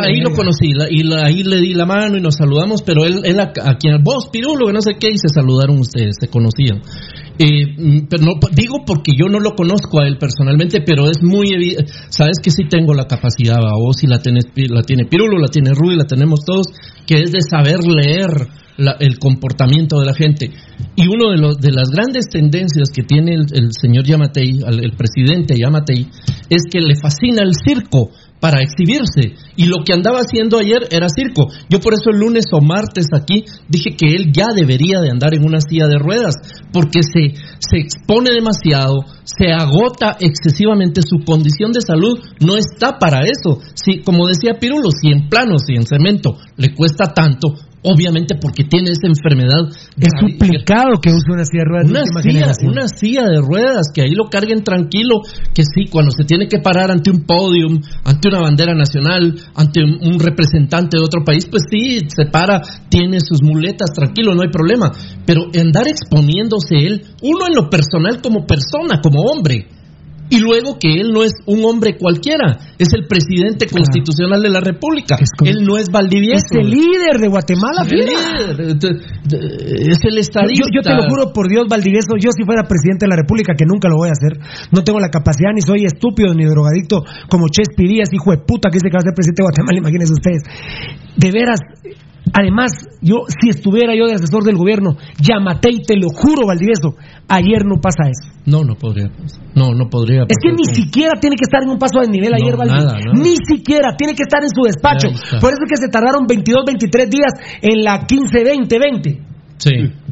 [0.00, 3.04] ahí lo conocí la- y la- ahí le di la mano y nos saludamos, pero
[3.04, 6.14] él, él a, a quien vos, Pirulo, que no sé qué, y se saludaron ustedes,
[6.20, 6.80] se conocían.
[7.40, 11.18] Eh, mm, pero no, digo porque yo no lo conozco a él personalmente, pero es
[11.22, 11.92] muy evidente.
[12.10, 15.70] Sabes que sí tengo la capacidad, vos sí la, tenés, la tiene Pirulo, la tiene
[15.74, 16.66] Rudy, la tenemos todos,
[17.06, 18.30] que es de saber leer
[18.76, 20.50] la- el comportamiento de la gente.
[20.94, 24.84] Y uno de, los, de las grandes tendencias que tiene el, el señor Yamatei, al-
[24.84, 26.06] el presidente Yamatei,
[26.50, 28.10] es que le fascina el circo
[28.40, 29.34] para exhibirse.
[29.56, 31.48] Y lo que andaba haciendo ayer era circo.
[31.68, 35.34] Yo por eso el lunes o martes aquí dije que él ya debería de andar
[35.34, 36.34] en una silla de ruedas,
[36.72, 43.20] porque se, se expone demasiado, se agota excesivamente, su condición de salud no está para
[43.22, 43.60] eso.
[43.74, 47.54] Si, como decía Pirulo, si en plano, si en cemento le cuesta tanto,
[47.88, 49.68] obviamente porque tiene esa enfermedad.
[49.96, 54.02] es suplicado que use una silla de ruedas una silla, una silla de ruedas, que
[54.02, 55.20] ahí lo carguen tranquilo,
[55.54, 59.82] que sí, cuando se tiene que parar ante un podium, ante una bandera nacional, ante
[59.82, 64.42] un, un representante de otro país, pues sí, se para, tiene sus muletas, tranquilo, no
[64.42, 64.92] hay problema.
[65.24, 69.66] Pero andar exponiéndose él, uno en lo personal como persona, como hombre,
[70.30, 74.60] y luego que él no es un hombre cualquiera, es el presidente constitucional de la
[74.60, 76.44] República, él no es Valdivieso.
[76.52, 78.12] Es el líder de Guatemala, El fiera.
[78.12, 80.54] líder, de- de- es el estadista.
[80.54, 83.54] Yo, yo te lo juro por Dios, Valdivieso, yo si fuera presidente de la República,
[83.56, 84.38] que nunca lo voy a hacer,
[84.72, 88.68] no tengo la capacidad, ni soy estúpido, ni drogadicto, como Chespi Díaz, hijo de puta,
[88.70, 90.42] que dice que va a ser presidente de Guatemala, imagínense ustedes.
[91.16, 91.60] De veras,
[92.32, 96.94] Además, yo, si estuviera yo de asesor del gobierno, Yamatei, te lo juro, Valdivieso,
[97.28, 98.30] ayer no pasa eso.
[98.46, 99.42] No, no podría pasar.
[99.54, 102.08] No, no podría Es que ni con- siquiera tiene que estar en un paso de
[102.08, 102.86] nivel No, ayer, Valdivieso.
[102.86, 103.18] nada, nada.
[103.22, 105.08] Ni siquiera, tiene que estar en su despacho.
[105.40, 107.32] Por eso es que se tardaron 22, 23 días
[107.62, 109.24] en la 15-20-20.
[109.58, 109.70] Sí.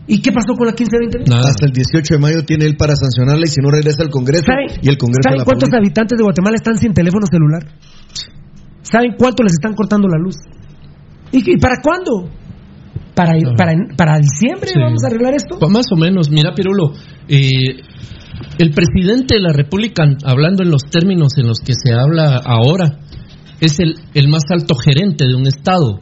[0.08, 1.26] ¿Y qué pasó con la 15-20?
[1.34, 4.44] Hasta el 18 de mayo tiene él para sancionarla y si no regresa al Congreso
[4.46, 5.78] ¿Saben, y el Congreso ¿saben la cuántos publica.
[5.78, 7.62] habitantes de Guatemala están sin teléfono celular?
[8.82, 10.36] ¿Saben cuánto les están cortando la luz?
[11.32, 12.30] ¿Y, y para cuándo?
[13.14, 14.78] ¿Para, para, para diciembre Sí.
[14.78, 15.58] vamos a arreglar esto?
[15.58, 16.92] Pues más o menos, mira Pirulo,
[17.28, 17.80] eh,
[18.58, 22.98] el presidente de la República, hablando en los términos en los que se habla ahora,
[23.60, 26.00] es el, el más alto gerente de un Estado.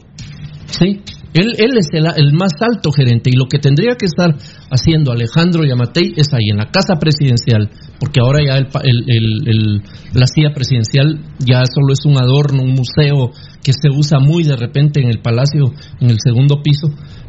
[0.67, 1.01] ¿Sí?
[1.33, 4.35] Él, él es el, el más alto gerente y lo que tendría que estar
[4.71, 7.69] haciendo Alejandro Yamatei es ahí en la casa presidencial,
[7.99, 9.81] porque ahora ya el, el- el-
[10.13, 13.31] la silla presidencial ya solo es un adorno, un museo
[13.63, 16.87] que se usa muy de repente en el palacio, en el segundo piso.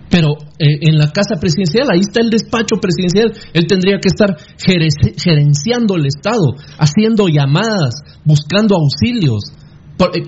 [0.09, 4.36] Pero eh, en la casa presidencial, ahí está el despacho presidencial, él tendría que estar
[5.16, 9.52] gerenciando el Estado, haciendo llamadas, buscando auxilios,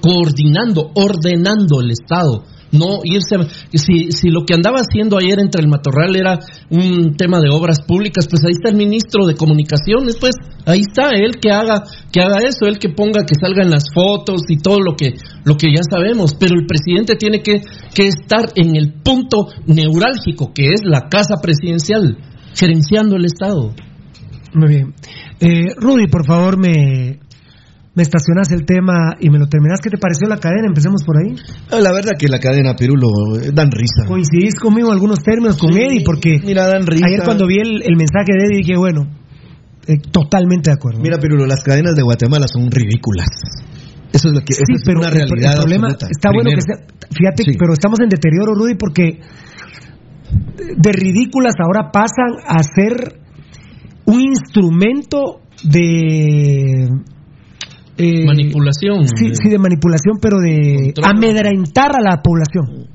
[0.01, 2.45] coordinando, ordenando el Estado.
[2.71, 3.37] No irse.
[3.73, 6.39] Si, si lo que andaba haciendo ayer entre el Matorral era
[6.71, 10.33] un tema de obras públicas, pues ahí está el ministro de Comunicaciones, pues
[10.67, 14.43] ahí está él que haga que haga eso, él que ponga que salgan las fotos
[14.49, 15.15] y todo lo que
[15.45, 16.35] lo que ya sabemos.
[16.39, 17.63] Pero el presidente tiene que,
[17.95, 22.19] que estar en el punto neurálgico que es la casa presidencial,
[22.55, 23.73] gerenciando el Estado.
[24.53, 24.95] Muy bien.
[25.41, 27.21] Eh, Rudy, por favor, me,
[27.99, 29.81] me estacionas el tema y me lo terminas.
[29.83, 30.69] ¿Qué te pareció la cadena?
[30.69, 31.35] Empecemos por ahí.
[31.73, 33.09] Ah, La verdad que la cadena Pirulo
[33.43, 34.07] eh, dan risa.
[34.07, 37.07] Coincidís conmigo en algunos términos con Eddie, porque Mira, dan risa.
[37.11, 39.11] ayer cuando vi el, el mensaje de Eddie dije, bueno,
[39.89, 41.01] eh, totalmente de acuerdo.
[41.01, 43.27] Mira, Pirulo, las cadenas de Guatemala son ridículas.
[44.13, 46.07] Eso es lo que Sí, es pero una realidad el problema absoluta.
[46.11, 46.77] está bueno que sea,
[47.11, 47.59] fíjate, Sí.
[47.59, 49.19] pero estamos en deterioro, Rudy, porque
[50.77, 53.19] de ridículas ahora pasan a ser
[54.07, 56.89] un instrumento de
[57.99, 59.07] eh, Manipulación.
[59.09, 61.17] Sí, sí, de manipulación, pero de Control.
[61.17, 62.87] amedrentar a la población.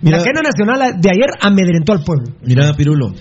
[0.00, 2.34] Mira- la cadena nacional de ayer amedrentó al pueblo.
[2.44, 3.12] Mira, Pirulo,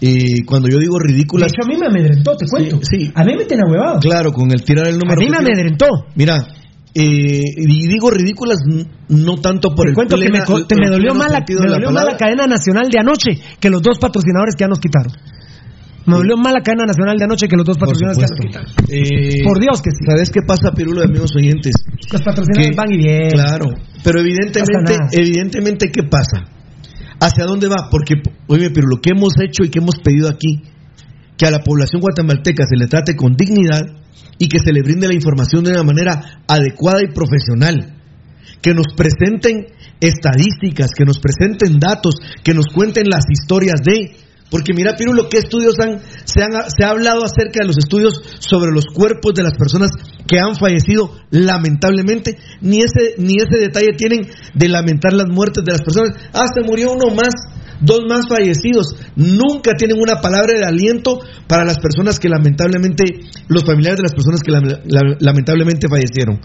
[0.00, 2.78] eh, cuando yo digo De ridículas, hecho, a mí me amedrentó, te cuento.
[2.82, 3.10] sí.
[3.14, 4.00] A mí me tiene huevado.
[4.00, 5.20] claro, con el tirar el A número.
[5.20, 5.86] mí me amedrentó.
[6.14, 6.36] Mira,
[6.94, 8.56] eh, y digo ridículas
[9.08, 11.54] no tanto por Te el cuento que me, te- el me dolió más la, me
[11.54, 14.68] de la dolió más la cadena nacional de anoche que los dos patrocinadores que ya
[14.68, 15.12] nos quitaron.
[16.06, 18.46] Me dolió más la cadena nacional de anoche que los dos patrocinadores que.
[18.94, 20.04] Eh, Por Dios que sí.
[20.06, 21.74] ¿Sabes qué pasa, Pirulo, de amigos oyentes?
[22.12, 23.30] Los patrocinadores van y vienen.
[23.30, 23.66] Claro,
[24.04, 26.46] pero evidentemente, evidentemente, ¿qué pasa?
[27.18, 27.88] ¿Hacia dónde va?
[27.90, 28.14] Porque,
[28.46, 30.62] oye, pero lo que hemos hecho y que hemos pedido aquí,
[31.36, 33.82] que a la población guatemalteca se le trate con dignidad
[34.38, 37.94] y que se le brinde la información de una manera adecuada y profesional.
[38.62, 39.66] Que nos presenten
[40.00, 44.25] estadísticas, que nos presenten datos, que nos cuenten las historias de...
[44.50, 48.22] Porque mira, Pirulo, ¿qué estudios han, se, han, se ha hablado acerca de los estudios
[48.38, 49.90] sobre los cuerpos de las personas
[50.26, 52.38] que han fallecido lamentablemente?
[52.60, 54.20] Ni ese, ni ese detalle tienen
[54.54, 56.10] de lamentar las muertes de las personas.
[56.32, 57.34] Ah, se murió uno más,
[57.80, 58.94] dos más fallecidos.
[59.16, 61.18] Nunca tienen una palabra de aliento
[61.48, 63.02] para las personas que lamentablemente,
[63.48, 66.40] los familiares de las personas que lam- la- lamentablemente fallecieron.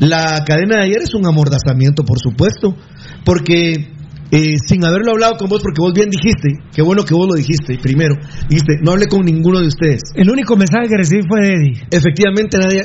[0.00, 2.76] La cadena de ayer es un amordazamiento, por supuesto,
[3.24, 3.88] porque
[4.32, 7.34] eh, sin haberlo hablado con vos, porque vos bien dijiste, qué bueno que vos lo
[7.34, 8.14] dijiste primero,
[8.48, 10.00] dijiste, no hablé con ninguno de ustedes.
[10.16, 11.86] El único mensaje que recibí fue de Eddie.
[11.90, 12.80] Efectivamente, nadie.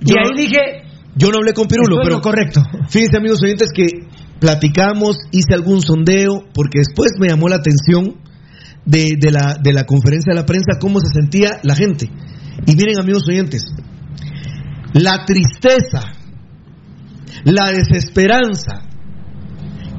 [0.00, 0.60] Y ahí no- dije,
[1.16, 2.62] Yo no hablé con Pirulo, pero correcto.
[2.88, 3.86] fíjense, amigos oyentes, que
[4.38, 8.16] platicamos, hice algún sondeo, porque después me llamó la atención
[8.84, 12.08] de, de la, de la conferencia de la prensa cómo se sentía la gente.
[12.66, 13.64] Y miren, amigos oyentes,
[14.92, 16.12] la tristeza,
[17.44, 18.85] la desesperanza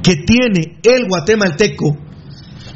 [0.08, 1.98] que tiene el guatemalteco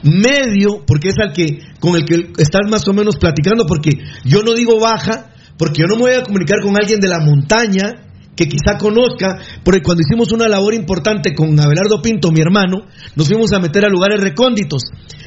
[0.03, 3.91] medio, porque es al que con el que estás más o menos platicando, porque
[4.25, 7.19] yo no digo baja, porque yo no me voy a comunicar con alguien de la
[7.19, 12.85] montaña que quizá conozca, porque cuando hicimos una labor importante con Abelardo Pinto, mi hermano,
[13.15, 14.81] nos fuimos a meter a lugares recónditos.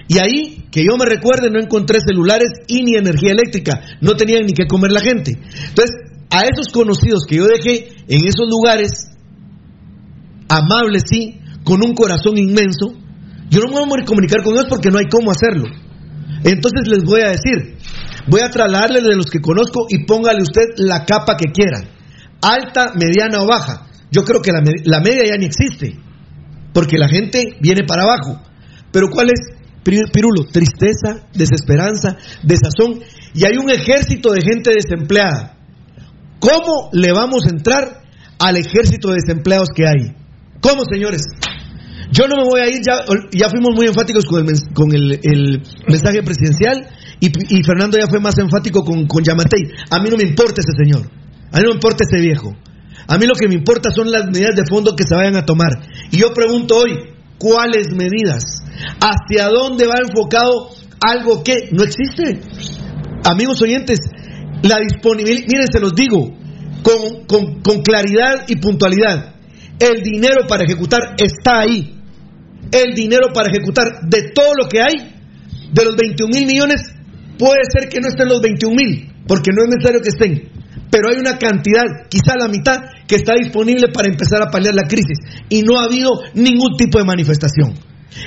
[0.06, 4.44] Y ahí, que yo me recuerde, no encontré celulares y ni energía eléctrica, no tenían
[4.44, 5.38] ni que comer la gente.
[5.68, 5.96] Entonces,
[6.28, 9.10] a esos conocidos que yo dejé en esos lugares,
[10.48, 12.92] amables sí, con un corazón inmenso,
[13.50, 15.64] yo no me voy a comunicar con ellos porque no hay cómo hacerlo.
[16.44, 17.76] Entonces les voy a decir,
[18.28, 21.80] voy a trasladarle de los que conozco y póngale usted la capa que quiera,
[22.42, 23.86] alta, mediana o baja.
[24.10, 25.98] Yo creo que la, la media ya ni existe,
[26.72, 28.40] porque la gente viene para abajo.
[28.92, 29.40] Pero ¿cuál es,
[29.82, 30.44] Pi- Pirulo?
[30.52, 33.00] Tristeza, desesperanza, desazón,
[33.34, 35.56] y hay un ejército de gente desempleada.
[36.40, 38.02] ¿Cómo le vamos a entrar
[38.38, 40.14] al ejército de desempleados que hay?
[40.64, 41.20] ¿Cómo, señores?
[42.10, 46.88] Yo no me voy a ir, ya, fuimos muy enfáticos con el, mensaje presidencial
[47.20, 47.28] y,
[47.62, 49.60] Fernando ya fue más enfático con, Yamatei.
[49.90, 51.10] A mí no me importa ese señor,
[51.52, 52.56] a mí no me importa ese viejo.
[53.06, 55.44] A mí lo que me importa son las medidas de fondo que se vayan a
[55.44, 55.68] tomar.
[56.10, 58.64] Y yo pregunto hoy, ¿cuáles medidas?
[59.00, 60.70] ¿Hacia dónde va enfocado
[61.00, 62.40] algo que no existe?
[63.24, 63.98] Amigos oyentes,
[64.62, 66.32] la disponibilidad, miren, se los digo,
[66.82, 69.33] con claridad y puntualidad,
[69.78, 72.00] el dinero para ejecutar está ahí.
[72.70, 75.14] El dinero para ejecutar de todo lo que hay,
[75.72, 76.80] de los 21 mil millones,
[77.38, 80.54] puede ser que no estén los 21 mil, porque no es necesario que estén.
[80.90, 84.86] Pero hay una cantidad, quizá la mitad, que está disponible para empezar a paliar la
[84.86, 85.18] crisis.
[85.48, 87.74] Y no ha habido ningún tipo de manifestación.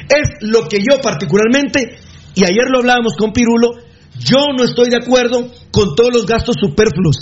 [0.09, 1.97] Es lo que yo particularmente,
[2.35, 3.71] y ayer lo hablábamos con Pirulo,
[4.19, 7.17] yo no estoy de acuerdo con todos los gastos superfluos.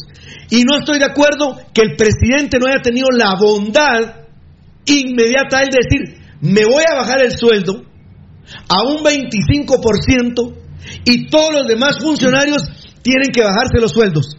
[0.49, 4.26] Y no estoy de acuerdo que el presidente no haya tenido la bondad
[4.85, 7.84] inmediata de decir, me voy a bajar el sueldo
[8.69, 10.53] a un 25%
[11.05, 12.63] y todos los demás funcionarios
[13.01, 14.38] tienen que bajarse los sueldos.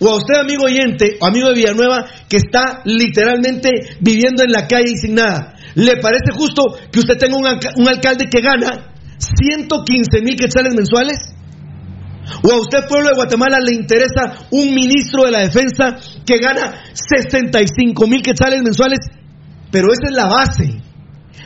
[0.00, 3.70] O a usted, amigo oyente, o amigo de Villanueva, que está literalmente
[4.00, 6.62] viviendo en la calle y sin nada, ¿le parece justo
[6.92, 11.18] que usted tenga un, alca- un alcalde que gana 115 mil quetzales mensuales?
[12.42, 15.96] ¿O a usted, pueblo de Guatemala, le interesa un ministro de la defensa
[16.26, 18.98] que gana 65 mil quetzales mensuales?
[19.70, 20.82] Pero esa es la base.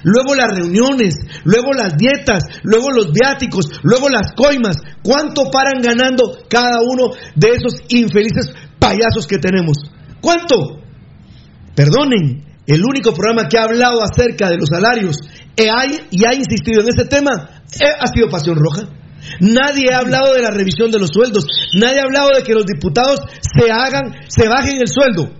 [0.04, 1.14] Luego las reuniones,
[1.44, 4.76] luego las dietas, luego los viáticos, luego las coimas.
[5.02, 9.76] ¿Cuánto paran ganando cada uno de esos infelices payasos que tenemos?
[10.20, 10.80] ¿Cuánto?
[11.74, 15.16] Perdonen, el único programa que ha hablado acerca de los salarios
[15.56, 18.88] e hay- y ha insistido en ese tema eh, ha sido Pasión Roja.
[19.40, 21.44] Nadie ha hablado de la revisión de los sueldos.
[21.74, 25.30] Nadie ha hablado de que los diputados se hagan, se bajen el sueldo.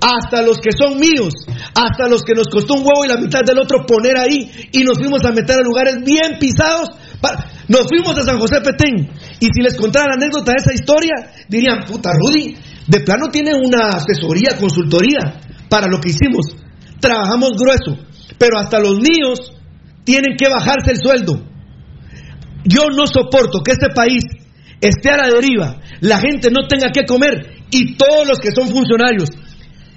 [0.00, 1.34] Hasta los que son míos,
[1.74, 4.82] hasta los que nos costó un huevo y la mitad del otro poner ahí y
[4.82, 6.88] nos fuimos a meter a lugares bien pisados.
[7.68, 9.10] Nos fuimos a San José Petén.
[9.40, 11.14] Y si les contara la anécdota de esa historia,
[11.48, 12.56] dirían, puta Rudy,
[12.86, 16.56] de plano tiene una asesoría, consultoría para lo que hicimos.
[16.98, 17.98] Trabajamos grueso,
[18.38, 19.52] pero hasta los míos
[20.04, 21.49] tienen que bajarse el sueldo.
[22.64, 24.24] Yo no soporto que este país
[24.80, 28.68] esté a la deriva, la gente no tenga que comer y todos los que son
[28.68, 29.30] funcionarios,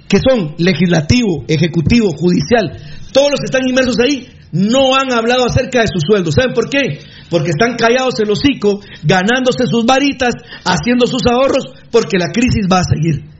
[0.08, 2.76] que son legislativo, ejecutivo, judicial,
[3.12, 6.34] todos los que están inmersos ahí, no han hablado acerca de sus sueldos.
[6.34, 7.00] ¿Saben por qué?
[7.28, 10.34] Porque están callados el hocico, ganándose sus varitas,
[10.64, 13.33] haciendo sus ahorros, porque la crisis va a seguir.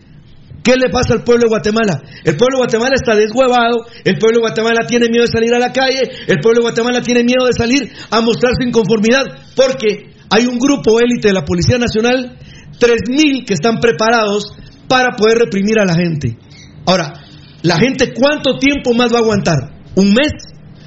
[0.65, 2.01] ¿Qué le pasa al pueblo de Guatemala?
[2.25, 5.59] El pueblo de Guatemala está deshuevado, el pueblo de Guatemala tiene miedo de salir a
[5.59, 9.25] la calle, el pueblo de Guatemala tiene miedo de salir a mostrar su inconformidad,
[9.55, 12.39] porque hay un grupo élite de la Policía Nacional,
[12.81, 14.57] 3.000 que están preparados
[14.89, 16.39] para poder reprimir a la gente.
[16.87, 17.13] Ahora,
[17.61, 19.59] ¿la gente cuánto tiempo más va a aguantar?
[19.97, 20.33] ¿Un mes?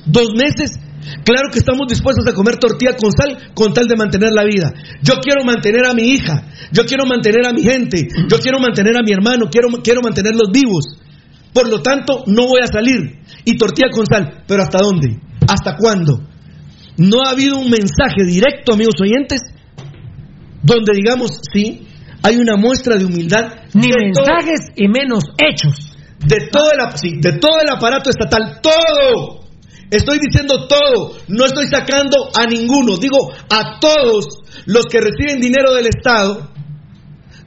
[0.07, 0.79] ¿Dos meses?
[1.23, 4.73] Claro que estamos dispuestos a comer tortilla con sal con tal de mantener la vida.
[5.01, 8.97] Yo quiero mantener a mi hija, yo quiero mantener a mi gente, yo quiero mantener
[8.97, 10.85] a mi hermano, quiero, quiero mantenerlos vivos.
[11.53, 13.19] Por lo tanto, no voy a salir.
[13.45, 15.17] Y tortilla con sal, pero ¿hasta dónde?
[15.47, 16.21] ¿Hasta cuándo?
[16.97, 19.41] No ha habido un mensaje directo, amigos oyentes,
[20.63, 21.87] donde digamos, sí,
[22.23, 23.53] hay una muestra de humildad.
[23.73, 25.93] Ni de todo- mensajes y menos hechos.
[26.19, 29.46] de todo el, sí, de todo el aparato estatal, todo.
[29.89, 35.73] Estoy diciendo todo, no estoy sacando a ninguno, digo a todos los que reciben dinero
[35.73, 36.49] del Estado,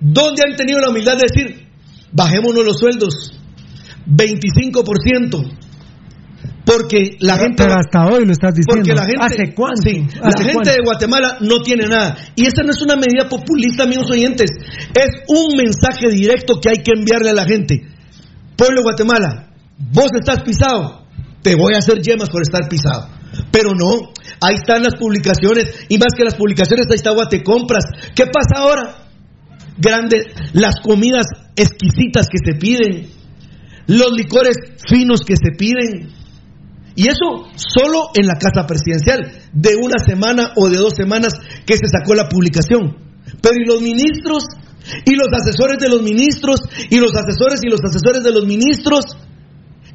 [0.01, 1.69] donde han tenido la humildad de decir,
[2.13, 3.39] bajémonos los sueldos,
[4.07, 5.53] 25%,
[6.65, 7.65] porque la gente...
[7.65, 8.87] Pero hasta hoy lo estás diciendo.
[8.87, 9.83] Porque la gente, ¿Hace cuánto?
[9.83, 10.71] Sí, la ¿Hace gente cuánto?
[10.71, 12.17] de Guatemala no tiene nada.
[12.37, 14.51] Y esa no es una medida populista, amigos oyentes.
[14.95, 17.83] Es un mensaje directo que hay que enviarle a la gente.
[18.57, 19.51] Pueblo de Guatemala,
[19.93, 21.00] vos estás pisado.
[21.43, 23.09] Te voy a hacer yemas por estar pisado.
[23.51, 25.87] Pero no, ahí están las publicaciones.
[25.89, 27.85] Y más que las publicaciones, ahí está Guatecompras.
[28.15, 29.07] ¿Qué pasa ahora?
[29.79, 31.27] Grandes, las comidas
[31.57, 33.09] exquisitas que se piden.
[33.87, 34.57] Los licores
[34.89, 36.13] finos que se piden.
[36.97, 41.33] Y eso solo en la casa presidencial, de una semana o de dos semanas
[41.65, 42.97] que se sacó la publicación.
[43.41, 44.45] Pero ¿y los ministros?
[45.07, 46.61] ¿Y los asesores de los ministros?
[46.91, 49.05] ¿Y los asesores y los asesores de los ministros?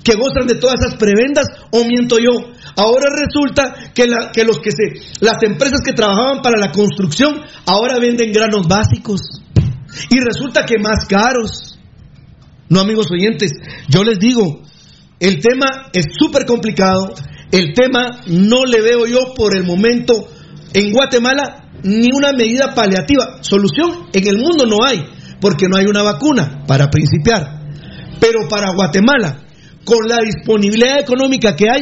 [0.06, 2.32] Que gozan de todas esas prebendas o miento yo
[2.77, 8.32] ahora resulta que, los que se las empresas que trabajaban para la construcción ahora venden
[8.32, 9.19] granos básicos
[10.10, 11.77] y resulta que más caros
[12.69, 13.52] no amigos oyentes
[13.90, 14.61] yo les digo
[15.19, 17.14] el tema es súper complicado.
[17.52, 20.27] El tema no le veo yo por el momento
[20.73, 23.41] en Guatemala ni una medida paliativa.
[23.41, 25.06] Solución en el mundo no hay,
[25.40, 27.61] porque no hay una vacuna para principiar.
[28.19, 29.44] Pero para Guatemala,
[29.85, 31.81] con la disponibilidad económica que hay,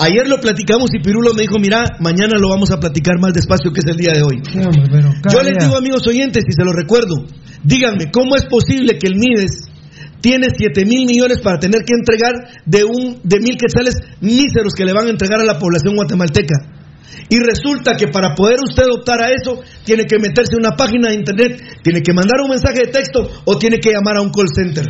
[0.00, 3.72] Ayer lo platicamos y Pirulo me dijo, mira, mañana lo vamos a platicar más despacio
[3.72, 4.38] que es el día de hoy.
[4.46, 7.26] Sí, hombre, pero cada Yo les digo, amigos oyentes, y se lo recuerdo,
[7.64, 9.66] díganme, ¿cómo es posible que el Mides
[10.20, 14.84] tiene 7 mil millones para tener que entregar de un de mil quetzales míseros que
[14.84, 16.54] le van a entregar a la población guatemalteca?
[17.28, 21.08] Y resulta que para poder usted optar a eso, tiene que meterse en una página
[21.08, 24.30] de internet, tiene que mandar un mensaje de texto o tiene que llamar a un
[24.30, 24.86] call center.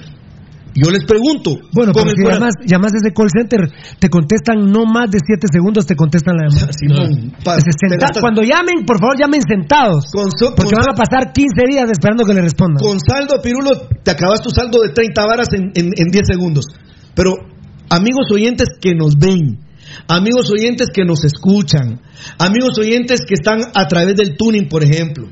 [0.83, 5.11] Yo les pregunto, Bueno, si cora- llamas, llamas desde call center, te contestan no más
[5.11, 6.73] de 7 segundos, te contestan la llamada.
[6.73, 10.07] Senta- gastas- Cuando llamen, por favor, llamen sentados.
[10.55, 12.79] porque con van a pasar 15 días esperando que le respondan.
[12.85, 13.71] Con saldo, Pirulo,
[14.03, 16.65] te acabas tu saldo de 30 varas en, en, en 10 segundos.
[17.15, 17.33] Pero,
[17.91, 19.59] amigos oyentes que nos ven,
[20.07, 22.01] amigos oyentes que nos escuchan,
[22.39, 25.27] amigos oyentes que están a través del tuning, por ejemplo,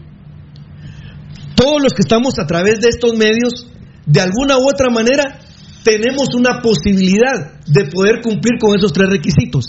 [1.55, 3.67] todos los que estamos a través de estos medios,
[4.07, 5.39] de alguna u otra manera,
[5.85, 9.67] tenemos una posibilidad de poder cumplir con esos tres requisitos.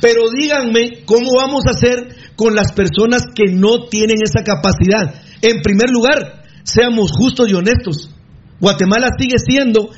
[0.00, 5.14] Pero díganme cómo vamos a hacer con las personas que no tienen esa capacidad.
[5.42, 8.10] En primer lugar, seamos justos y honestos.
[8.60, 9.90] Guatemala sigue siendo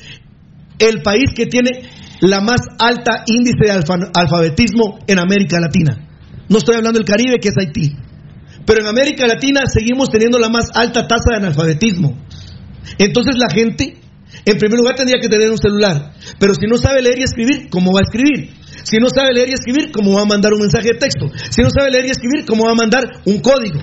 [0.78, 1.82] el país que tiene
[2.20, 6.08] la más alta índice de alfa- alfabetismo en América Latina.
[6.48, 7.96] No estoy hablando del Caribe, que es Haití.
[8.66, 12.16] Pero en América Latina seguimos teniendo la más alta tasa de analfabetismo.
[12.98, 13.96] Entonces la gente,
[14.44, 16.14] en primer lugar, tendría que tener un celular.
[16.38, 18.54] Pero si no sabe leer y escribir, ¿cómo va a escribir?
[18.84, 21.30] Si no sabe leer y escribir, ¿cómo va a mandar un mensaje de texto?
[21.50, 23.80] Si no sabe leer y escribir, ¿cómo va a mandar un código?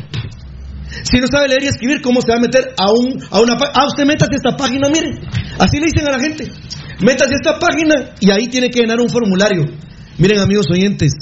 [1.04, 3.58] Si no sabe leer y escribir, ¿cómo se va a meter a, un, a una
[3.58, 3.74] página?
[3.76, 5.22] Ah, usted métase esta página, mire.
[5.58, 6.46] Así le dicen a la gente.
[7.02, 9.66] Métase esta página y ahí tiene que llenar un formulario.
[10.18, 11.14] Miren, amigos oyentes,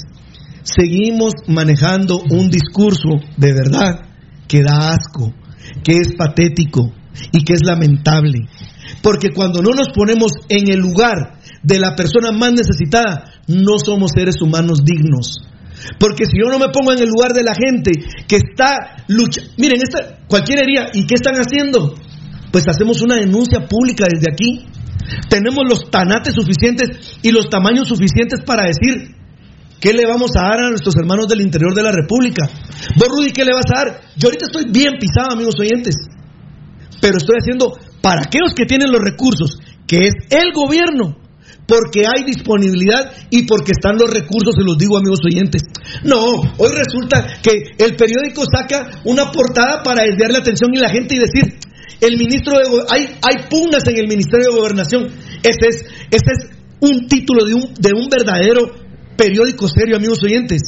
[0.64, 4.00] seguimos manejando un discurso de verdad
[4.48, 5.32] que da asco,
[5.84, 6.92] que es patético
[7.32, 8.48] y que es lamentable.
[9.02, 14.12] Porque cuando no nos ponemos en el lugar de la persona más necesitada, no somos
[14.14, 15.42] seres humanos dignos.
[15.98, 17.92] Porque si yo no me pongo en el lugar de la gente
[18.26, 21.94] que está luchando, miren, esta, cualquier herida, ¿y qué están haciendo?
[22.50, 24.66] Pues hacemos una denuncia pública desde aquí.
[25.28, 29.14] Tenemos los tanates suficientes y los tamaños suficientes para decir
[29.80, 32.50] qué le vamos a dar a nuestros hermanos del interior de la República.
[32.96, 34.00] Vos, Rudy, ¿qué le vas a dar?
[34.16, 35.94] Yo ahorita estoy bien pisado, amigos oyentes.
[37.00, 41.16] Pero estoy haciendo para aquellos que tienen los recursos, que es el gobierno,
[41.66, 45.62] porque hay disponibilidad y porque están los recursos, se los digo amigos oyentes.
[46.02, 50.88] No, hoy resulta que el periódico saca una portada para desviar la atención y la
[50.88, 51.58] gente y decir,
[52.00, 55.08] el ministro de hay, hay pugnas en el Ministerio de Gobernación.
[55.42, 55.76] Ese es,
[56.10, 58.70] ese es un título de un, de un verdadero
[59.16, 60.62] periódico serio, amigos oyentes.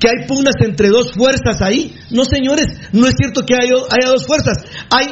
[0.00, 1.94] Que hay pugnas entre dos fuerzas ahí.
[2.10, 4.64] No, señores, no es cierto que haya, haya dos fuerzas.
[4.90, 5.06] Hay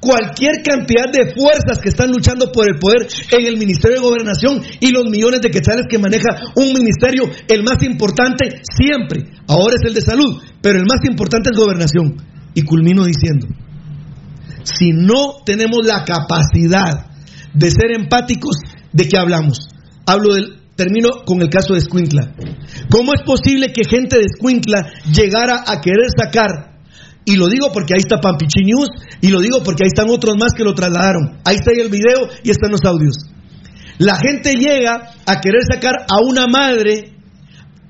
[0.00, 4.62] cualquier cantidad de fuerzas que están luchando por el poder en el Ministerio de Gobernación
[4.80, 9.24] y los millones de quetzales que maneja un ministerio, el más importante siempre.
[9.46, 12.16] Ahora es el de salud, pero el más importante es gobernación.
[12.52, 13.46] Y culmino diciendo,
[14.64, 17.06] si no tenemos la capacidad
[17.54, 18.56] de ser empáticos,
[18.92, 19.68] ¿de qué hablamos?
[20.06, 22.34] Hablo del termino con el caso de Escuintla.
[22.90, 26.69] ¿Cómo es posible que gente de Escuintla llegara a querer sacar
[27.24, 28.88] y lo digo porque ahí está Pampichi News
[29.20, 31.40] y lo digo porque ahí están otros más que lo trasladaron.
[31.44, 33.16] Ahí está el video y están los audios.
[33.98, 37.12] La gente llega a querer sacar a una madre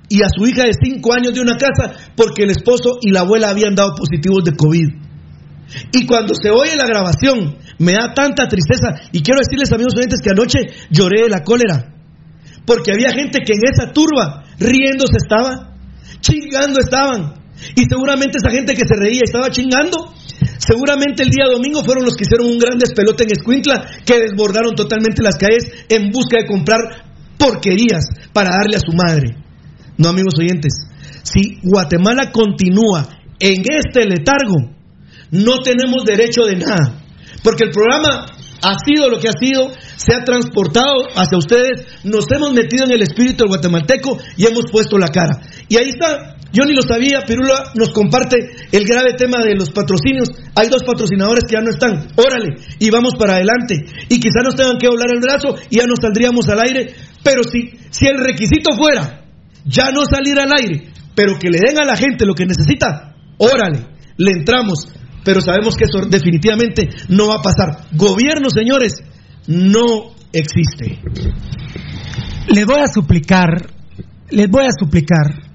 [0.09, 3.21] y a su hija de 5 años de una casa porque el esposo y la
[3.21, 4.89] abuela habían dado positivos de COVID.
[5.93, 9.09] Y cuando se oye la grabación, me da tanta tristeza.
[9.13, 10.59] Y quiero decirles, amigos oyentes, que anoche
[10.91, 11.95] lloré de la cólera.
[12.67, 15.77] Porque había gente que en esa turba riéndose estaba,
[16.21, 17.40] chingando estaban.
[17.77, 20.15] Y seguramente esa gente que se reía estaba chingando.
[20.59, 24.75] Seguramente el día domingo fueron los que hicieron un gran despelote en Escuintla, que desbordaron
[24.75, 26.79] totalmente las calles en busca de comprar
[27.39, 29.37] porquerías para darle a su madre.
[29.97, 30.73] No, amigos oyentes,
[31.23, 33.09] si Guatemala continúa
[33.39, 34.73] en este letargo,
[35.31, 37.03] no tenemos derecho de nada.
[37.43, 38.27] Porque el programa
[38.63, 42.93] ha sido lo que ha sido, se ha transportado hacia ustedes, nos hemos metido en
[42.93, 45.41] el espíritu del guatemalteco y hemos puesto la cara.
[45.69, 48.37] Y ahí está, yo ni lo sabía, Pirula nos comparte
[48.73, 50.29] el grave tema de los patrocinios.
[50.55, 53.85] Hay dos patrocinadores que ya no están, órale, y vamos para adelante.
[54.09, 57.43] Y quizá nos tengan que doblar el brazo y ya nos saldríamos al aire, pero
[57.45, 59.25] si, si el requisito fuera
[59.65, 63.15] ya no salir al aire, pero que le den a la gente lo que necesita,
[63.39, 63.87] órale,
[64.17, 64.89] le entramos
[65.25, 67.87] pero sabemos que eso definitivamente no va a pasar.
[67.93, 68.95] Gobierno, señores,
[69.47, 70.99] no existe.
[72.49, 73.67] Les voy a suplicar,
[74.31, 75.50] les voy a suplicar,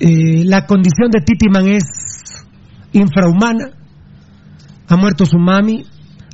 [0.00, 1.84] eh, la condición de Titiman es
[2.92, 3.70] infrahumana,
[4.88, 5.84] ha muerto su mami.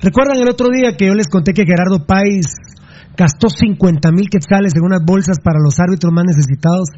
[0.00, 2.46] ¿Recuerdan el otro día que yo les conté que Gerardo Páez
[3.16, 6.88] gastó 50 mil quetzales en unas bolsas para los árbitros más necesitados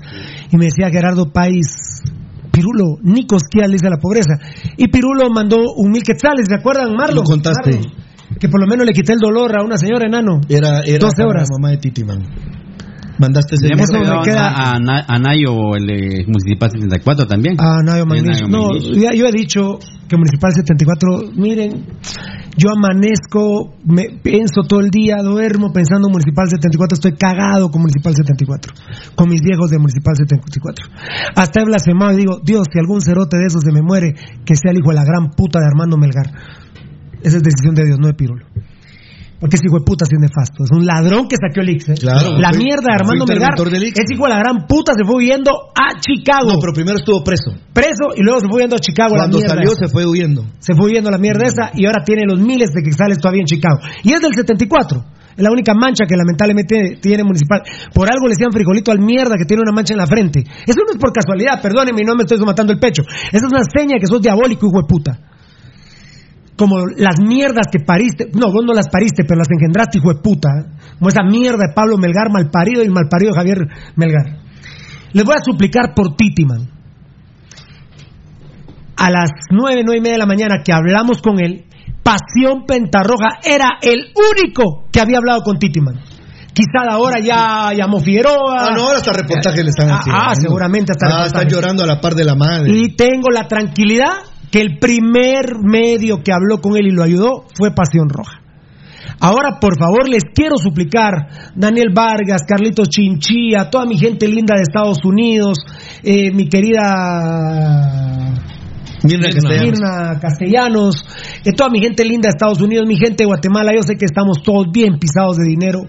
[0.51, 2.03] y me decía Gerardo País,
[2.53, 4.35] Pirulo, ni cosquillas le la pobreza.
[4.77, 7.16] Y Pirulo mandó un mil quetzales, ¿se acuerdan, Marlon?
[7.16, 7.81] Lo contaste.
[8.39, 10.40] Que por lo menos le quité el dolor a una señora enano.
[10.49, 11.49] Era, era 12 para horas.
[11.51, 12.19] la mamá de Titiman.
[13.19, 17.57] Mandaste ese me ayudado queda- a, a, Na- a Nayo, el Municipal 74 también.
[17.59, 18.43] Ah, Nayo Magnish.
[18.43, 19.78] Nayo No, ya- yo he dicho
[20.09, 21.85] que Municipal 74, miren,
[22.57, 27.82] yo amanezco, me pienso todo el día, duermo pensando en Municipal 74, estoy cagado con
[27.82, 28.73] Municipal 74,
[29.15, 30.86] con mis viejos de Municipal 74.
[31.36, 34.15] Hasta he blasfemado y digo, Dios, si algún cerote de esos se me muere,
[34.45, 36.27] que sea el hijo de la gran puta de Armando Melgar.
[37.23, 38.47] Esa es decisión de Dios, no de Pirulo.
[39.39, 40.65] Porque ese hijo de puta sí es nefasto.
[40.66, 41.89] Es un ladrón que saqueó el IX.
[41.90, 41.94] ¿eh?
[42.01, 43.55] Claro, la fue- mierda de Armando Melgar.
[44.02, 46.51] Ese hijo de la gran puta se fue huyendo a Chicago.
[46.52, 47.55] No, pero primero estuvo preso.
[47.73, 49.15] Preso y luego se fue huyendo a Chicago.
[49.15, 49.86] Cuando salió esa.
[49.86, 50.43] se fue huyendo.
[50.59, 53.47] Se fue huyendo la mierda esa y ahora tiene los miles de quetzales todavía en
[53.47, 53.78] Chicago.
[54.02, 55.05] Y es del 74.
[55.39, 57.62] Es la única mancha que lamentablemente tiene municipal.
[57.94, 60.40] Por algo le decían frijolito al mierda que tiene una mancha en la frente.
[60.66, 63.02] Eso no es por casualidad, perdónenme, no me estoy matando el pecho.
[63.31, 65.12] Esa es una seña que sos diabólico, hijo de puta.
[66.59, 70.21] Como las mierdas que pariste, no, vos no las pariste, pero las engendraste, hijo de
[70.21, 70.49] puta.
[70.99, 73.59] Como esa mierda de Pablo Melgar, malparido, y el malparido de Javier
[73.95, 74.41] Melgar.
[75.13, 76.69] Les voy a suplicar por Titiman.
[78.97, 81.65] A las nueve, nueve y media de la mañana que hablamos con él,
[82.03, 85.95] Pasión Pentarroja era el único que había hablado con Titiman.
[86.53, 88.57] Quizá ahora ya llamó Figueroa.
[88.59, 90.21] Ah, no, ahora hasta reportaje le están Ah, haciendo.
[90.21, 91.55] ah, seguramente hasta Ah, están reportaje.
[91.55, 92.73] llorando a la par de la madre.
[92.75, 94.11] Y tengo la tranquilidad
[94.51, 98.43] que el primer medio que habló con él y lo ayudó fue Pasión Roja.
[99.20, 104.62] Ahora, por favor, les quiero suplicar, Daniel Vargas, Carlitos Chinchilla, toda mi gente linda de
[104.62, 105.59] Estados Unidos,
[106.03, 108.29] eh, mi querida
[109.03, 109.62] Mirna Castellanos.
[109.62, 111.05] Mirna Castellanos,
[111.45, 114.05] eh, toda mi gente linda de Estados Unidos, mi gente de Guatemala, yo sé que
[114.05, 115.81] estamos todos bien pisados de dinero.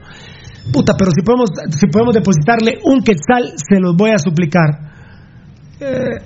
[0.71, 4.69] Puta, pero si podemos, si podemos depositarle un quetzal, se los voy a suplicar.
[5.79, 6.21] Eh,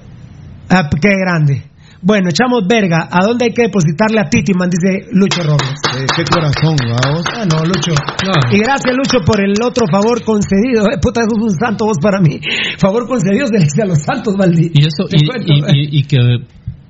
[0.70, 1.73] ah, qué grande.
[2.06, 3.08] Bueno, echamos verga.
[3.10, 4.70] ¿A dónde hay que depositarle a Titiman?
[4.70, 5.72] Dice Lucho Robles.
[5.98, 7.24] Eh, qué corazón, vamos.
[7.34, 7.94] Ah, no, Lucho.
[8.52, 10.84] Y gracias, Lucho, por el otro favor concedido.
[10.94, 12.40] Eh, puta, sos un santo vos para mí.
[12.78, 14.72] Favor concedido se le dice a los santos, Valdi.
[14.74, 16.18] Y eso, y, y- y- y que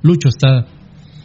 [0.02, 0.66] Lucho está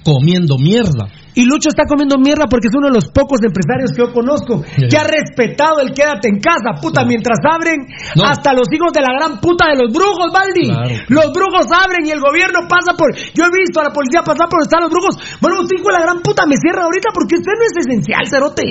[0.03, 1.07] comiendo mierda.
[1.36, 4.64] Y Lucho está comiendo mierda porque es uno de los pocos empresarios que yo conozco
[4.66, 7.86] que ha respetado el quédate en casa, puta, mientras abren
[8.16, 8.26] No.
[8.26, 10.68] hasta los hijos de la gran puta de los brujos, Baldi.
[10.68, 10.90] Claro.
[11.08, 13.14] Los brujos abren y el gobierno pasa por.
[13.14, 15.16] Yo he visto a la policía pasar por donde están los brujos.
[15.40, 18.26] Bueno, usted hijo de la gran puta me cierra ahorita porque usted no es esencial,
[18.28, 18.66] cerote.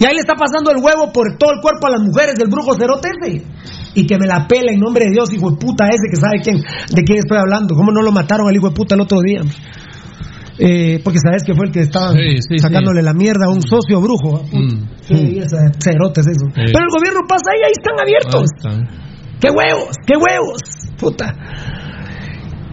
[0.00, 2.48] Y ahí le está pasando el huevo por todo el cuerpo a las mujeres del
[2.48, 3.44] brujo cerote ese.
[3.94, 6.40] Y que me la pela en nombre de Dios, hijo de puta ese que sabe
[6.42, 7.76] quién, de quién estoy hablando.
[7.76, 9.42] ¿Cómo no lo mataron al hijo de puta el otro día?
[10.64, 13.06] Eh, porque sabes que fue el que estaba Sí, sí, sacándole sí.
[13.06, 14.44] la mierda a un socio brujo.
[14.52, 14.86] Mm.
[15.10, 16.46] Belleza, cerotes eso.
[16.54, 16.70] Sí.
[16.72, 18.46] Pero el gobierno pasa ahí, ahí están abiertos.
[18.64, 19.38] Ah, está.
[19.40, 19.90] ¡Qué huevos!
[20.06, 20.60] ¡Qué huevos!
[20.98, 21.34] Puta.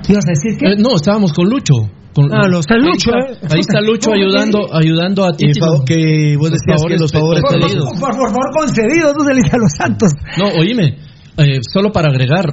[0.08, 0.66] ¿Ibas a decir qué?
[0.74, 1.74] Eh, no, estábamos con Lucho.
[2.14, 3.48] Con- Ah, lo está ahí Lucho, está- eh.
[3.54, 7.42] Ahí está Lucho ¿Cómo que- ayudando, ayudando a fa- que vos decías que los favores
[7.42, 10.12] por, por- por- por favor, concedidos, no se le a los santos.
[10.38, 10.98] No, oíme,
[11.38, 12.46] eh, solo para agregar,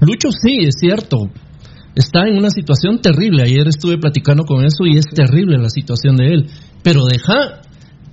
[0.00, 1.18] Lucho sí, es cierto,
[1.96, 3.42] está en una situación terrible.
[3.42, 6.46] Ayer estuve platicando con eso y es terrible la situación de él.
[6.84, 7.62] Pero deja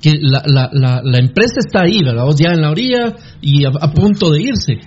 [0.01, 2.25] que la, la, la, la empresa está ahí, ¿verdad?
[2.37, 4.79] Ya en la orilla y a, a punto de irse.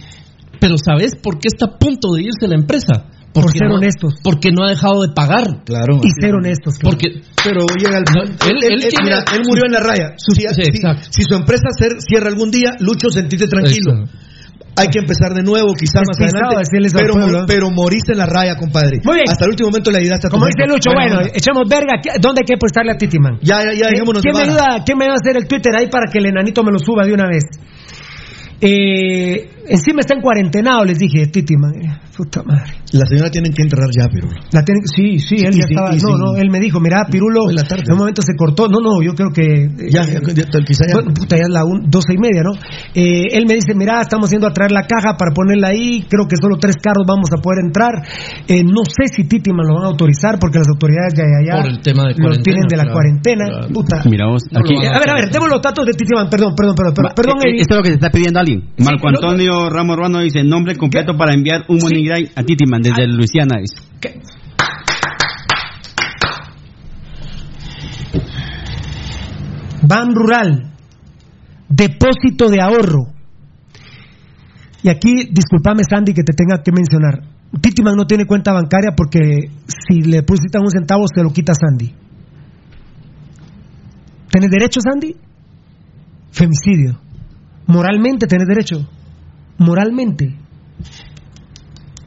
[0.58, 3.04] Pero ¿sabes por qué está a punto de irse la empresa?
[3.32, 4.14] Por ser no- honestos.
[4.24, 5.62] Porque no ha dejado de pagar.
[5.66, 6.00] Claro.
[6.02, 6.78] Y ser honestos.
[6.78, 6.96] claro.
[6.96, 10.14] Porque Pero llega el No, él- él tiene- mira, él murió en la raya.
[10.16, 11.68] Si, Sí, si- si su empresa
[11.98, 13.92] cierra algún día, Lucho, sentite tranquilo.
[13.92, 14.18] Exacto.
[14.78, 16.68] Hay que empezar de nuevo, quizás más adelante.
[16.92, 17.14] Pero,
[17.46, 19.00] pero moriste en la raya, compadre.
[19.02, 19.28] Muy bien.
[19.28, 21.30] Hasta el último momento le ayudaste a tu Como dice Lucho, bueno, onda.
[21.32, 21.94] echamos verga.
[22.02, 23.38] ¿qué- ¿Dónde hay que prestarle a Titiman?
[23.40, 25.88] Ya, ya, ya, dejémonos ¿Quién me, ayuda, ¿Quién me ayuda a hacer el Twitter ahí
[25.88, 27.44] para que el enanito me lo suba de una vez?
[28.60, 31.72] Eh, encima está en cuarentenado, les dije, Titiman.
[31.76, 32.72] Eh, puta madre.
[32.92, 34.08] La señora tiene que enterrar ya.
[34.52, 35.90] La tienen- sí, sí, él ya estaba.
[35.92, 37.82] No, no, él me dijo, mira, Pirulo, En la tarde.
[37.86, 38.68] en un momento se cortó.
[38.68, 39.64] No, no, yo creo que.
[39.64, 40.94] eh, Ya, ya, ya, quizá ya.
[40.94, 42.52] Bueno, puta, ya es la un- doce y media, ¿no?
[42.94, 46.26] Eh, él me dice, mira, estamos yendo a traer la caja para ponerla ahí, creo
[46.26, 47.92] que solo tres carros vamos a poder entrar.
[48.48, 51.70] Eh, no sé si Titiman lo van a autorizar porque las autoridades de allá Por
[51.70, 53.44] el tema de lo tienen de la claro, cuarentena.
[53.46, 53.68] claro.
[53.72, 54.02] Puta.
[54.08, 54.74] Mira vos, aquí.
[54.74, 57.36] Eh, a ver, a ver, demos los datos de Titiman, perdón, perdón, perdón, perdón, perdón,
[57.46, 57.60] Eh.
[57.60, 58.62] Esto es lo que se está pidiendo alguien.
[58.78, 59.20] Marco lo-
[59.56, 61.86] Antonio Ramos Ruano dice nombre completo para enviar un Sí.
[61.86, 63.56] money a Titiman desde Luisiana.
[63.58, 63.82] dice.
[64.00, 64.20] ¿Qué?
[69.82, 70.72] Ban Rural,
[71.68, 73.12] depósito de ahorro.
[74.82, 77.22] Y aquí, discúlpame Sandy que te tenga que mencionar.
[77.60, 81.94] Titiman no tiene cuenta bancaria porque si le depositan un centavo se lo quita Sandy.
[84.30, 85.16] ¿Tienes derecho, Sandy?
[86.30, 87.00] Femicidio.
[87.66, 88.86] Moralmente tenés derecho.
[89.58, 90.36] Moralmente.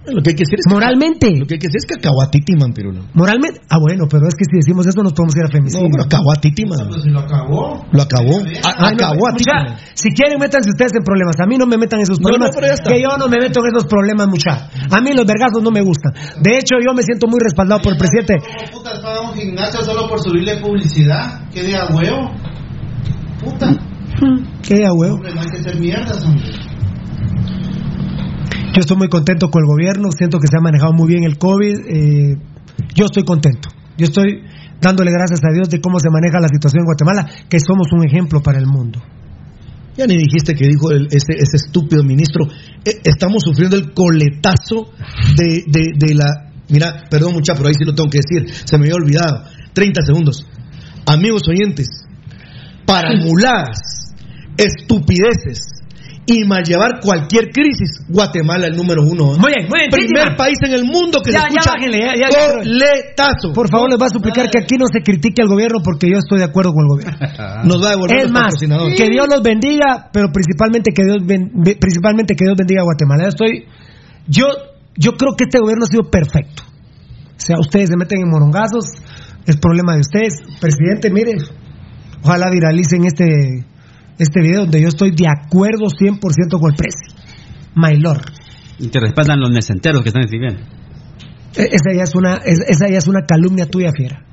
[0.10, 1.30] Lo que hay que decir es Moralmente.
[1.38, 3.06] Lo que hay que decir es cacahuatitiman, Pirulo.
[3.14, 3.62] Moralmente.
[3.70, 5.86] Ah, bueno, pero es que si decimos eso nos podemos ir a femicidio.
[5.86, 6.80] No, pero cacahuatitiman.
[7.14, 7.86] lo acabó.
[7.92, 8.42] Lo acabó.
[8.66, 9.46] Ah, no, acabó a ti.
[9.46, 11.36] mucha, si quieren, métanse ustedes en problemas.
[11.40, 12.50] A mí no me metan en esos No, problemas.
[12.50, 12.90] no, pero ya está.
[12.90, 14.70] que yo no me meto en esos problemas, mucha.
[14.90, 16.14] A mí los vergazos no me gustan.
[16.42, 18.34] De hecho, yo me siento muy respaldado por el presidente.
[18.74, 18.98] Puta,
[19.30, 21.46] un gimnasio solo por subirle publicidad.
[21.54, 22.32] ¿Qué de a huevo?
[23.44, 23.78] Puta.
[24.64, 25.16] ¿Qué a huevo?
[25.22, 26.50] Hombre, no hay que hacer mierdas, hombre.
[28.74, 30.12] Yo estoy muy contento con el gobierno.
[30.12, 31.76] Siento que se ha manejado muy bien el COVID.
[31.88, 32.38] eh,
[32.96, 33.70] yo estoy contento.
[33.98, 34.41] Yo estoy
[34.80, 38.06] dándole gracias a Dios de cómo se maneja la situación en Guatemala, que somos un
[38.06, 39.02] ejemplo para el mundo.
[39.98, 42.46] Ya ni dijiste que dijo el- ese, ese estúpido ministro.
[42.86, 44.91] Eh, estamos sufriendo el coletazo
[45.36, 46.52] de, de, de la.
[46.70, 48.48] Mira, perdón, mucha, pero ahí sí lo tengo que decir.
[48.66, 49.44] Se me había olvidado.
[49.74, 50.46] 30 segundos.
[51.06, 51.88] Amigos oyentes,
[52.86, 54.14] para muladas,
[54.58, 55.78] estupideces
[56.31, 59.34] y mal llevar cualquier crisis, Guatemala el número uno.
[59.34, 59.38] ¿eh?
[59.39, 59.89] Muy bien, muy bien.
[59.89, 62.53] Primer país en el mundo que Ya, se escucha bájenle, ya, ya, ya.
[62.60, 63.53] coletazo.
[63.53, 66.18] Por favor, les voy a suplicar que aquí no se critique al gobierno porque yo
[66.19, 67.18] estoy de acuerdo con el gobierno.
[67.65, 71.51] Nos va a devolver Es más, que Dios los bendiga, pero principalmente que Dios ben-
[71.53, 73.23] be- principalmente que Dios bendiga a Guatemala.
[73.23, 73.65] Yo estoy
[74.27, 74.45] yo
[74.95, 76.64] yo creo que este gobierno ha sido perfecto.
[76.64, 78.85] O sea, ustedes se meten en morongazos,
[79.45, 80.34] es problema de ustedes.
[80.60, 81.34] Presidente, mire,
[82.22, 83.65] ojalá viralicen este
[84.20, 87.16] este video donde yo estoy de acuerdo 100% con el precio.
[87.76, 88.24] My lord.
[88.80, 90.62] Y te respaldan los necenteros que están escribiendo.
[91.56, 94.24] E- Esa ya es una es- esa ya es una calumnia tuya, fiera.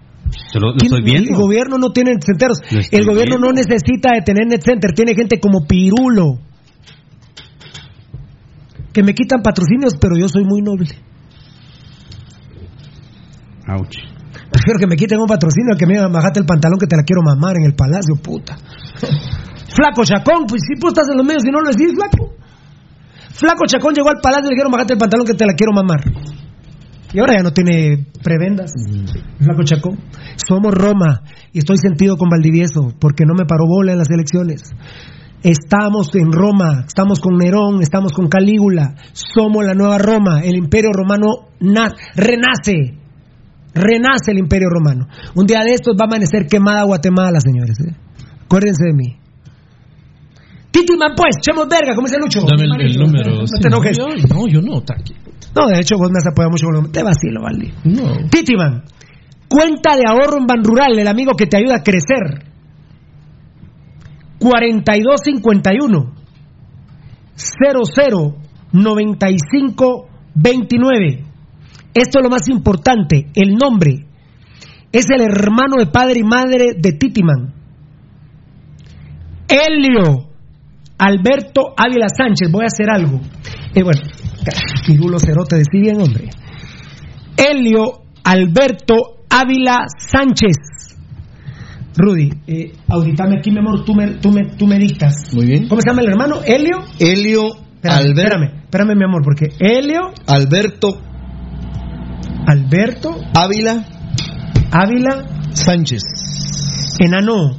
[0.54, 1.30] Lo, lo ¿Quién- estoy viendo.
[1.30, 2.58] El gobierno no tiene centeros.
[2.70, 3.38] El gobierno viendo.
[3.38, 4.92] no necesita de tener net center.
[4.92, 6.40] Tiene gente como Pirulo.
[8.92, 10.88] Que me quitan patrocinios, pero yo soy muy noble.
[13.68, 13.96] Ouch.
[14.50, 17.02] Prefiero que me quiten un patrocinio que me digan, bajate el pantalón que te la
[17.02, 18.56] quiero mamar en el palacio, puta.
[19.74, 22.32] Flaco Chacón, pues si tú estás en los medios y no lo decís, flaco.
[23.32, 25.72] Flaco Chacón llegó al palacio y le dijeron, bajate el pantalón que te la quiero
[25.72, 26.00] mamar.
[27.12, 28.72] Y ahora ya no tiene prebendas.
[29.38, 29.98] Flaco Chacón.
[30.36, 31.22] Somos Roma
[31.52, 34.62] y estoy sentido con Valdivieso porque no me paró bola en las elecciones.
[35.42, 40.90] Estamos en Roma, estamos con Nerón, estamos con Calígula, somos la nueva Roma, el imperio
[40.92, 42.96] romano na- renace,
[43.74, 45.06] renace el imperio romano.
[45.34, 47.78] Un día de estos va a amanecer quemada Guatemala, señores.
[47.80, 47.94] ¿eh?
[48.44, 49.16] Acuérdense de mí.
[50.70, 52.40] Titiman, pues, echemos verga, como dice Lucho.
[52.42, 53.34] Dame el, el número.
[53.40, 53.98] No Sí, te enojes.
[54.28, 55.14] no, yo no, tranqui.
[55.54, 57.72] No, de hecho, vos me has apoyado mucho con el- Te vacilo, Valdi.
[57.84, 58.28] No.
[58.28, 58.84] Titiman,
[59.48, 62.44] cuenta de ahorro en Ban Rural, el amigo que te ayuda a crecer.
[64.38, 66.12] 4251
[67.34, 68.36] 00
[68.72, 71.24] 95 29.
[71.94, 74.04] Esto es lo más importante, el nombre.
[74.92, 77.54] Es el hermano de padre y madre de Titiman.
[79.48, 80.25] Helio
[80.98, 82.50] Alberto Ávila Sánchez.
[82.50, 83.20] Voy a hacer algo.
[83.74, 84.00] Eh, bueno,
[84.86, 86.30] Pirulo Cerote, bien, hombre.
[87.36, 88.94] Helio Alberto
[89.28, 90.56] Ávila Sánchez.
[91.98, 95.32] Rudy, eh, auditame aquí, mi amor, tú me, tú, me, tú me dictas.
[95.34, 95.66] Muy bien.
[95.68, 96.40] ¿Cómo se llama el hermano?
[96.44, 96.80] Helio.
[96.98, 101.00] Helio Espérame, Albert- espérame, espérame, mi amor, porque Helio Alberto
[102.46, 103.84] Alberto Ávila
[104.72, 106.02] Ávila Sánchez.
[106.98, 107.56] Enano,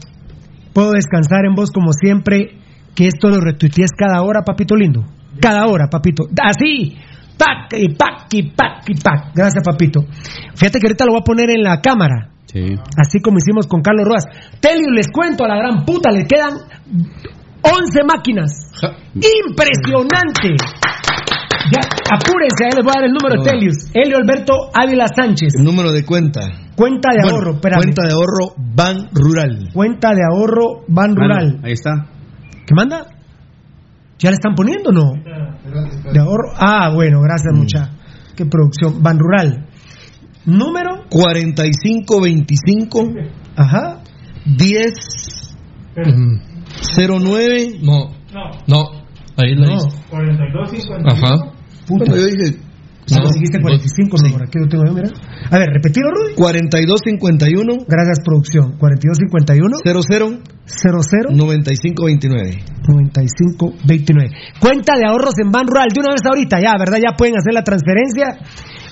[0.73, 2.57] puedo descansar en vos como siempre,
[2.97, 5.03] que esto lo retuitees cada hora, papito lindo.
[5.39, 6.23] Cada hora, papito.
[6.43, 6.97] Así,
[7.37, 9.35] pac y pac y pac y pac.
[9.35, 10.01] Gracias, papito.
[10.55, 12.31] Fíjate que ahorita lo voy a poner en la cámara.
[12.47, 12.73] Sí.
[12.97, 14.23] Así como hicimos con Carlos Roas.
[14.59, 16.57] Telio, les cuento a la gran puta, le quedan
[17.61, 18.49] 11 máquinas.
[19.13, 20.55] ¡Impresionante!
[21.69, 21.81] Ya,
[22.15, 23.43] apúrense, ahí les voy a dar el número No.
[23.43, 23.75] de Telius.
[23.93, 25.53] Helio Alberto Ávila Sánchez.
[25.59, 26.41] El número de cuenta.
[26.75, 27.79] Cuenta de Bueno, ahorro, espérame.
[27.81, 29.69] Cuenta de ahorro Ban Rural.
[29.73, 31.59] Cuenta de ahorro Ban Rural.
[31.63, 32.07] Ahí está.
[32.67, 33.07] ¿Qué manda?
[34.19, 35.13] ¿Ya le están poniendo o no?
[36.11, 36.51] De ahorro.
[36.57, 37.57] Ah, bueno, gracias, Mm.
[37.57, 37.91] mucha.
[38.35, 39.01] Qué producción.
[39.01, 39.65] Ban Rural.
[40.45, 41.05] Número.
[41.09, 43.07] 4525
[43.55, 44.01] Ajá.
[44.45, 44.93] 10
[46.95, 48.11] 09 No.
[48.67, 48.83] No.
[49.37, 49.75] Ahí la No.
[49.75, 49.87] hice.
[50.09, 51.11] 42.50.
[51.13, 51.35] Ajá.
[51.87, 52.05] Puta.
[52.05, 52.59] Bueno, yo dije
[53.11, 54.43] No, No, dijiste 45, mi amor.
[54.43, 55.09] Aquí lo tengo yo, mira.
[55.49, 56.35] A ver, repetido, Rudy.
[56.35, 58.77] 4251 Gracias, producción.
[58.77, 62.59] 4251 00 00 9529.
[62.87, 64.29] 9529.
[64.59, 65.87] Cuenta de ahorros en Ban Rural.
[65.87, 66.99] De una vez ahorita, ya, ¿verdad?
[66.99, 68.43] Ya pueden hacer la transferencia.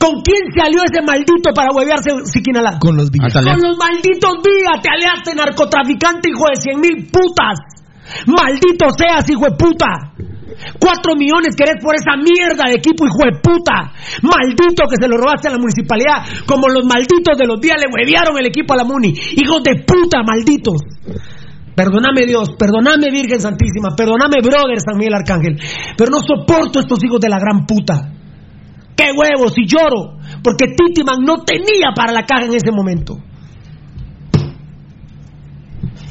[0.00, 2.80] ¿Con quién se alió ese maldito para huevearse Siquinalá?
[2.80, 3.20] Con los vez.
[3.36, 7.60] Con los malditos vías, te aliaste narcotraficante hijo de cien mil putas.
[8.24, 10.16] Maldito seas, hijo de puta.
[10.80, 13.92] Cuatro millones querés por esa mierda de equipo, hijo de puta.
[14.24, 17.92] Maldito que se lo robaste a la municipalidad, como los malditos de los días le
[17.92, 19.12] huevearon el equipo a la Muni.
[19.12, 20.80] Hijos de puta, malditos.
[21.76, 25.60] Perdóname Dios, perdóname Virgen Santísima, perdóname brother San Miguel Arcángel,
[25.96, 28.19] pero no soporto estos hijos de la gran puta.
[29.00, 29.54] ¡Qué huevos!
[29.56, 33.18] Y lloro, porque Titiman no tenía para la caja en ese momento.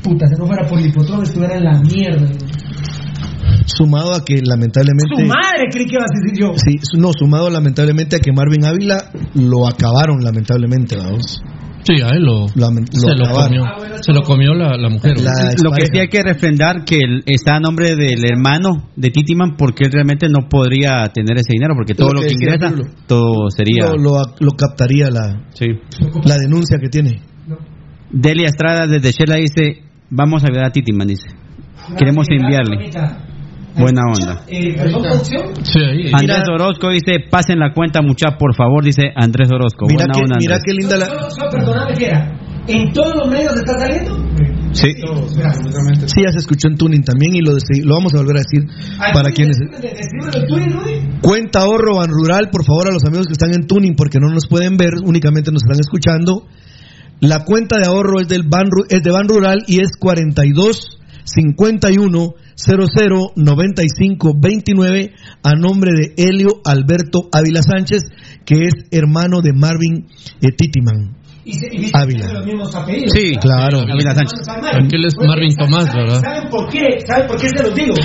[0.02, 2.28] Puta, si no fuera por Lipotrón estuviera en la mierda.
[3.66, 5.16] Sumado a que lamentablemente.
[5.16, 6.54] Su madre creí que iba a decir yo.
[6.56, 11.44] Sí, no, sumado lamentablemente a que Marvin Ávila lo acabaron lamentablemente, vamos.
[11.84, 13.64] Sí, a él lo, se lo comió.
[14.02, 15.18] Se lo comió la, la mujer.
[15.22, 15.32] La
[15.64, 19.56] Lo que sí hay que refrendar que él está a nombre del hermano de Titiman
[19.58, 22.74] porque él realmente no podría tener ese dinero porque todo Lo lo que ingresa,
[23.08, 23.88] todo sería...
[23.88, 25.68] Lo, lo- lo captaría la, Sí.
[26.26, 27.22] la denuncia que tiene.
[28.12, 31.28] Delia Estrada desde Shela dice, vamos a ayudar a Titiman, dice.
[31.98, 32.90] Queremos enviarle.
[33.80, 34.44] Buena onda.
[34.48, 35.56] Eh, ¿Perdón, producción?
[35.64, 36.12] Sí, ahí.
[36.14, 39.86] Andrés Orozco dice, pasen la cuenta mucha, por favor, dice Andrés Orozco.
[39.88, 41.06] Mira Buena que, onda, mira qué linda la.
[41.06, 42.40] Solo, solo perdóname, Fiera.
[42.68, 44.16] ¿En todos los medios está saliendo?
[44.74, 44.94] Sí.
[44.94, 48.70] Sí, ya se escuchó en Tuning también y lo, lo vamos a volver a decir
[49.14, 49.58] para quienes.
[51.22, 54.30] Cuenta ahorro Ban Rural, por favor, a los amigos que están en Tuning porque no
[54.30, 56.46] nos pueden ver, únicamente nos están escuchando.
[57.20, 62.34] La cuenta de ahorro es del Ban, es de Ban Rural y es 42 51
[62.64, 65.12] 00 95 29
[65.44, 68.02] a nombre de Helio Alberto Ávila Sánchez,
[68.46, 70.08] que es hermano de Marvin
[70.42, 71.16] eh, Titiman.
[71.46, 72.20] Y, se, y Ávila.
[72.20, 73.12] que tiene los mismos apellidos.
[73.14, 73.80] Sí, Claro.
[73.80, 74.40] Ávila Sánchez.
[74.48, 76.22] Aquel es Marvin Tomás, ¿verdad?
[76.22, 77.00] ¿Saben por qué?
[77.08, 77.96] ¿Saben por qué se los digo?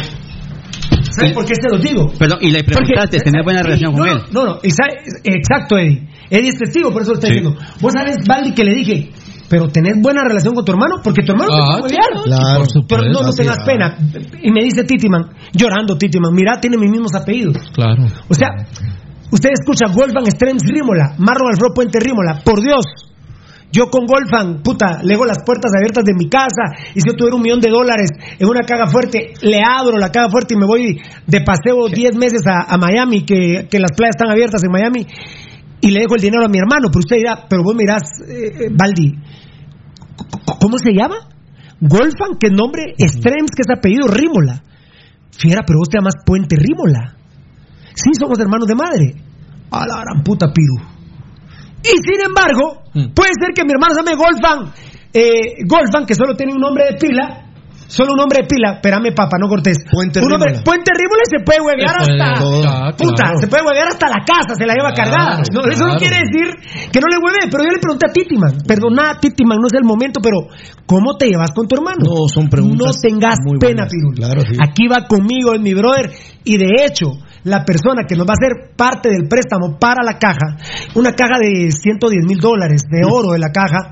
[1.10, 2.12] ¿Saben por qué se los digo?
[2.18, 4.18] Perdón, y le preguntaste, ¿tenés buena Sí, relación no, con él?
[4.32, 6.08] No, no, y sabe- exacto, Eddie.
[6.30, 7.34] Eddie es testigo, por eso lo está Sí.
[7.34, 7.58] diciendo.
[7.80, 9.10] Vos sabes, Valdi, que le dije,
[9.48, 12.24] pero tenés buena relación con tu hermano, porque tu hermano Ah, te puede odiar.
[12.24, 12.58] Claro.
[12.58, 13.06] Por supuesto.
[13.12, 13.96] Pero no, tengas pena.
[14.42, 17.58] Y me dice Titiman, llorando Titiman, mira, tiene mis mismos apellidos.
[17.74, 18.04] Claro.
[18.28, 18.48] O sea,
[19.30, 22.84] usted escucha Wolfgang Strems Rímola, Marlon Alfredo Puente Rímola, por Dios.
[23.72, 27.16] Yo con Golfan, puta, le hago las puertas abiertas de mi casa y si yo
[27.16, 28.08] tuviera un millón de dólares
[28.38, 32.14] en una caja fuerte, le abro la caja fuerte y me voy de paseo 10
[32.16, 35.06] meses a, a Miami, que, que las playas están abiertas en Miami,
[35.84, 36.88] y le dejo el dinero a mi hermano.
[36.88, 39.12] Pero usted dirá, pero vos mirás, eh, eh, Baldi,
[40.58, 41.16] ¿cómo se llama?
[41.78, 44.62] Golfan, que nombre, Strems, que es apellido, Rímola.
[45.30, 47.16] Fiera, pero vos te llamas Puente Rímola.
[47.94, 49.14] Sí, somos hermanos de madre.
[49.70, 50.80] A la gran puta Piru.
[51.82, 52.84] Y sin embargo,
[53.14, 54.72] puede ser que mi hermano se llame Golfan,
[55.12, 57.43] eh, Golfan, que solo tiene un nombre de pila,
[57.86, 59.78] solo un nombre de pila, espérame papá, no cortés.
[59.90, 60.62] Puente Un Rímola.
[60.64, 63.38] Puente Rímola se puede huevear hasta, puta, claro.
[63.38, 65.42] se puede huevear hasta la casa, se la lleva Claro, cargada.
[65.52, 65.98] No, eso no claro.
[65.98, 66.46] quiere decir
[66.92, 69.84] que no le hueve, pero yo le pregunté a Titiman, perdona Titiman, no es el
[69.84, 70.48] momento, pero
[70.86, 72.02] ¿cómo te llevas con tu hermano?
[72.04, 73.86] No, son preguntas No tengas muy pena.
[73.90, 74.14] Pirul.
[74.14, 74.56] Claro, sí.
[74.60, 76.10] Aquí va conmigo, es mi brother,
[76.44, 77.12] y de hecho,
[77.44, 80.56] la persona que nos va a hacer parte del préstamo para la caja,
[80.94, 83.90] una caja de 110 mil dólares de oro de la caja,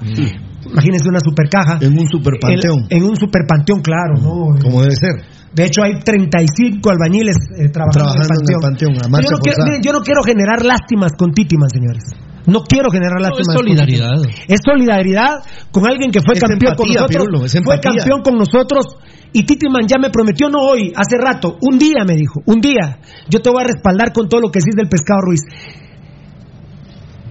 [0.73, 1.79] imagínense una super caja.
[1.81, 2.87] En un super panteón.
[2.89, 4.59] En, un super panteón, claro, ¿no?
[4.61, 5.23] Como debe ser.
[5.53, 9.65] De hecho, hay 35 albañiles eh, trabajando, Trabajando en el panteón, yo, no quiero, forzada.
[9.69, 12.05] miren, yo no quiero generar lástimas con Titiman, señores.
[12.47, 13.47] No quiero generar No, es lástimas.
[13.47, 14.17] con solidaridad.
[14.49, 17.27] Es solidaridad con alguien que fue Es campeón con nosotros.
[17.27, 18.97] Pirulo, es fue campeón con nosotros.
[19.33, 22.99] Y Titiman ya me prometió, no hoy, hace rato, un día me dijo, un día,
[23.31, 25.41] yo te voy a respaldar con todo lo que decís del pescado Ruiz.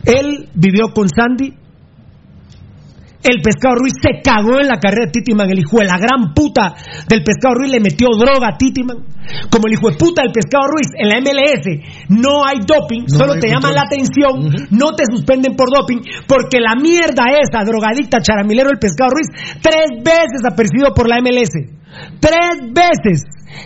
[0.05, 1.53] Él vivió con Sandy,
[3.23, 6.34] el pescado Ruiz se cagó en la carrera de Titiman, el hijo de la gran
[6.34, 6.73] puta
[7.07, 8.98] del pescado Ruiz le metió droga a Titiman.
[9.49, 13.18] Como el hijo de puta del pescado Ruiz en la MLS no hay doping, No
[13.18, 13.76] solo hay te llaman control.
[13.76, 19.11] la atención, no te suspenden por doping, porque la mierda esa, drogadicta, charamilero del pescado
[19.11, 19.30] Ruiz,
[19.61, 21.80] tres veces apercibido por la MLS.
[22.19, 23.23] Tres veces.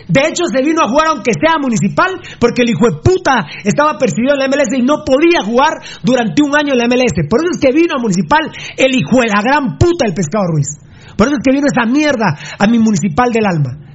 [0.08, 3.98] De hecho, se vino a jugar aunque sea municipal, porque el hijo de puta estaba
[3.98, 7.26] percibido en la MLS y no podía jugar durante un año en la MLS.
[7.28, 10.46] Por eso es que vino a municipal el hijo de la gran puta del pescado
[10.50, 10.78] Ruiz.
[11.16, 13.86] Por eso es que vino esa mierda a mi municipal del alma.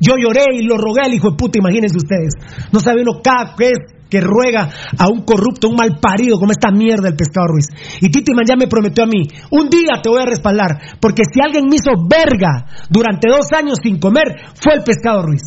[0.00, 2.34] Yo lloré y lo rogué al hijo de puta, imagínense ustedes.
[2.72, 3.78] No sabe uno cada vez
[4.12, 4.68] que ruega
[4.98, 7.64] a un corrupto, un mal parido como esta mierda el pescado Ruiz.
[8.02, 11.40] Y Titiman ya me prometió a mí, un día te voy a respaldar, porque si
[11.40, 15.40] alguien me hizo verga durante dos años sin comer, fue el pescado Ruiz.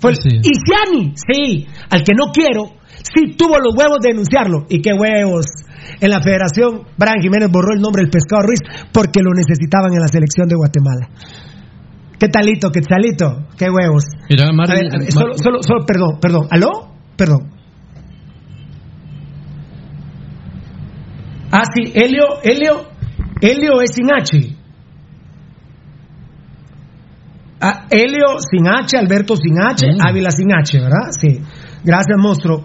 [0.00, 0.16] Fue el...
[0.42, 4.66] Y Ciani, sí, al que no quiero, sí tuvo los huevos de denunciarlo.
[4.68, 5.46] ¿Y qué huevos?
[6.00, 8.58] En la federación, Brian Jiménez borró el nombre del pescado Ruiz
[8.92, 11.08] porque lo necesitaban en la selección de Guatemala.
[12.18, 13.46] ¿Qué talito, qué talito?
[13.56, 14.04] ¿Qué huevos?
[14.28, 16.48] Mira, Mar- A ver, ver, solo, solo, solo, perdón, perdón.
[16.50, 16.89] ¿Aló?
[17.20, 17.50] Perdón.
[21.52, 22.88] Ah, sí, Helio, Helio,
[23.42, 24.56] Helio es sin H.
[27.60, 31.10] Ah, Helio sin H, Alberto sin H, Ávila sin H, ¿verdad?
[31.10, 31.42] Sí.
[31.84, 32.64] Gracias, monstruo.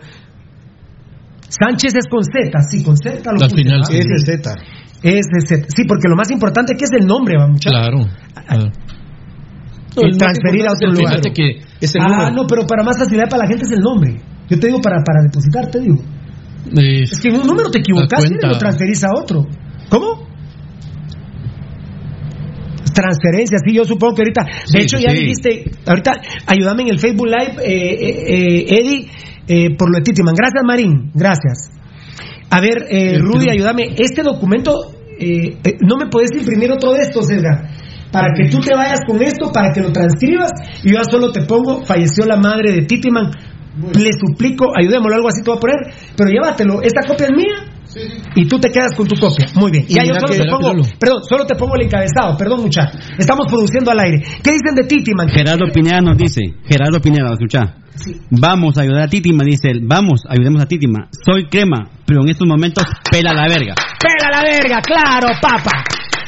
[1.50, 3.24] Sánchez es con Z, sí, con Z.
[3.26, 4.56] Lo Al puse, final, es Z.
[5.04, 5.68] Es de Z.
[5.68, 7.78] Sí, porque lo más importante aquí es el nombre, va, muchachos.
[7.78, 8.08] Claro.
[8.48, 8.72] claro.
[9.94, 11.20] Que transferir a otro lugar.
[11.34, 11.60] Que
[12.00, 14.35] ah, no, pero para más facilidad para la gente es el nombre.
[14.50, 15.98] Yo te digo para, para depositar, te digo.
[16.78, 18.48] eh, Es que en un número te equivocaste y cuenta.
[18.48, 19.46] lo transferís a otro.
[19.90, 20.26] ¿Cómo?
[22.94, 24.46] Transferencia, sí, yo supongo que ahorita.
[24.72, 25.18] De hecho, ya sí.
[25.18, 25.72] dijiste.
[25.86, 29.08] Ahorita, ayúdame en el Facebook Live, eh, eh, eh, Eddie,
[29.48, 30.34] eh, por lo de Titiman.
[30.34, 31.72] Gracias, Marín, gracias.
[32.50, 33.96] A ver, eh, Rudy, ayúdame.
[33.98, 37.68] Este documento, eh, eh, no me puedes imprimir otro de estos, Edgar.
[38.12, 40.52] Para que tú te vayas con esto, para que lo transcribas,
[40.84, 43.30] y yo solo te pongo, falleció la madre de Titiman.
[43.78, 45.78] Le suplico, ayudémoslo, algo así te voy a poner,
[46.16, 46.82] pero llévatelo.
[46.82, 47.72] Esta copia es mía
[48.36, 49.46] y tú te quedas con tu copia.
[49.56, 49.86] Muy bien.
[49.88, 53.00] Y Ya yo solo que- te pongo, perdón, solo te pongo el encabezado, perdón muchachos.
[53.18, 54.22] Estamos produciendo al aire.
[54.44, 55.28] ¿Qué dicen de Titiman?
[55.30, 57.76] Gerardo Pineda nos dice, Gerardo Pineda, escucha.
[58.30, 59.82] Vamos a ayudar a Titima, dice él.
[59.84, 61.08] Vamos, ayudemos a Titima.
[61.26, 63.74] Soy crema, pero en estos momentos pela la verga.
[64.00, 64.82] ¡Pela la verga!
[64.82, 65.72] ¡Claro, papa!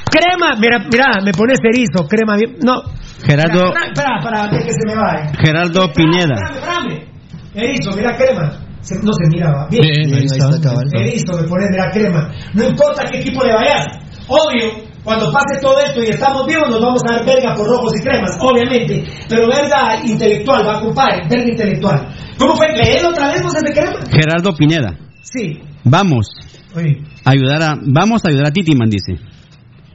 [0.10, 2.56] Crema, mira, mira, me pones erizo, crema bien.
[2.64, 2.82] No.
[3.26, 5.32] Gerardo, Espera, espera, para que se me vaya.
[5.44, 6.36] Gerardo Pineda.
[6.36, 7.17] Espérame, espérame.
[7.58, 8.60] Erizo, mira crema.
[8.82, 9.68] Se- no se miraba.
[9.70, 9.84] Bien.
[9.84, 10.62] Bien, ahí está.
[10.62, 10.86] cabal.
[10.94, 12.32] Erizo, me pones, mira crema.
[12.54, 13.86] No importa qué equipo le vayas.
[14.28, 17.94] Obvio, cuando pase todo esto y estamos vivos, nos vamos a dar verga por rojos
[18.00, 19.04] y cremas, obviamente.
[19.28, 22.08] Pero verga intelectual, va a ocupar, verga intelectual.
[22.38, 22.68] ¿Cómo fue?
[22.76, 24.00] ¿Leerlo otra vez, vos de crema?
[24.12, 24.98] Gerardo Pineda.
[25.24, 25.60] Sí.
[25.84, 26.28] Vamos
[26.76, 27.02] Oye.
[27.26, 29.16] ayudar a, vamos a ayudar a Titiman, dice.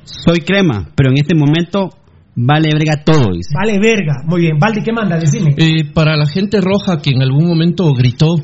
[0.04, 1.90] Soy crema, pero en este momento
[2.34, 3.54] vale verga todo, dice.
[3.54, 4.22] Vale, verga.
[4.26, 4.58] Muy bien.
[4.58, 5.18] Valdi, ¿qué manda?
[5.18, 5.54] Decime.
[5.56, 8.36] Eh, para la gente roja que en algún momento gritó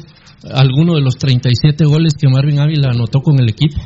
[0.55, 3.81] alguno de los 37 goles que Marvin Ávila anotó con el equipo.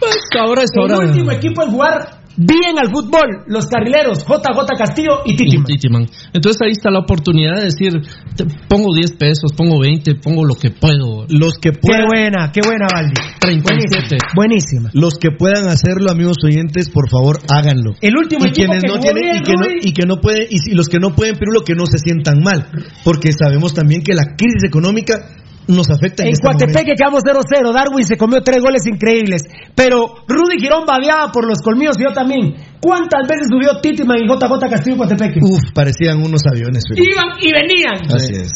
[0.00, 0.96] Pues ahora es hora.
[0.96, 6.06] El último equipo en jugar bien al fútbol, los carrileros, JJ Castillo y Y Titiman.
[6.32, 7.92] Entonces ahí está la oportunidad de decir,
[8.36, 11.26] te pongo 10 pesos, pongo 20, pongo lo que puedo.
[11.28, 13.14] Los que Qué puedan, buena, qué buena, Valdi.
[13.40, 14.16] 37.
[14.34, 14.90] Buenísima.
[14.94, 17.92] los que puedan hacerlo, amigos oyentes, por favor, háganlo.
[18.00, 20.20] El último y equipo quienes que no tienen bien, y que no, y que no
[20.20, 22.68] pueden y, si- los que no pueden Pirulo que no se sientan mal
[23.04, 25.26] porque sabemos también que la crisis económica
[25.68, 27.72] nos afecta en, En este Coatepeque quedamos 0-0.
[27.72, 29.42] Darwin se comió tres goles increíbles.
[29.74, 32.56] Pero Rudy Girón babeaba por los colmillos y yo también.
[32.80, 35.40] ¿Cuántas veces subió Titiman y JJ Castillo en Coatepeque?
[35.42, 36.84] Uf, parecían unos aviones.
[36.96, 38.00] Iban y venían.
[38.08, 38.50] Así es.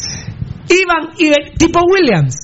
[0.69, 1.53] Iban y venían.
[1.57, 2.35] Tipo Williams.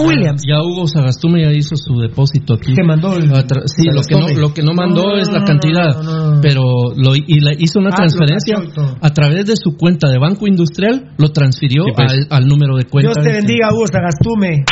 [0.00, 0.42] Williams.
[0.48, 2.74] Ya Hugo Sagastume ya hizo su depósito aquí.
[2.74, 5.44] Que mandó el- Atra- sí, lo que, no, lo que no mandó No, es la
[5.44, 6.40] cantidad, no, no, no.
[6.40, 6.62] pero
[6.96, 8.56] lo, y la- hizo una Ah, transferencia
[9.00, 12.12] a través de su cuenta de Banco Industrial, lo transfirió Sí, pues.
[12.12, 13.12] al, al número de cuenta.
[13.14, 14.64] Dios te bendiga, Hugo Sagastume.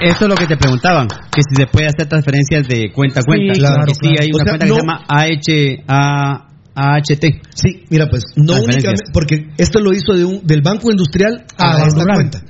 [0.00, 3.22] Eso es lo que te preguntaban, que si se puede hacer transferencias de cuenta a
[3.24, 3.54] cuenta.
[3.54, 4.16] Sí, claro, que sí, claro.
[4.20, 6.42] hay O una sea, cuenta que se llama AH, A-
[6.74, 7.24] AHT.
[7.54, 11.76] Sí, mira, pues no únicamente porque esto lo hizo de un, del Banco Industrial a,
[11.76, 12.40] A esta cuenta.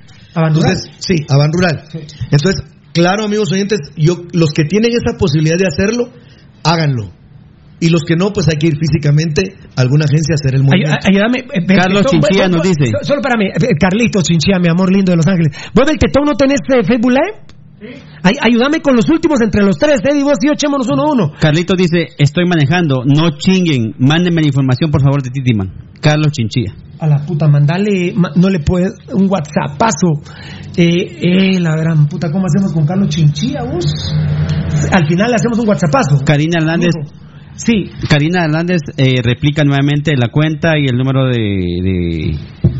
[0.48, 1.84] Entonces, sí, a Ban Rural.
[2.30, 6.10] Entonces, claro, amigos oyentes, yo los que tienen esa posibilidad de hacerlo,
[6.64, 7.10] háganlo.
[7.78, 10.62] Y los que no, pues hay que ir físicamente a alguna agencia a hacer el
[10.64, 10.96] movimiento.
[11.04, 11.38] ay- ayúdame.
[11.40, 12.90] eh, Carlos Chinchilla nos dice.
[12.90, 13.46] so- Solo para mí.
[13.52, 15.52] eh, Carlitos Chinchilla, mi amor lindo de Los Ángeles.
[15.74, 17.45] ¿Vos del Tetón no tenés eh, Facebook Live?
[18.22, 21.12] Ay- ayúdame con los últimos entre los tres, Eddie, vos y yo, echémonos uno a
[21.12, 21.32] uno.
[21.38, 25.72] Carlitos dice, estoy manejando, no chinguen, mándenme la información por favor de Titiman.
[26.00, 26.74] Carlos Chinchilla.
[26.98, 30.22] A la puta, mandale, ma- no le puedes, un whatsappazo.
[30.76, 33.84] Eh, eh, la gran puta, ¿cómo hacemos con Carlos Chinchilla, vos?
[34.92, 36.24] Al final le hacemos un whatsappazo.
[36.24, 36.90] Karina Hernández,
[37.58, 41.38] Sí, Karina Hernández eh, replica nuevamente la cuenta y el número de,
[41.82, 42.36] de,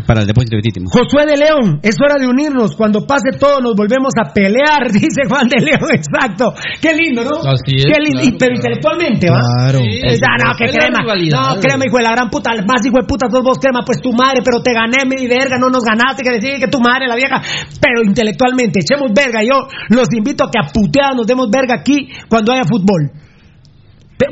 [0.06, 0.86] para el depósito de Títimo.
[0.88, 2.76] Josué de León, es hora de unirnos.
[2.76, 5.90] Cuando pase todo, nos volvemos a pelear, dice Juan de León.
[5.92, 6.54] Exacto.
[6.80, 7.42] Qué lindo, ¿no?
[7.42, 8.20] Así es, Qué lindo.
[8.20, 9.40] claro, pero intelectualmente, ¿va?
[9.40, 9.78] Claro.
[9.80, 10.98] Sí, ah, no, que es la crema.
[11.02, 12.50] No, crema, hijo de la gran puta.
[12.66, 15.58] Más hijo de puta, sos vos crema, pues tu madre, pero te gané, mi verga,
[15.58, 17.42] no nos ganaste, que decir que tu madre, la vieja.
[17.80, 19.42] Pero intelectualmente, echemos verga.
[19.42, 23.10] Yo los invito a que a nos demos verga aquí cuando haya fútbol.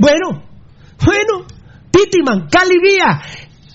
[0.01, 0.45] Bueno,
[1.05, 1.47] bueno,
[1.91, 3.21] Titiman, Cali Vía,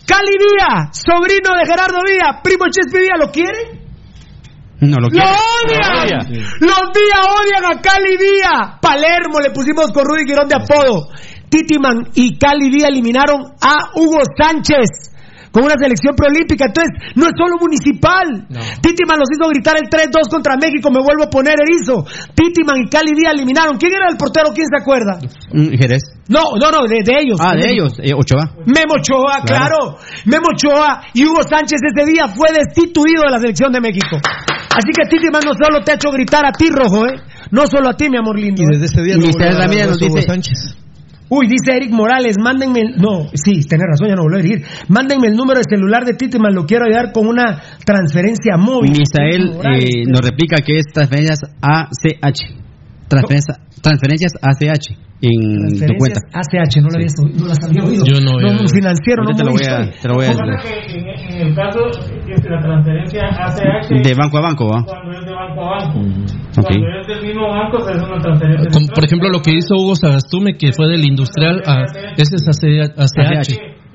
[0.10, 3.80] Cali Vía, sobrino de Gerardo Vía, primo Chespi Vía, ¿lo quieren?
[4.82, 5.28] No lo ¡Lo quiere.
[5.30, 6.28] odian!
[6.60, 8.80] Los Vía odian a Cali Vía.
[8.82, 11.10] Palermo le pusimos con Rudy Girón de apodo.
[11.50, 15.09] Titiman y Cali Vía eliminaron a Hugo Sánchez
[15.52, 16.66] con una selección preolímpica.
[16.68, 18.48] Entonces, no es solo municipal.
[18.82, 20.92] Titiman los hizo gritar el 3-2 contra México.
[20.92, 22.06] Me vuelvo a poner erizo.
[22.36, 23.78] Titiman y Cali Vía eliminaron.
[23.78, 24.50] ¿Quién era el portero?
[24.54, 25.20] ¿Quién se acuerda?
[25.54, 26.04] Mm, Jerez.
[26.30, 27.40] No, no, no, de, de ellos.
[27.42, 28.54] Ah, de ellos, eh, Ochoa.
[28.66, 29.98] Memo Ochoa, claro.
[30.26, 34.18] Memo Ochoa y Hugo Sánchez ese día fue destituido de la selección de México.
[34.70, 37.16] Así que Titiman no solo te ha hecho gritar a ti, Rojo, ¿eh?
[37.52, 38.62] No solo a ti, mi amor lindo.
[38.62, 40.76] Y desde ese día no Mister volvió a Ramírez hablar nos dice- Sánchez.
[41.30, 42.96] Uy, dice Eric Morales, mándenme el...
[42.98, 44.66] No, sí, tenés razón, ya no volvió a decir.
[44.88, 48.92] Mándenme el número de celular de Titiman, lo quiero ayudar con una transferencia móvil.
[48.98, 49.86] Misael Morales.
[49.86, 52.69] eh, nos replica que es transferencias ACH.
[53.10, 54.88] Transferencias, transferencias ACH
[55.22, 56.22] en tu cuenta.
[56.32, 58.06] ACH, no, la había, no las había oído.
[58.06, 59.94] Yo no, no yo- financiero, no te lo voy a, historia.
[60.02, 64.14] te lo voy a Ojalá que en, en el caso es la transferencia ACH de
[64.16, 64.84] banco a banco, ¿va?
[64.86, 66.00] cuando es de banco a banco.
[66.00, 66.68] ok.
[66.70, 68.72] Cuando es del mismo banco se hace una transferencia.
[68.72, 71.84] Como, por ejemplo, lo que hizo Hugo Sagastume, que fue del industrial a
[72.16, 72.64] ese es AC
[72.96, 73.50] ACH.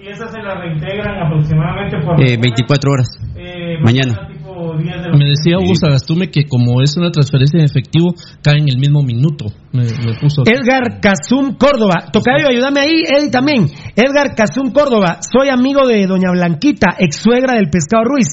[0.04, 3.08] Y esa se la reintegran aproximadamente por Eh, 24 horas.
[3.36, 4.28] eh, Mañana.
[4.74, 8.14] Tipo 10 de la Me decía Hugo Sagastume que como es una transferencia en efectivo,
[8.42, 9.46] cae en el mismo minuto.
[9.72, 10.42] Me, me puso.
[10.46, 12.10] Edgar Casum Córdoba.
[12.12, 13.66] Tocayo, ayúdame ahí, Eddie también.
[13.96, 15.18] Edgar Casum Córdoba.
[15.20, 18.28] Soy amigo de doña Blanquita, ex suegra del pescado Ruiz.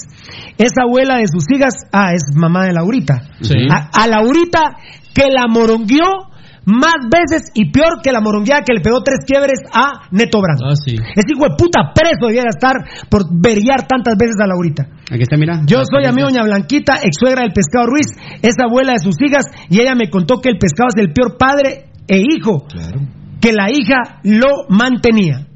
[0.57, 1.73] Es abuela de sus hijas.
[1.91, 3.21] Ah, es mamá de Laurita.
[3.41, 3.55] Sí.
[3.69, 4.77] A, a Laurita
[5.13, 6.30] que la morongueó
[6.65, 10.61] más veces y peor que la morongueada que le pegó tres quiebres a Neto Brand.
[10.63, 10.93] Ah, sí.
[10.93, 12.75] Ese hijo de puta preso debiera estar
[13.09, 14.87] por veriar tantas veces a Laurita.
[15.11, 15.61] Aquí está, mira.
[15.65, 18.07] Yo soy amigo de Doña Blanquita, ex suegra del pescado Ruiz,
[18.41, 21.37] es abuela de sus hijas, y ella me contó que el pescado es el peor
[21.37, 22.65] padre e hijo,
[23.41, 25.47] que la hija lo mantenía.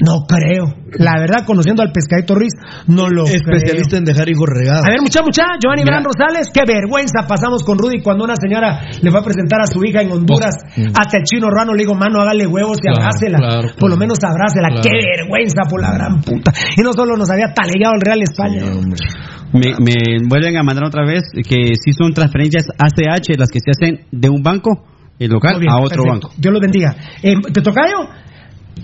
[0.00, 0.74] No creo.
[0.98, 2.52] La verdad, conociendo al pescadito Ruiz,
[2.86, 3.98] no lo Especialista creo.
[3.98, 4.86] en dejar hijos regados.
[4.86, 5.82] A ver, mucha, mucha, Giovanni.
[5.84, 9.66] Bran Rosales, qué vergüenza pasamos con Rudy cuando una señora le fue a presentar a
[9.66, 10.54] su hija en Honduras,
[10.94, 13.38] hasta el chino Rano le digo, mano, hágale huevos y Claro, abrácela.
[13.38, 14.68] claro, Por lo menos abrácela.
[14.68, 14.82] Claro.
[14.82, 16.52] Qué vergüenza por la gran puta.
[16.76, 18.62] Y no solo nos había talegado el Real España.
[19.52, 19.94] Me, me
[20.28, 24.28] vuelven a mandar otra vez que sí son transferencias ACH las que se hacen de
[24.28, 24.84] un banco
[25.18, 26.28] el local bien, a otro perfecto.
[26.28, 26.32] banco.
[26.36, 26.94] Dios los bendiga.
[27.22, 28.06] Eh, ¿Te toca yo?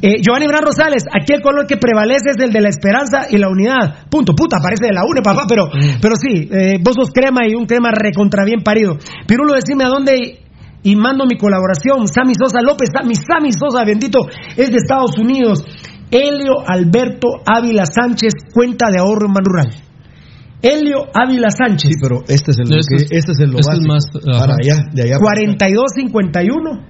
[0.03, 3.39] Eh, Giovanni Bran Rosales, aquí el color que prevalece es el de la esperanza y
[3.39, 4.07] la unidad.
[4.11, 5.69] Punto, puta, parece de la UNE, papá, pero,
[6.01, 8.97] pero sí, eh, vos sos crema y un crema recontra bien parido.
[9.27, 10.41] Pirulo, decime a dónde
[10.83, 12.07] y mando mi colaboración.
[12.09, 14.27] Sammy Sosa López, mi Sammy Sosa, bendito,
[14.57, 15.65] es de Estados Unidos.
[16.11, 19.71] Helio Alberto Ávila Sánchez, cuenta de ahorro en Ban Rural.
[20.61, 21.91] Helio Ávila Sánchez.
[21.93, 23.87] Sí, pero este es el, No, este que- es- este es el lo este es
[23.87, 24.41] más, ajá.
[24.41, 25.17] para allá, de allá.
[25.19, 25.57] para acá.
[25.57, 26.85] 4251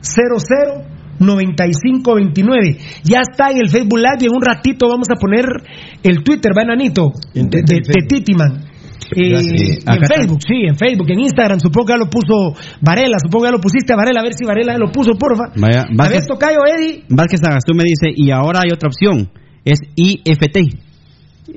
[0.00, 2.76] 00 9529.
[3.04, 5.44] Ya está en el Facebook Live y en un ratito vamos a poner
[6.02, 8.06] el Twitter, va enanito, de, de- de.
[8.08, 8.64] Titiman.
[9.16, 9.32] Eh,
[9.86, 10.06] en.
[10.06, 13.52] Facebook, sí, en Facebook, en Instagram, supongo que ya lo puso Varela, supongo que ya
[13.52, 15.50] lo pusiste Varela, a ver si Varela lo puso, porfa.
[15.56, 17.04] Vaya, a ver, Vázquez, Tocayo, Eddie.
[17.08, 19.28] Vázquez Agastú me dice, y ahora hay otra opción,
[19.64, 20.58] es IFT.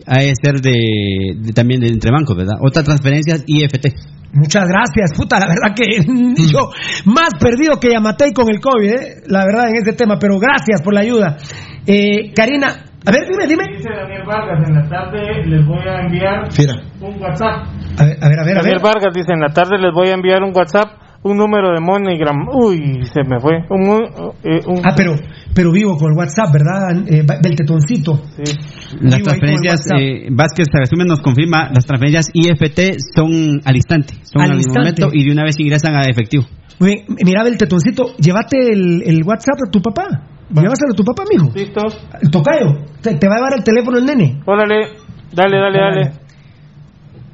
[0.08, 2.56] Ha de ser de, de- también de entre bancos, ¿verdad?
[2.62, 3.88] Otra transferencia es IFT.
[4.34, 6.02] Muchas gracias, puta, la verdad que
[6.52, 6.72] yo
[7.06, 9.16] más perdido que Yamatei con el COVID, ¿eh?
[9.28, 11.38] la verdad en ese tema, pero gracias por la ayuda.
[11.86, 12.68] Eh, Karina,
[13.06, 13.64] a ver, dime, dime.
[13.78, 16.74] Dice Daniel Vargas, en la tarde les voy a enviar Fiera.
[17.02, 17.68] un WhatsApp.
[18.00, 18.58] A ver, a ver, a ver.
[18.58, 18.82] a Daniel ver.
[18.82, 20.90] Vargas dice, en la tarde les voy a enviar un WhatsApp,
[21.24, 22.48] un número de MoneyGram.
[22.54, 23.64] Uy, se me fue.
[23.70, 24.04] Un,
[24.44, 25.16] eh, un- Ah, pero,
[25.56, 26.92] pero vivo con el WhatsApp, ¿verdad?
[27.08, 28.22] Eh, del tetoncito.
[28.36, 28.54] sí.
[29.02, 34.42] Las Vivo transferencias, eh, Vázquez Agastú nos confirma, las transferencias IFT son al instante, son
[34.44, 34.80] Al instante.
[35.02, 36.44] momento y de una vez ingresan a efectivo.
[36.80, 40.06] Muy bien, mira, el tetoncito, llévate el, el WhatsApp a tu papá.
[40.50, 41.52] Llévaselo a tu papá, mijo.
[41.56, 41.82] ¿Listo?
[42.22, 44.42] El tocayo, te, te va a llevar el teléfono el nene.
[44.46, 44.90] Órale,
[45.34, 46.12] dale, dale, dale.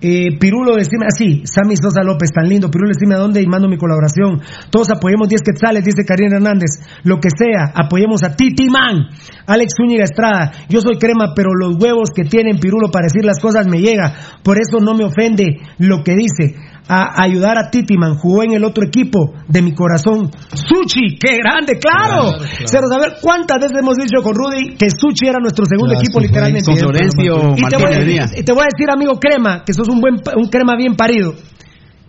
[0.01, 2.69] Eh, Pirulo, decime así, Sammy Sosa López, tan lindo.
[2.71, 4.41] Pirulo, decime a dónde y mando mi colaboración.
[4.69, 6.79] Todos apoyemos 10 quetzales, dice Karina Hernández.
[7.03, 9.09] Lo que sea, apoyemos a Titi Man.
[9.45, 13.39] Alex Zúñiga Estrada, yo soy crema, pero los huevos que tienen Pirulo para decir las
[13.39, 14.13] cosas me llega.
[14.43, 16.55] Por eso no me ofende lo que dice.
[16.91, 20.31] A ayudar a Titiman, jugó en el otro equipo de mi corazón.
[20.53, 22.33] Suchi, qué grande, claro.
[22.33, 22.65] Claro, claro.
[22.65, 26.19] Cero saber cuántas veces hemos dicho con Rudy que Suchi era nuestro segundo Claro, equipo
[26.19, 26.65] sí, literalmente.
[26.65, 29.87] con Florencio y te, voy a, y te voy a decir, amigo Crema, que sos
[29.87, 31.33] un buen un crema bien parido.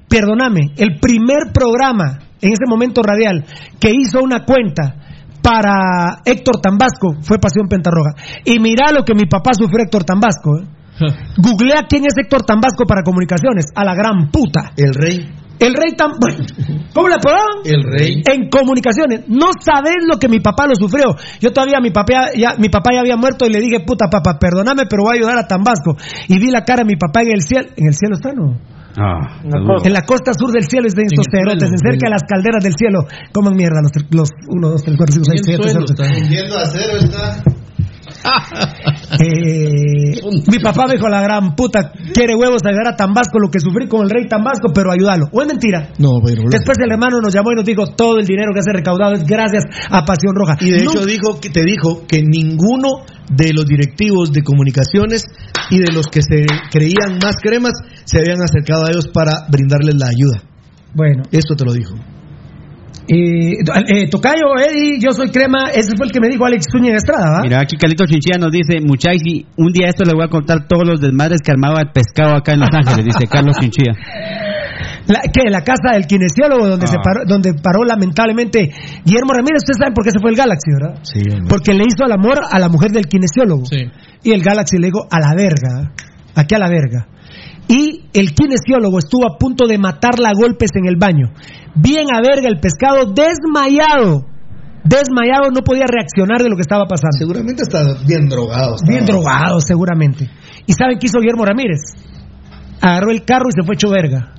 [0.09, 3.45] Perdóname, el primer programa en ese momento radial
[3.79, 4.97] que hizo una cuenta
[5.43, 8.13] para Héctor Tambasco fue Pasión Pentarroja.
[8.45, 10.59] Y mira lo que mi papá sufrió Héctor Tambasco.
[10.59, 10.80] ¿eh?
[11.37, 13.67] Googlea quién es Héctor Tambasco para comunicaciones.
[13.75, 14.73] A la gran puta.
[14.77, 15.29] El rey.
[15.61, 16.13] El rey tan...
[16.95, 17.61] ¿Cómo le apodaban?
[17.65, 18.23] El rey.
[18.25, 19.29] En comunicaciones.
[19.29, 21.15] No sabes lo que mi papá lo sufrió.
[21.41, 24.39] Yo todavía, mi papá ya, mi papá ya había muerto y le dije, puta papá,
[24.39, 25.97] perdóname, pero voy a ayudar a Tambasco.
[26.29, 27.69] Y vi la cara de mi papá en el cielo.
[27.77, 28.59] ¿En el cielo está, no?
[28.99, 29.39] Ah,
[29.85, 32.25] En la costa sur del cielo están estos En el cerotes, en cerca de las
[32.25, 33.07] calderas del cielo.
[33.33, 36.05] Coman mierda los, los 1, 2, 3, 4, 5, 6, 7, suelo está.
[36.11, 37.43] Vendiendo acero está.
[39.23, 40.21] Eh,
[40.51, 43.87] mi papá me dijo la gran puta, quiere huevos ayudar a Tambasco, lo que sufrí
[43.89, 45.27] con el rey Tambasco, pero ayúdalo.
[45.33, 45.91] ¿O es mentira?
[45.99, 46.43] No, pero.
[46.49, 49.15] Después el hermano nos llamó y nos dijo, todo el dinero que se ha recaudado
[49.15, 50.57] es gracias a Pasión Roja.
[50.61, 55.25] Y de No- hecho dijo que te dijo que ninguno de los directivos de comunicaciones
[55.71, 57.73] y de los que se creían más cremas
[58.05, 60.43] se habían acercado a ellos para brindarles la ayuda.
[60.95, 61.25] Bueno.
[61.31, 61.95] Esto te lo dijo.
[63.13, 63.57] Eh,
[63.89, 67.27] eh, Tocayo, Eddie, yo soy crema, ese fue el que me dijo Alex Zúñiga Estrada,
[67.33, 67.41] ¿va?
[67.43, 69.23] Mira, aquí Carlito Chinchilla nos dice, muchachos,
[69.57, 72.53] un día esto le voy a contar todos los desmadres que armaba el pescado acá
[72.53, 73.95] en Los Ángeles, dice Carlos Chinchilla.
[75.09, 75.51] La, ¿Qué?
[75.51, 77.03] La casa del kinesiólogo donde, se Ah.
[77.03, 78.71] paró, donde paró lamentablemente
[79.05, 79.63] Guillermo Ramírez.
[79.65, 81.01] Ustedes saben por qué se fue el Galaxy, ¿verdad?
[81.03, 83.65] Sí, Porque le hizo el amor a la mujer del kinesiólogo.
[84.23, 85.91] Y el Galaxy le dijo a la verga.
[86.37, 87.09] Aquí a la verga.
[87.69, 91.33] Y el kinesiólogo estuvo a punto de matarla a golpes en el baño.
[91.75, 94.27] Bien a verga el pescado desmayado.
[94.83, 97.19] Desmayado, no podía reaccionar de lo que estaba pasando.
[97.19, 98.75] Seguramente está bien drogado.
[98.77, 98.91] estaba.
[98.91, 100.29] Bien drogado, seguramente.
[100.67, 101.81] ¿Y saben qué hizo Guillermo Ramírez?
[102.81, 104.33] Agarró el carro y se fue hecho verga.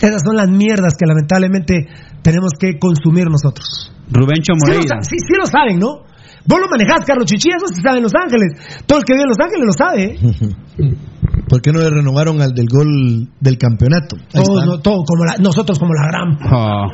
[0.00, 1.88] Esas son las mierdas que lamentablemente
[2.22, 3.92] tenemos que consumir nosotros.
[4.10, 5.02] Rubencho Moreira.
[5.02, 6.04] sí, sí lo saben, ¿no?
[6.48, 8.82] Vos lo manejás, Carlos Chichi, eso se sabe en Los Ángeles.
[8.86, 10.04] Todo el que vive en Los Ángeles lo sabe.
[10.04, 10.96] ¿eh?
[11.48, 14.16] ¿Por qué no le renovaron al del gol del campeonato?
[14.32, 14.66] Todo, está.
[14.66, 16.38] no, todo como la- nosotros como la gran.
[16.42, 16.86] Ah.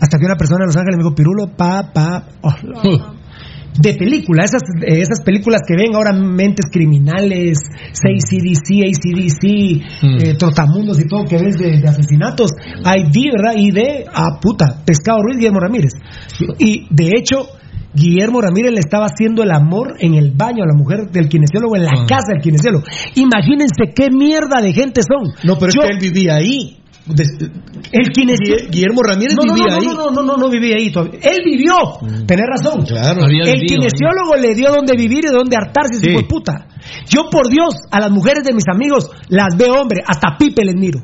[0.00, 2.24] Hasta que una persona de Los Ángeles me dijo, Pirulo, pa, pa.
[2.42, 2.54] oh,
[3.78, 7.58] de película, esas, eh, esas películas que ven ahora mentes criminales,
[7.92, 10.16] 6CDC, ACDC, Mm.
[10.18, 12.50] eh, trotamundos y todo que ves de, de asesinatos,
[12.84, 13.54] ID, ¿verdad?
[13.56, 15.92] ID, ah, puta, Pescado Ruiz, Guillermo Ramírez.
[16.58, 17.46] Y de hecho,
[17.94, 21.76] Guillermo Ramírez le estaba haciendo el amor en el baño a la mujer del kinesiólogo,
[21.76, 22.06] en la Ah.
[22.06, 22.84] casa del kinesiólogo.
[23.16, 25.32] Imagínense qué mierda de gente son.
[25.42, 26.76] No, pero Yo- es que él vivía ahí.
[27.90, 28.70] El kinesiólogo.
[28.70, 29.86] Guillermo Ramírez no, no, vivía no, ahí.
[29.86, 31.18] No, no, no, no, no vivía ahí todavía.
[31.20, 31.74] Él vivió.
[32.26, 32.84] Tenés razón.
[32.86, 33.24] Claro.
[33.24, 36.10] Había El vivido kinesiólogo le dio donde vivir y donde hartarse, Sí.
[36.10, 36.66] hijo de puta.
[37.08, 40.76] Yo, por Dios, a las mujeres de mis amigos las veo, hombre, hasta Pipe les
[40.76, 41.00] miro.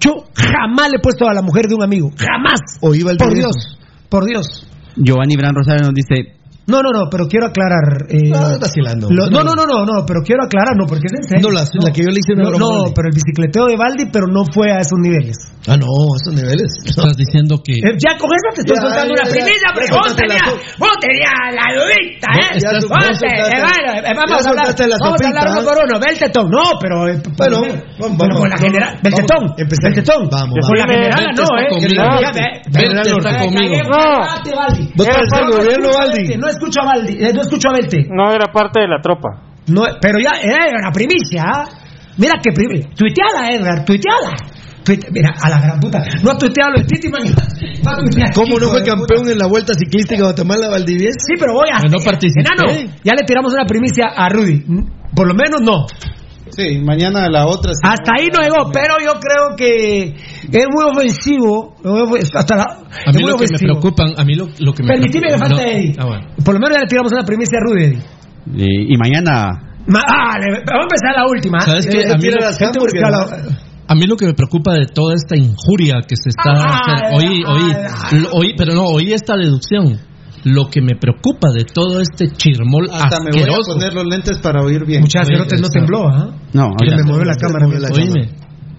[0.00, 2.10] Yo jamás le he puesto a la mujer de un amigo.
[2.16, 2.60] Jamás.
[2.80, 3.78] O iba al Por Dios.
[4.08, 4.66] Por Dios.
[4.96, 8.06] Giovanni Bran Rosario nos dice, No, no, no, pero quiero aclarar.
[8.08, 9.08] eh, Ah, vacilando.
[9.10, 11.48] lo- no, no, no, no, no, pero quiero aclarar, no, porque es en serio.
[11.48, 14.06] No, la- la que yo le hice no, a no, pero el bicicleteo de Baldi,
[14.12, 15.34] pero no fue a esos niveles.
[15.66, 16.70] Ah, no, esos niveles.
[16.86, 19.90] Estás diciendo que Eh, ya con eso te estoy Ya, soltando ya, una Ya porque
[19.90, 22.50] vos tenías, vos tenías la dudita, Vos ¿eh?
[22.54, 23.60] Vos ya eh, eh,
[24.06, 24.66] ya vamos a hablar,
[25.00, 26.96] vamos a hablar uno por uno, ve el tetón, no, pero...
[27.08, 29.82] eh, Bueno, pero- vamos, pero con la vamos, general, vamos, ve el tetón, empecemos.
[29.82, 30.78] ve el tetón, Vamos, con vamos.
[30.80, 31.66] la general no, ¿eh?
[32.70, 32.86] ve-
[33.18, 33.74] está conmigo.
[34.54, 34.82] Baldi.
[34.94, 36.24] Vos el gobierno, no a Baldi.
[36.50, 38.06] Escucho a Baldi, eh, no escucho a Belte.
[38.10, 39.28] No era parte de la tropa.
[39.68, 41.42] No, pero ya, era una primicia.
[42.18, 42.90] Mira que primicia.
[42.94, 44.34] Tuiteala, Edgar, tuiteala.
[44.84, 46.02] Tuite- mira, a la gran puta.
[46.22, 47.22] No ha tuiteado el Titi, man.
[47.86, 51.18] Va a tuitear, ¿Cómo no fue de campeón en la Vuelta Ciclística Guatemala Valdivieso?
[51.26, 51.80] Sí, pero voy a.
[51.88, 52.40] No participé.
[52.40, 54.64] Enano, ya le tiramos una primicia a Rudy.
[55.14, 55.86] Por lo menos no.
[56.50, 57.72] Sí, mañana la otra.
[57.72, 57.80] sí.
[57.82, 60.14] Hasta ahí no llegó, pero yo creo que
[60.50, 61.74] es muy ofensivo.
[62.34, 65.28] Hasta la, a mí lo que me preocupan, a mí lo, lo que me Permitime
[65.28, 65.70] que preocupa- falte no.
[65.70, 65.94] Eddie.
[65.98, 66.26] Ah, bueno.
[66.44, 67.84] Por lo menos ya le tiramos una primicia a Rudy.
[67.84, 68.02] Eddie.
[68.56, 69.50] y, y mañana,
[69.86, 71.60] Ma- ah, le- vamos a empezar la última.
[71.60, 72.04] ¿Sabes qué?
[72.12, 75.36] A mí lo- las hamburguesas, la- A mí lo que me preocupa de toda esta
[75.36, 79.98] injuria que se está Ah, haciendo- oí, oí, ah, oí, pero no, oí esta deducción.
[80.44, 83.72] Lo que me preocupa de todo este chirmol Hasta me voy a asqueroso.
[83.74, 85.04] poner los lentes para oír bien.
[85.06, 86.34] Cerotes no tembló, ¿ah?
[86.54, 86.96] no, Que ya.
[86.96, 87.66] me movió la cámara.
[87.66, 88.30] movió la Oíme,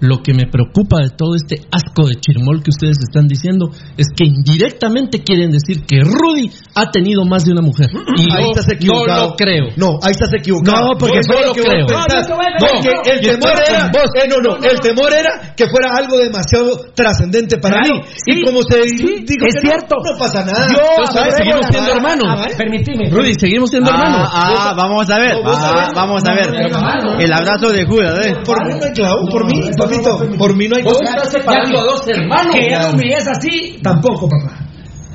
[0.01, 4.07] Lo que me preocupa de todo este asco de chirmol que ustedes están diciendo es
[4.15, 7.87] que indirectamente quieren decir que Rudy ha tenido más de una mujer.
[8.17, 9.27] Y ahí yo estás no equivocado.
[9.29, 9.65] lo creo.
[9.77, 10.89] No, ahí estás equivocado.
[10.93, 11.85] No, porque no lo creo.
[11.87, 12.27] pensás.
[12.29, 15.95] No, No, no, que el temor era, eh, no, no, el temor era que fuera
[15.95, 18.01] algo demasiado trascendente para Claro, mí.
[18.25, 19.95] sí, y como se sí, dijo es que no, cierto.
[20.03, 20.67] no, pasa nada.
[20.67, 22.25] Yo Entonces, apruebo seguimos siendo hermanos.
[22.27, 23.09] Ah, Permitime.
[23.09, 24.29] Rudy, seguimos siendo Ah, hermanos.
[24.33, 27.21] ah, vamos a ver, No, ah, vamos a ver.
[27.21, 28.33] El abrazo de Judas, ¿eh?
[28.43, 29.61] Por mí no hay clavo, por mí,
[29.91, 31.11] papito, por mí no hay Vos cosa.
[31.15, 32.55] estás separando a dos hermanos.
[32.55, 34.57] Que ya lo humilles así, tampoco, papá.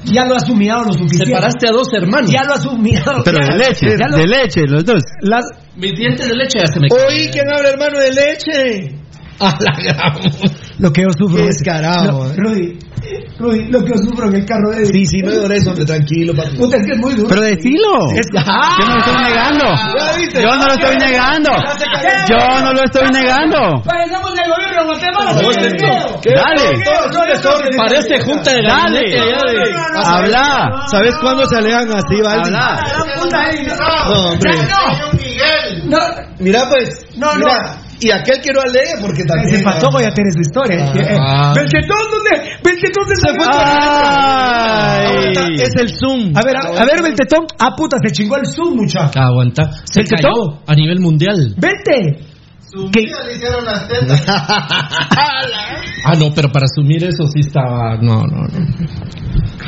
[0.05, 1.27] Ya lo has humillado lo suficiente.
[1.27, 2.31] Separaste a dos hermanos.
[2.31, 3.23] Ya lo has humillado.
[3.25, 5.03] Pero de leche, lo- de leche, los dos.
[5.23, 5.45] las-
[5.77, 8.95] Mis dientes de leche ya se me Oí quién habla hermano de leche.
[9.41, 10.33] A la gran.
[10.79, 11.37] Lo que yo sufro.
[11.37, 12.33] Qué es- descarado, No.
[12.35, 12.79] Rudy,
[13.39, 16.35] Rudy, lo que yo sufro en el carro de Sí, sí, no llores, hombre, tranquilo,
[16.35, 16.57] papi.
[16.57, 17.29] Puta, es que es muy duro.
[17.29, 18.11] Pero decilo.
[18.15, 19.65] Es- Yo no lo estoy negando.
[20.41, 21.51] Yo no lo estoy negando.
[22.29, 23.83] Yo no lo estoy negando.
[23.85, 25.33] Parecemos del gobierno de Guatemala.
[25.33, 26.21] No, no.
[26.25, 27.77] Dale.
[27.77, 29.21] Parece junta de Dale.
[29.21, 29.75] allá de...
[30.05, 30.87] Habla.
[30.91, 32.55] ¿Sabes cuándo se alegan así, Valdi?
[32.55, 32.81] Habla.
[34.09, 34.51] No, hombre.
[34.57, 35.99] no.
[35.99, 35.99] No,
[36.39, 37.07] Mira, pues.
[37.17, 39.55] No, mira, Y aquel que no alegue, porque también.
[39.55, 40.93] Ese patojo ya tiene su historia.
[41.19, 41.53] Ah.
[41.57, 42.31] Belchetón, ¿dónde?
[42.63, 43.47] Belchetón se fue.
[45.07, 46.37] Aguanta, Es el Zoom.
[46.37, 47.47] A ver, a, a ver, Beltetón.
[47.59, 49.19] Ah, puta, se chingó el Zoom, muchacho.
[49.21, 49.71] Aguanta.
[49.91, 51.55] Se ¿El que cayó a nivel mundial.
[51.57, 52.27] Vente.
[52.93, 53.01] ¿Qué?
[53.01, 54.25] vida le hicieron las tetas.
[56.09, 57.97] Ah, no, pero para asumir eso sí estaba...
[57.97, 58.77] No, no, no.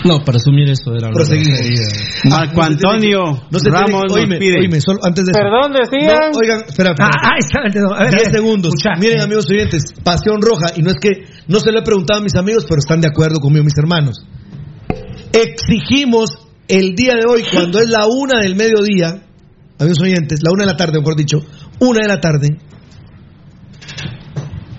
[0.04, 1.10] No, para asumir eso era...
[1.10, 1.58] Proseguimos.
[1.58, 1.86] grosería.
[2.24, 4.60] Marco Antonio No se Ramos oíme, pide.
[4.60, 5.32] oíme, solo antes de.
[5.32, 6.30] Perdón, decían.
[6.32, 7.10] No, oigan, espera, espera.
[7.12, 7.92] Ah, ahí está Beltetón.
[7.94, 8.32] A ver, a 10 ver.
[8.32, 8.74] segundos.
[8.74, 9.00] Escucha.
[9.00, 10.66] Miren, amigos oyentes, pasión roja.
[10.76, 13.08] Y no es que no se lo he preguntado a mis amigos, pero están de
[13.08, 14.24] acuerdo conmigo, mis hermanos.
[15.32, 16.30] Exigimos
[16.68, 19.22] el día de hoy, cuando es la una del mediodía,
[19.78, 21.38] amigos oyentes, la una de la tarde, mejor dicho,
[21.80, 22.48] una de la tarde,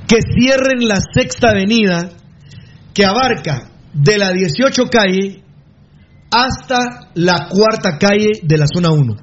[0.08, 2.10] que cierren la sexta avenida
[2.94, 5.44] que abarca de la 18 calle
[6.32, 9.16] hasta la cuarta calle de la zona 1.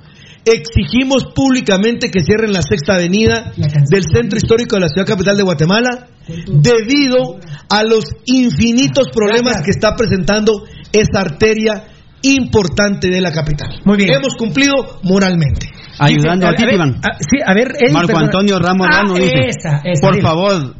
[0.44, 5.42] Exigimos públicamente que cierren la sexta avenida del centro histórico de la ciudad capital de
[5.42, 6.08] Guatemala
[6.46, 7.38] debido
[7.68, 10.52] a los infinitos problemas que está presentando
[10.92, 11.84] esa arteria
[12.22, 13.80] importante de la capital.
[13.84, 14.14] Muy bien.
[14.14, 14.72] Hemos cumplido
[15.02, 15.66] moralmente.
[15.98, 16.96] Ayudando a ver, Titiman.
[17.02, 18.26] ah, Sí, a ver, Marco perdona.
[18.26, 20.22] Antonio Ramos Ah, dice, esa, esa, por dile.
[20.22, 20.74] favor,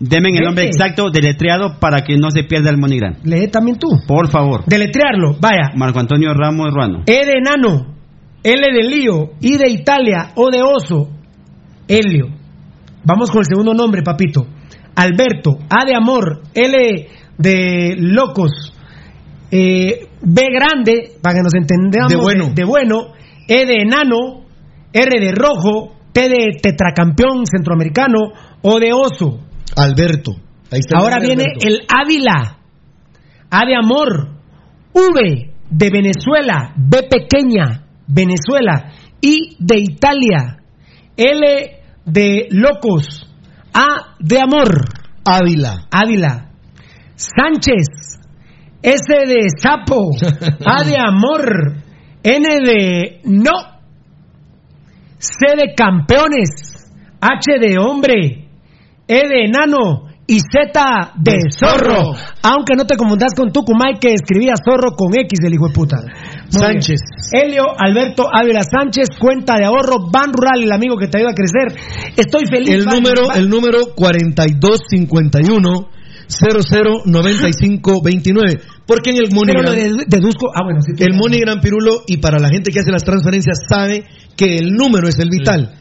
[0.00, 3.16] denme el nombre exacto deletreado para que no se pierda el monigram.
[3.24, 3.88] Lee también tú.
[4.06, 4.64] Por favor.
[4.66, 5.72] Deletrearlo, vaya.
[5.74, 7.02] Marco Antonio Ramos Ruano.
[7.06, 7.94] E de enano,
[8.42, 11.10] L de lío, I de Italia, O de oso,
[11.88, 12.28] Helio.
[13.04, 14.46] Vamos con el segundo nombre, papito.
[14.94, 17.08] Alberto, A de amor, L
[17.38, 18.74] de locos,
[19.50, 22.12] eh, B grande, para que nos entendamos.
[22.12, 22.50] De bueno.
[22.54, 23.12] De, bueno,
[23.46, 24.44] E de enano,
[24.92, 29.47] R de rojo, T de tetracampeón centroamericano, O de oso.
[29.76, 30.32] Alberto.
[30.70, 31.66] Ahí está el Ahora viene Alberto.
[31.68, 32.58] el Ávila.
[33.50, 34.28] A de amor.
[34.92, 36.74] V de Venezuela.
[36.76, 37.84] B pequeña.
[38.06, 38.92] Venezuela.
[39.20, 40.58] I de Italia.
[41.16, 43.26] L de locos.
[43.72, 44.84] A de amor.
[45.24, 45.86] Ávila.
[45.90, 46.50] Ávila.
[47.16, 48.18] Sánchez.
[48.82, 50.10] S de sapo.
[50.64, 51.76] A de amor.
[52.22, 53.78] N de no.
[55.18, 56.90] C de campeones.
[57.20, 58.47] H de hombre.
[59.08, 60.04] E de enano.
[60.30, 62.12] Y Z de zorro.
[62.42, 65.96] Aunque no te confundas con Tucumay que escribía zorro con X el hijo de puta.
[66.02, 67.00] Muy Sánchez.
[67.32, 67.44] bien.
[67.48, 71.34] Helio Alberto Ávila Sánchez, cuenta de ahorro, Ban Rural, el amigo que te ayuda a
[71.34, 71.72] crecer.
[72.14, 72.68] Estoy feliz.
[72.68, 75.88] El Ban- número, Ban- el número 4251
[77.06, 78.60] 009529.
[78.86, 79.74] Porque en el MoneyGram,
[80.08, 80.50] deduzco.
[80.54, 80.92] Ah, bueno, sí.
[81.02, 84.04] el MoneyGram Pirulo, y para la gente que hace las transferencias, sabe
[84.36, 85.74] que el número es el vital.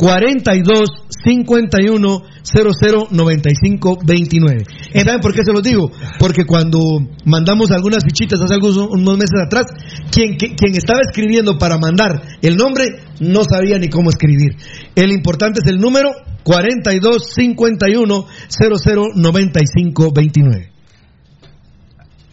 [0.00, 4.64] 4251 009529.
[4.94, 5.92] ¿Y saben por qué se los digo?
[6.18, 6.80] Porque cuando
[7.26, 9.66] mandamos algunas fichitas hace algunos unos meses atrás,
[10.10, 12.86] quien, quien estaba escribiendo para mandar el nombre
[13.20, 14.56] no sabía ni cómo escribir.
[14.94, 16.12] El importante es el número
[16.44, 20.79] 4251 009529.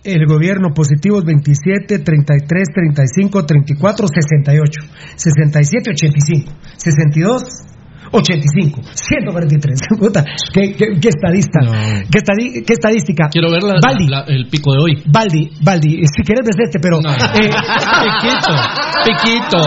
[0.07, 4.81] El gobierno positivos 27, 33, 35, 34, 68,
[5.17, 7.43] 67, 85, 62,
[8.13, 9.79] 85, 143.
[9.99, 10.23] Puta,
[10.53, 11.59] ¿qué, qué, qué estadista?
[11.61, 11.71] No.
[12.09, 13.27] ¿Qué, estadi- qué estadística?
[13.29, 15.03] Quiero ver la- Baldi, la- el pico de hoy.
[15.11, 17.01] Baldi, Baldi, si quieres besarte, pero.
[17.01, 17.11] No.
[17.11, 17.51] eh,
[18.07, 18.55] Piquito,
[19.03, 19.59] piquito,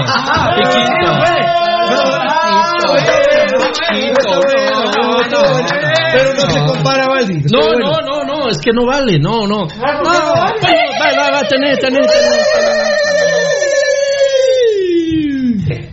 [0.57, 1.11] piquito.
[6.13, 7.43] Pero no se compara, Valdi.
[7.53, 7.61] No,
[8.51, 8.51] Estuvo bueno.
[8.51, 9.67] no, no, no, es que no vale, no, no.
[9.67, 10.55] No, va, va,
[11.17, 12.03] va, va, tener, tener,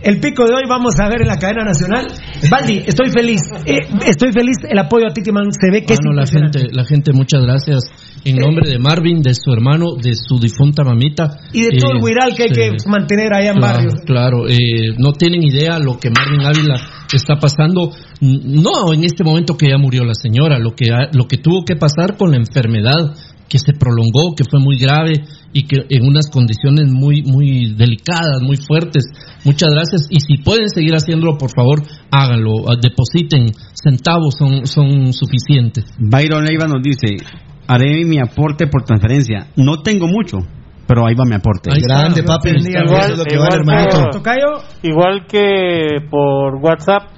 [0.02, 2.06] el pico de hoy vamos a ver en la cadena nacional.
[2.50, 3.40] Baldi, estoy feliz.
[3.66, 4.56] Eh, estoy feliz.
[4.68, 7.84] El apoyo a Titiman se ve que es Bueno, la gente, la gente, muchas gracias.
[8.24, 11.38] En nombre de Marvin, de su hermano, de su difunta mamita.
[11.52, 13.94] Y de todo el viral que hay que mantener allá en claro, barrios.
[14.04, 16.80] Claro, eh, no tienen idea lo que Marvin Ávila
[17.12, 17.92] está pasando.
[18.20, 21.64] No en este momento que ya murió la señora, lo que, ha- lo que tuvo
[21.64, 23.14] que pasar con la enfermedad
[23.48, 28.42] que se prolongó, que fue muy grave y que en unas condiciones muy, muy delicadas,
[28.42, 29.04] muy fuertes.
[29.44, 30.06] Muchas gracias.
[30.10, 32.68] Y si pueden seguir haciéndolo, por favor, háganlo.
[32.68, 35.84] Ah, Depositen centavos, son, son suficientes.
[35.98, 37.16] Byron Leiva nos dice,
[37.66, 39.48] haré mi aporte por transferencia.
[39.56, 40.38] No tengo mucho,
[40.86, 41.70] pero ahí va mi aporte.
[41.72, 42.00] Ahí está.
[42.00, 42.50] Grande, papi.
[42.50, 43.50] Igual, Eso es lo que igual
[44.82, 47.17] que, igual que por WhatsApp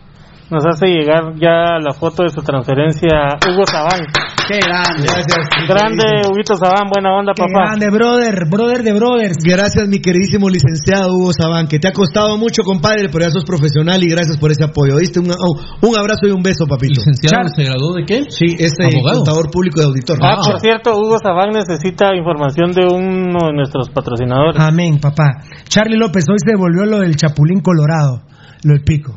[0.50, 4.00] nos hace llegar ya la foto de su transferencia Hugo Sabán.
[4.48, 5.06] Qué grande.
[5.06, 5.46] Gracias.
[5.68, 7.70] Grande Huguito Sabán, buena onda, Qué papá.
[7.78, 9.36] grande, brother, brother de brothers.
[9.44, 13.44] Gracias, mi queridísimo licenciado Hugo Sabán, que te ha costado mucho, compadre, pero ya sos
[13.44, 14.96] profesional y gracias por ese apoyo.
[14.98, 15.20] ¿Viste?
[15.20, 16.98] Un, un abrazo y un beso, papito.
[16.98, 18.24] Licenciado, ¿se graduó de qué?
[18.28, 19.18] Sí, este Abogado.
[19.22, 20.18] contador público de auditor.
[20.20, 24.60] Ah, por cierto, Hugo Sabán necesita información de uno de nuestros patrocinadores.
[24.60, 25.42] Amén, papá.
[25.68, 28.22] Charlie López, hoy se volvió lo del Chapulín Colorado,
[28.64, 29.14] lo del pico.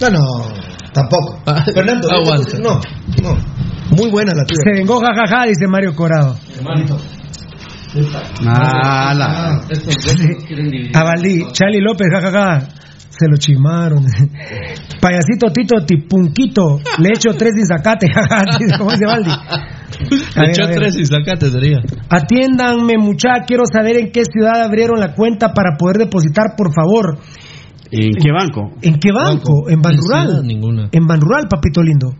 [0.00, 0.44] No, no,
[0.92, 1.40] tampoco.
[1.74, 2.58] Fernando, aguanta.
[2.58, 2.80] no,
[3.22, 3.36] no.
[3.96, 4.60] Muy buena la tuya.
[4.64, 6.36] Se vengó jajaja, dice Mario Corado.
[8.46, 9.60] Ah, la-
[10.94, 12.68] A Valdí, Charlie López, jajaja.
[13.10, 14.04] Se lo chimaron.
[15.00, 18.44] Payasito Tito Tipunquito, le echo tres jajaja.
[18.58, 19.30] dice, ¿Cómo dice Valdi?
[20.36, 20.74] A Le ver.
[20.76, 21.78] tres y sacate, sería.
[22.08, 27.18] Atiéndanme, mucha, quiero saber en qué ciudad abrieron la cuenta para poder depositar, por favor.
[27.90, 28.72] ¿En qué banco?
[28.82, 29.68] ¿En qué banco?
[29.68, 30.46] En En ciudad, Banrural.
[30.46, 30.88] ninguna.
[30.92, 32.12] En Banrural, papito lindo.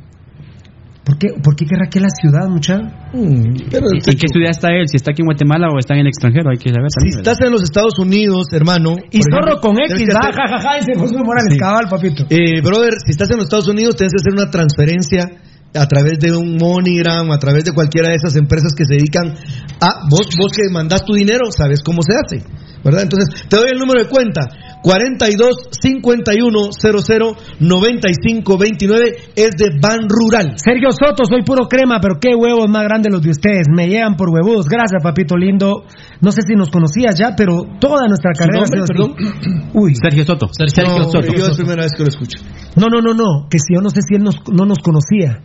[1.05, 2.77] ¿Por qué, ¿Por qué querrá que la ciudad, mucha?
[3.15, 4.85] ¿En qué ciudad está él?
[4.89, 7.41] Si está aquí en Guatemala o está en el extranjero, hay que saber Si estás
[7.41, 8.97] en los Estados Unidos, hermano.
[9.11, 11.59] Y zorro con X, va, hacer- jajaja, dice José Morales, Sí.
[11.59, 12.25] cabal, papito.
[12.29, 15.31] Eh, brother, si estás en los Estados Unidos, tienes que hacer una transferencia
[15.75, 19.33] a través de un MoneyGram, a través de cualquiera de esas empresas que se dedican
[19.81, 22.45] a vos, vos que mandás tu dinero, sabes cómo se hace,
[22.85, 23.03] ¿verdad?
[23.05, 24.49] Entonces, te doy el número de cuenta,
[24.83, 30.55] 42 51 00 95 29, es de Ban Rural.
[30.57, 33.67] Sergio Soto, soy puro crema, pero qué huevos más grandes los de ustedes.
[33.75, 34.67] Me llegan por huevudos.
[34.69, 35.85] Gracias, papito lindo.
[36.21, 39.71] No sé si nos conocías ya, pero toda nuestra carrera nombre, ha sido así.
[39.75, 39.95] Uy.
[39.95, 40.47] Sergio Soto.
[40.53, 41.27] Sergio No, Soto.
[41.27, 42.39] yo es la primera vez que lo escucho.
[42.77, 43.49] No, no, no, no.
[43.51, 45.43] Que si yo no sé si él nos- no nos conocía.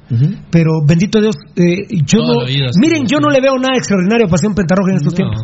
[0.52, 2.46] Pero bendito Dios, eh, yo Toda no.
[2.46, 5.18] vida, miren, yo no le veo nada extraordinario a Pasión Pentarroja en estos No.
[5.18, 5.42] tiempos.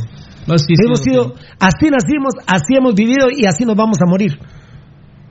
[0.48, 4.38] Hemos sido, así nacimos, así hemos vivido y así nos vamos a morir.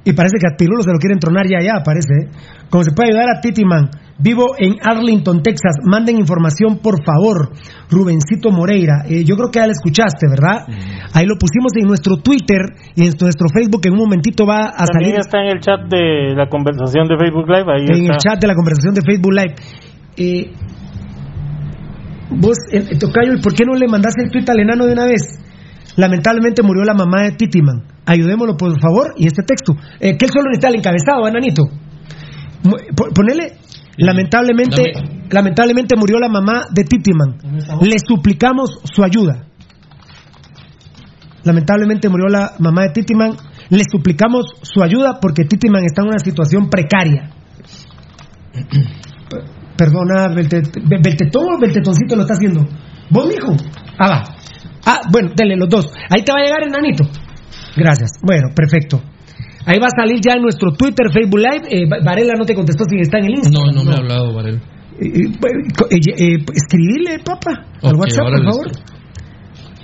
[0.04, 2.14] Y parece que a Pirulo se lo quieren tronar ya, ya, parece.
[2.14, 2.30] ¿eh?
[2.70, 3.90] Como se puede ayudar a Titiman.
[4.18, 5.76] Vivo en Arlington, Texas.
[5.84, 7.52] Manden información, por favor.
[7.90, 9.04] Rubencito Moreira.
[9.06, 10.64] Eh, yo creo que ya lo escuchaste, ¿verdad?
[11.12, 13.82] Ahí lo pusimos en nuestro Twitter y en nuestro Facebook.
[13.84, 17.16] En un momentito va a También salir está en el chat de la conversación de
[17.18, 17.68] Facebook Live.
[17.68, 18.12] Ahí en está.
[18.12, 19.54] el chat de la conversación de Facebook Live.
[20.16, 20.52] Eh,
[22.30, 24.92] vos, eh, eh, Tocayo, ¿y por qué no le mandaste el tweet al enano de
[24.92, 25.22] una vez?
[25.96, 27.82] Lamentablemente murió la mamá de Titiman.
[28.06, 29.14] Ayudémoslo, por favor.
[29.16, 29.74] Y este texto.
[30.00, 31.64] Eh, que él solo necesita el encabezado, enanito.
[33.14, 33.58] Ponele.
[33.96, 34.92] Lamentablemente,
[35.28, 37.38] lamentablemente murió la mamá de Titiman.
[37.82, 39.46] Le suplicamos su ayuda.
[41.42, 43.32] Lamentablemente murió la mamá de Titiman.
[43.70, 47.30] Le suplicamos su ayuda porque Titiman está en una situación precaria.
[49.78, 52.66] Perdona, Belte- Be- Beltetón Beltetoncito lo está haciendo.
[53.10, 53.56] ¿Vos, mijo?
[53.98, 54.24] Ah, va.
[54.84, 55.90] Ah, bueno, dele los dos.
[56.10, 57.04] Ahí te va a llegar, enanito.
[57.76, 58.10] Gracias.
[58.22, 59.00] Bueno, perfecto.
[59.66, 61.68] Ahí va a salir ya en nuestro Twitter, Facebook Live.
[61.70, 63.74] Eh, Va- Varela no te contestó si está en el No, Instagram.
[63.74, 64.58] no me ha hablado, Varela.
[65.00, 68.66] Eh, eh, eh, escribile, papá, al Ok, WhatsApp, por favor.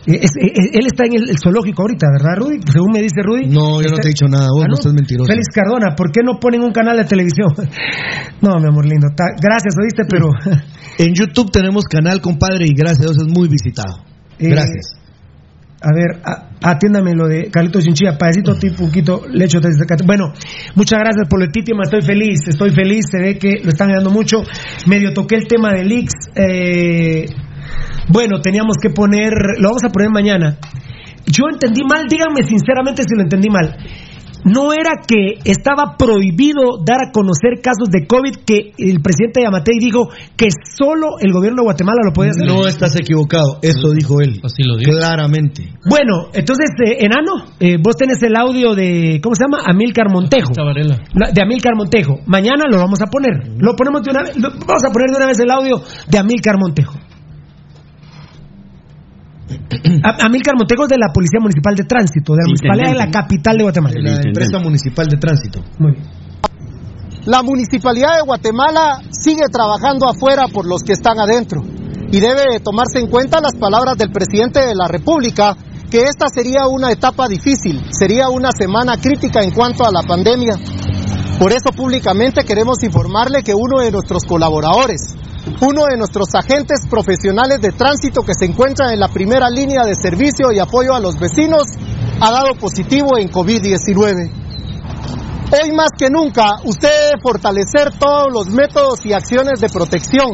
[0.06, 2.60] Es- él está en el, el zoológico ahorita, ¿verdad, Rudy?
[2.70, 3.46] Según me dice Rudy.
[3.46, 5.26] No, yo no te he dicho nada, vos Ah, no estás mentiroso.
[5.30, 7.48] Félix Cardona, ¿por qué no ponen un canal de televisión?
[8.42, 9.08] no, mi amor lindo.
[9.16, 10.28] ta- gracias, oíste, pero.
[10.96, 13.96] En YouTube tenemos canal, compadre, y gracias a Dios es muy visitado.
[14.38, 14.92] Eh, Gracias.
[15.82, 19.58] A ver, a- atiéndame lo de Carlito Chinchilla, padecito, tipo, un quito, lecho.
[20.06, 20.32] Bueno,
[20.76, 24.10] muchas gracias por de Títima, estoy feliz, estoy feliz, se ve que lo están ayudando
[24.10, 24.42] mucho.
[24.86, 26.12] Medio toqué el tema de leaks.
[26.36, 27.26] eh,
[28.08, 30.58] bueno, teníamos que poner, lo vamos a poner mañana.
[31.26, 33.76] Yo entendí mal, díganme sinceramente si lo entendí mal.
[34.46, 39.78] No era que estaba prohibido dar a conocer casos de COVID que el presidente Yamatei
[39.80, 42.46] dijo que solo el gobierno de Guatemala lo podía hacer.
[42.46, 44.40] No estás equivocado, eso dijo él.
[44.44, 44.92] Así lo dijo.
[44.92, 45.72] Claramente.
[45.88, 49.62] Bueno, entonces, eh, Enano, eh, vos tenés el audio de, ¿cómo se llama?
[49.64, 50.52] Amílcar Montejo.
[51.14, 52.20] La- De Amílcar Montejo.
[52.26, 53.48] Mañana lo vamos a poner.
[53.58, 54.36] Lo ponemos de una vez.
[54.36, 56.92] lo- vamos a poner de una vez el audio de Amílcar Montejo.
[60.02, 63.10] A- Amílcar Montego es de la Policía Municipal de Tránsito, de la Municipalidad de la
[63.10, 63.94] capital de Guatemala.
[64.00, 65.60] La empresa municipal de tránsito.
[65.78, 66.04] Muy bien.
[67.26, 71.62] La Municipalidad de Guatemala sigue trabajando afuera por los que están adentro
[72.12, 75.56] y debe tomarse en cuenta las palabras del presidente de la República
[75.90, 80.56] que esta sería una etapa difícil, sería una semana crítica en cuanto a la pandemia.
[81.38, 85.14] Por eso públicamente queremos informarle que uno de nuestros colaboradores,
[85.60, 89.94] uno de nuestros agentes profesionales de tránsito que se encuentra en la primera línea de
[89.94, 91.64] servicio y apoyo a los vecinos,
[92.20, 94.44] ha dado positivo en COVID-19.
[95.52, 100.32] Hoy más que nunca, usted debe fortalecer todos los métodos y acciones de protección.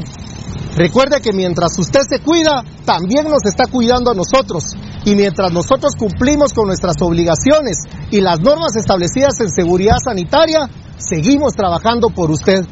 [0.76, 4.64] Recuerde que mientras usted se cuida, también nos está cuidando a nosotros.
[5.04, 7.78] Y mientras nosotros cumplimos con nuestras obligaciones
[8.10, 12.64] y las normas establecidas en seguridad sanitaria, seguimos trabajando por usted.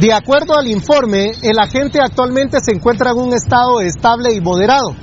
[0.00, 4.94] De acuerdo al informe, el agente actualmente se encuentra en un estado estable y moderado.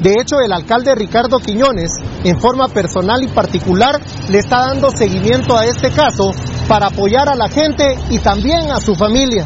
[0.00, 1.90] De hecho, el alcalde Ricardo Quiñones,
[2.22, 6.30] en forma personal y particular, le está dando seguimiento a este caso
[6.68, 9.44] para apoyar a la gente y también a su familia.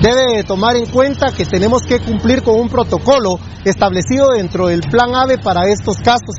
[0.00, 4.82] Debe de tomar en cuenta que tenemos que cumplir con un protocolo establecido dentro del
[4.82, 6.36] Plan AVE para estos casos.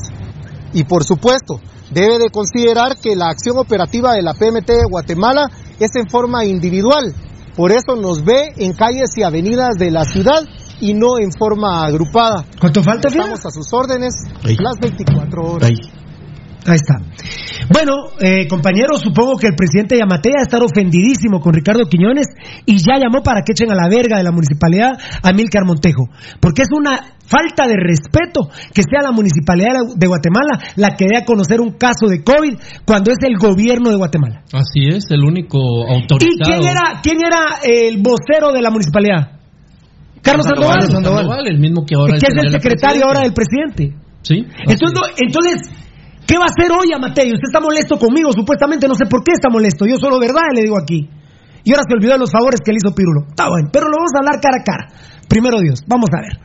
[0.72, 1.60] Y por supuesto,
[1.92, 6.46] debe de considerar que la acción operativa de la PMT de Guatemala es en forma
[6.46, 7.14] individual.
[7.56, 10.44] Por eso nos ve en calles y avenidas de la ciudad
[10.80, 12.46] y no en forma agrupada.
[12.60, 14.14] ¿Cuánto falta, Estamos a sus órdenes
[14.44, 14.58] Ahí.
[14.60, 15.70] las 24 horas.
[15.70, 16.06] Ahí.
[16.68, 16.96] Ahí está.
[17.72, 22.26] Bueno, eh, compañeros, supongo que el presidente Yamatea estar ofendidísimo con Ricardo Quiñones
[22.66, 26.10] y ya llamó para que echen a la verga de la municipalidad a Milcar Montejo.
[26.42, 28.42] Porque es una falta de respeto
[28.74, 32.54] que sea la municipalidad de Guatemala la que dé a conocer un caso de COVID
[32.86, 34.44] cuando es el gobierno de Guatemala.
[34.54, 35.58] Así es, el único
[35.90, 36.46] ¿Y autorizado.
[36.46, 39.32] quién era, quién era el vocero de la municipalidad?
[40.22, 40.80] Carlos Sandoval.
[40.80, 43.94] Carlos Sandoval, el mismo que ahora que es el secretario ahora del presidente.
[44.24, 44.42] Sí.
[44.66, 45.70] Entonces, no- entonces,
[46.26, 47.28] ¿qué va a hacer hoy Amatei?
[47.30, 49.86] Usted está molesto conmigo, supuestamente, no sé por qué está molesto.
[49.86, 51.08] Yo solo verdad le digo aquí.
[51.64, 53.26] Y ahora se olvidó de los favores que le hizo Pirulo.
[53.30, 54.86] Está bueno, pero lo vamos a hablar cara a cara.
[55.28, 56.40] Primero Dios, vamos a ver.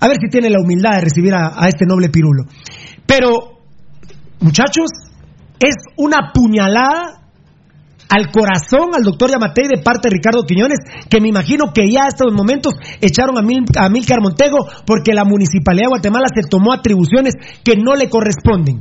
[0.00, 2.44] A ver si tiene la humildad de recibir a, este noble Pirulo.
[3.06, 3.60] Pero,
[4.40, 4.88] muchachos,
[5.58, 7.20] es una puñalada
[8.08, 10.78] al corazón al doctor Yamatei de parte de Ricardo Quiñones,
[11.08, 15.14] que me imagino que ya a estos momentos echaron a, Mil, a Milcar Montego porque
[15.14, 18.80] la municipalidad de Guatemala se tomó atribuciones que no le corresponden.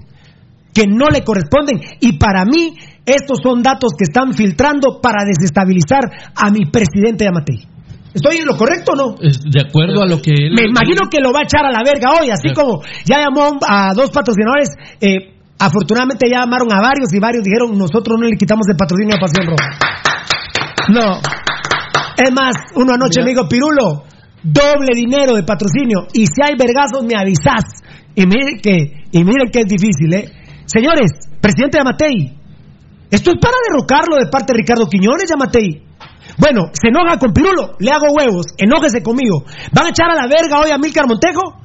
[0.73, 1.79] Que no le corresponden.
[1.99, 2.75] Y para mí,
[3.05, 7.78] estos son datos que están filtrando para desestabilizar a mi presidente Yamatei.
[8.14, 9.15] ¿Estoy en lo correcto o no?
[9.19, 10.53] De acuerdo a lo que él.
[10.56, 13.60] Me imagino que lo va a echar a la verga hoy, así como ya llamó
[13.68, 14.69] a dos patrocinadores.
[14.99, 19.15] eh, afortunadamente ya llamaron a varios y varios dijeron: Nosotros no le quitamos el patrocinio
[19.15, 19.69] a Pasión Roja.
[20.90, 21.22] No.
[22.18, 24.06] Es más, uno anoche me dijo: Pirulo,
[24.41, 26.07] doble dinero de patrocinio.
[26.14, 27.84] Y si hay vergazos, me avisás.
[28.15, 30.31] Y miren que, y miren que es difícil, ¿eh?
[30.65, 32.38] Señores, presidente Yamatei,
[33.11, 35.88] esto es para derrocarlo de parte de Ricardo Quiñones, Yamatei.
[36.39, 39.43] Bueno, se enoja con Pirulo, le hago huevos, enójese conmigo.
[39.73, 41.59] ¿Van a echar a la verga hoy a Milcar Montejo?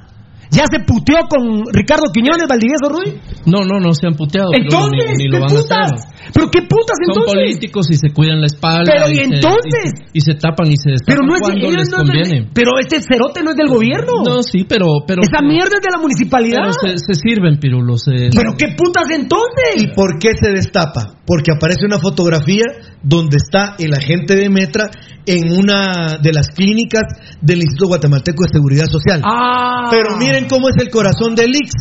[0.51, 3.18] ¿Ya se puteó con Ricardo Quiñones, Valdivieso Ruiz?
[3.44, 4.51] No, no, no se han puteado.
[4.52, 5.90] pero Entonces, ni, ni ¿qué a putas?
[5.90, 6.30] hacer.
[6.32, 7.34] ¿Pero qué putas Son entonces?
[7.34, 8.86] políticos y se cuidan la espalda.
[8.86, 9.86] Pero, ¿y entonces?
[10.12, 12.51] Y, se tapan y se destapan Pero no es cuando les no es del- conviene.
[12.55, 14.22] pero este cerote no es del gobierno.
[14.22, 14.86] No, sí, pero.
[15.09, 16.70] pero Esa mierda es de la municipalidad.
[16.70, 17.96] Pero se, se sirven, Pirulo.
[17.98, 19.82] Se, ¿Pero qué putas entonces?
[19.82, 21.18] ¿Y por qué se destapa?
[21.26, 22.62] Porque aparece una fotografía
[23.05, 24.90] donde está el agente de Metra
[25.26, 27.02] en una de las clínicas
[27.40, 29.20] del Instituto Guatemalteco de Seguridad Social.
[29.24, 29.90] Ah.
[29.90, 31.72] Pero miren cómo es el corazón del IX,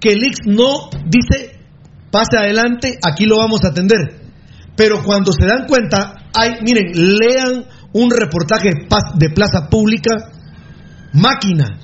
[0.00, 1.60] que el IX no dice,
[2.10, 4.22] pase adelante, aquí lo vamos a atender.
[4.74, 10.30] Pero cuando se dan cuenta, hay, miren, lean un reportaje de de Plaza Pública,
[11.12, 11.78] máquina.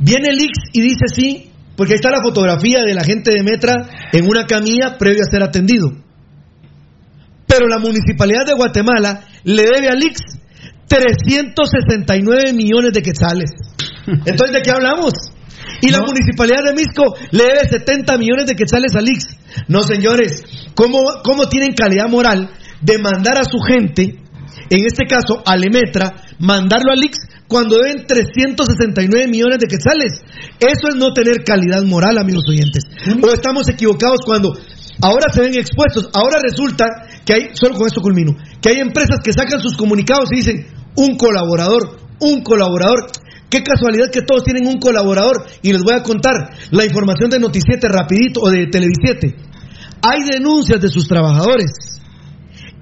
[0.00, 3.74] Viene el IX y dice sí, porque ahí está la fotografía del agente de Metra
[4.12, 6.05] en una camilla previo a ser atendido.
[7.56, 10.20] Pero la municipalidad de Guatemala le debe al IX
[10.88, 13.50] 369 millones de quetzales.
[14.06, 15.14] Entonces, ¿de qué hablamos?
[15.80, 19.24] Y la municipalidad de Misco le debe 70 millones de quetzales al IX.
[19.68, 22.50] No, señores, ¿cómo, ¿cómo tienen calidad moral
[22.82, 24.20] de mandar a su gente,
[24.70, 27.16] en este caso a Lemetra, mandarlo al IX
[27.48, 30.20] cuando deben 369 millones de quetzales?
[30.60, 32.84] Eso es no tener calidad moral, amigos oyentes.
[33.22, 34.52] O estamos equivocados cuando
[35.00, 36.10] ahora se ven expuestos.
[36.14, 36.86] Ahora resulta
[37.24, 40.66] que hay, solo con esto culmino, que hay empresas que sacan sus comunicados y dicen,
[40.96, 43.10] un colaborador, un colaborador.
[43.48, 45.46] Qué casualidad que todos tienen un colaborador.
[45.62, 46.34] Y les voy a contar
[46.70, 49.36] la información de Noticiete rapidito o de Televisiete.
[50.02, 51.70] Hay denuncias de sus trabajadores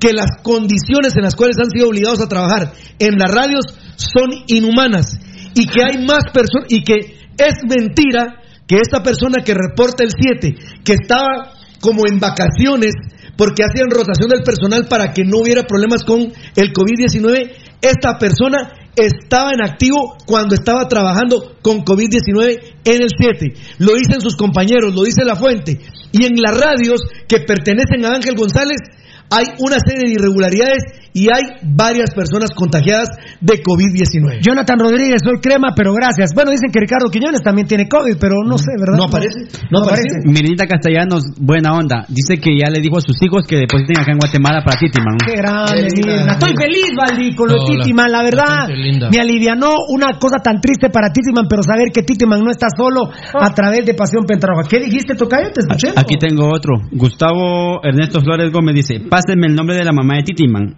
[0.01, 3.65] que las condiciones en las cuales han sido obligados a trabajar en las radios
[3.97, 5.19] son inhumanas
[5.55, 10.11] y que hay más personas y que Es mentira que esta persona que reporta el
[10.11, 10.55] 7,
[10.85, 11.54] que estaba
[11.85, 12.95] como en vacaciones
[13.37, 17.53] porque hacían rotación del personal para que no hubiera problemas con el COVID-19,
[17.83, 23.53] esta persona estaba en activo cuando estaba trabajando con COVID-19 en el 7.
[23.79, 25.79] Lo dicen sus compañeros, lo dice la fuente.
[26.13, 28.79] Y en las radios que pertenecen a Ángel González
[29.31, 30.83] hay una serie de irregularidades
[31.15, 33.07] y hay varias personas contagiadas
[33.41, 34.43] de COVID-19.
[34.43, 36.35] Jonathan Rodríguez, soy crema, pero gracias.
[36.35, 38.99] Bueno, dicen que Ricardo Quiñones también tiene COVID, pero no sé, ¿verdad?
[38.99, 40.27] No aparece, no aparece.
[40.27, 42.05] Mirinita Castellanos, buena onda.
[42.09, 45.15] Dice que ya le dijo a sus hijos que depositen acá en Guatemala para Titiman.
[45.25, 45.87] Qué grande.
[46.35, 47.79] Estoy feliz, Valdi, con lo de.
[47.79, 48.67] Titiman, la verdad.
[49.11, 53.07] Me alivianó una cosa tan triste para Titiman, pero saber que Titiman no está solo
[53.07, 54.67] a través de Pasión Pentarroja.
[54.69, 55.55] ¿Qué dijiste, Tocayo?
[55.55, 55.95] Te escuché.
[55.95, 56.75] Aquí tengo otro.
[56.91, 60.75] Gustavo Ernesto Flores Gómez dice, pásenme el nombre de la mamá de Titiman.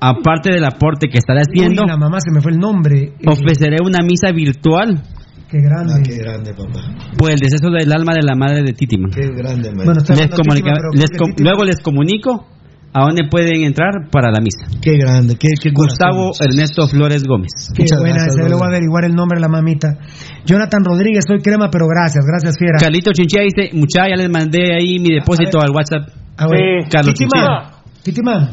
[0.00, 3.12] Aparte del aporte que estará haciendo, Uy, la mamá se me fue el nombre.
[3.26, 5.02] ofreceré una misa virtual
[5.50, 5.94] Qué grande.
[5.96, 6.80] Ah, qué grande, papá.
[7.18, 9.10] por el deceso del alma de la madre de Titiman.
[9.10, 9.84] Qué grande, man.
[9.84, 12.46] Bueno, está Les comunica- les com- luego les comunico
[12.92, 14.66] a dónde pueden entrar para la misa.
[14.80, 16.46] Qué grande, qué, qué Gustavo corazón.
[16.50, 17.50] Ernesto Flores Gómez.
[17.74, 19.98] Qué Muchas buena le voy a averiguar el nombre de la mamita.
[20.46, 22.78] Jonathan Rodríguez, soy crema, pero gracias, gracias, fiera.
[22.78, 26.08] Carlito Chinchilla dice, mucha, ya les mandé ahí mi depósito al WhatsApp.
[26.36, 28.50] A ver, Carlos Titima, Titima,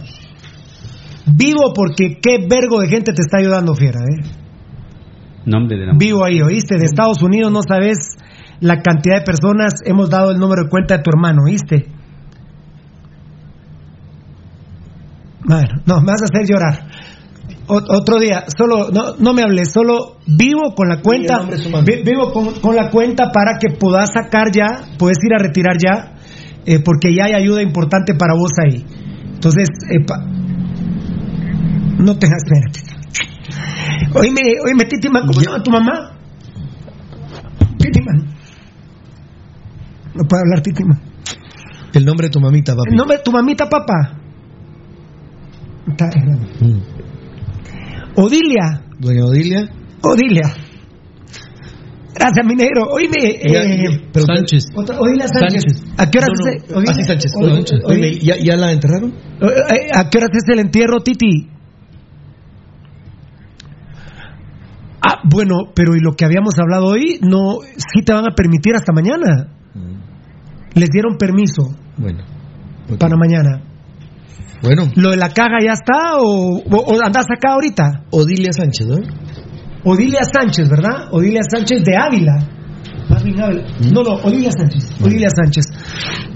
[1.28, 4.24] vivo porque qué vergo de gente te está ayudando, fiera, eh.
[5.45, 6.78] Nombre de la Vivo ahí, ¿oíste?
[6.78, 7.98] De Estados Unidos no sabes
[8.60, 11.86] la cantidad de personas, hemos dado el número de cuenta de tu hermano, ¿oíste?
[15.45, 16.88] Bueno, no, me vas a hacer llorar.
[17.68, 21.40] O- otro día, solo, no, no me hables, solo vivo con la cuenta,
[21.86, 25.76] vi- vivo con, con la cuenta para que puedas sacar ya, puedes ir a retirar
[25.82, 26.16] ya,
[26.66, 28.86] eh, porque ya hay ayuda importante para vos ahí.
[29.34, 30.24] Entonces, eh, pa-
[31.98, 32.94] no tengas pena, Titi.
[34.14, 36.18] Oíme, oíme, Titiman, ¿cómo se llama tu mamá?
[37.78, 38.28] Titiman.
[40.15, 40.99] No puede hablar Titiman.
[41.94, 42.90] El nombre de tu mamita, papi.
[42.91, 44.19] ¿El nombre de tu mamita, papá?
[45.88, 46.06] Está.
[46.60, 46.82] Mm.
[48.15, 48.82] Odilia.
[48.99, 49.69] Doña Odilia.
[50.03, 50.53] Odilia.
[52.14, 52.88] Gracias, mi negro.
[52.90, 54.64] Oíme, eh, pero- Sánchez.
[54.76, 55.64] otra- Odilia Sánchez.
[55.64, 55.94] Sánchez.
[55.98, 57.32] ¿A qué hora No, no, se- Odilia- así Sánchez.
[57.36, 57.80] Odilia- Sánchez.
[57.86, 59.11] Odilia- Oíme, ¿ya, ¿Ya la enterraron?
[59.14, 61.48] Eh, ¿A qué hora es el entierro, Titi?
[65.30, 68.94] Bueno, pero y lo que habíamos hablado hoy, no, sí te van a permitir hasta
[68.94, 69.54] mañana.
[70.74, 71.64] Les dieron permiso
[71.98, 72.24] Bueno.
[72.90, 72.99] ok.
[72.99, 73.62] para mañana.
[74.62, 78.06] Bueno, ¿Lo de la caja ya está o, o, o andás acá ahorita?
[78.12, 78.95] Odilia Sánchez, ¿no?
[79.84, 81.10] Odilia Sánchez, ¿verdad?
[81.12, 82.34] Odilia Sánchez de Ávila.
[83.10, 83.49] Ávila.
[83.94, 84.95] No, no, Odilia Sánchez.
[85.02, 85.66] Odilia Sánchez.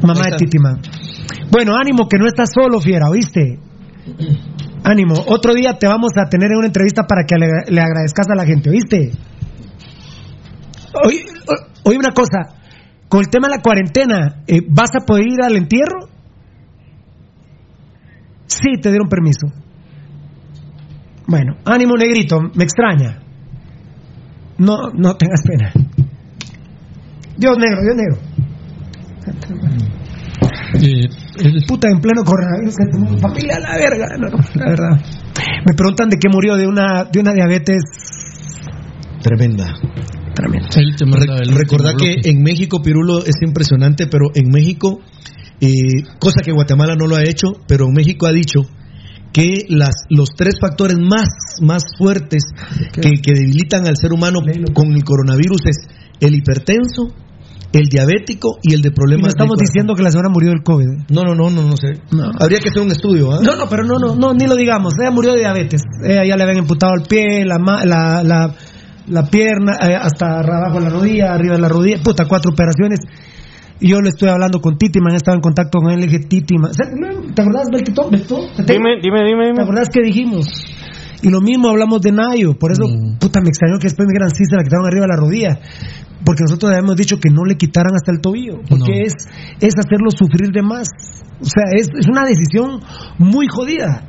[0.02, 0.38] Mamá de está.
[0.38, 0.74] Titima.
[1.52, 3.60] Bueno, ánimo que no estás solo, fiera, ¿oíste?
[4.84, 5.14] Ánimo.
[5.28, 8.46] Otro día te vamos a tener en una entrevista para que le, agradezcas a la
[8.46, 9.12] gente, ¿oíste?
[11.06, 11.26] Oye,
[11.84, 12.56] oye una cosa.
[13.08, 16.08] Con el tema de la cuarentena, eh, ¿vas a poder ir al entierro?
[18.48, 19.48] Sí, te dieron permiso.
[21.28, 23.22] Bueno, ánimo negrito, me extraña.
[24.58, 25.72] No, no tengas pena.
[27.38, 28.32] Dios negro, Dios negro.
[30.82, 31.10] Eh,
[31.40, 35.06] eres- Puta, en pleno coronavirus, que tu familia a la verga, no, la verdad.
[35.66, 37.82] Me preguntan de qué murió, de una, de una diabetes
[39.22, 39.74] Tremenda.
[40.34, 40.68] tremenda.
[41.42, 45.00] el último que en México Pirulo es impresionante, pero en México,
[45.60, 45.70] eh,
[46.20, 48.62] cosa que Guatemala no lo ha hecho, pero en México ha dicho
[49.32, 51.28] que las, los tres factores más,
[51.62, 52.44] más fuertes
[52.94, 54.40] que, que debilitan al ser humano
[54.74, 55.78] con el coronavirus es
[56.20, 57.08] el hipertenso,
[57.74, 60.50] el diabético y el de Y problemas no estamos del diciendo que la señora murió
[60.50, 60.86] del COVID.
[60.86, 61.06] ¿eh?
[61.10, 62.02] No, no, no, no, no sé.
[62.12, 62.32] No.
[62.40, 63.40] Habría que hacer un estudio, ¿ah?
[63.42, 64.94] No, no, pero no, no, no, ni lo digamos.
[65.00, 65.82] Ella murió de diabetes.
[66.04, 68.54] Ella ya le habían imputado el pie, la, ma- la, la,
[69.08, 71.98] la pierna, eh, hasta abajo de la rodilla, arriba de la rodilla.
[72.04, 73.00] Puta, cuatro operaciones.
[73.80, 76.72] Y yo le estoy hablando con Titiman, estaba en contacto con él, le dije, Titiman.
[77.34, 78.10] ¿Te acordás, Beltito?
[78.12, 78.38] ¿Beltito?
[78.58, 79.64] ¿Te- Dime, dime, dime, ¿Te dime.
[79.64, 80.46] acordás que dijimos?
[81.22, 82.84] Y lo mismo hablamos de Nayo, por eso,
[83.20, 85.60] puta, me extrañó que después me dijeran, sí, se la quitaron arriba de la rodilla.
[86.26, 89.06] Porque nosotros habíamos dicho que no le quitaran hasta el tobillo, porque No.
[89.06, 89.14] es,
[89.60, 90.88] es hacerlo sufrir de más.
[91.40, 92.80] O sea, es, es una decisión
[93.18, 94.08] muy jodida.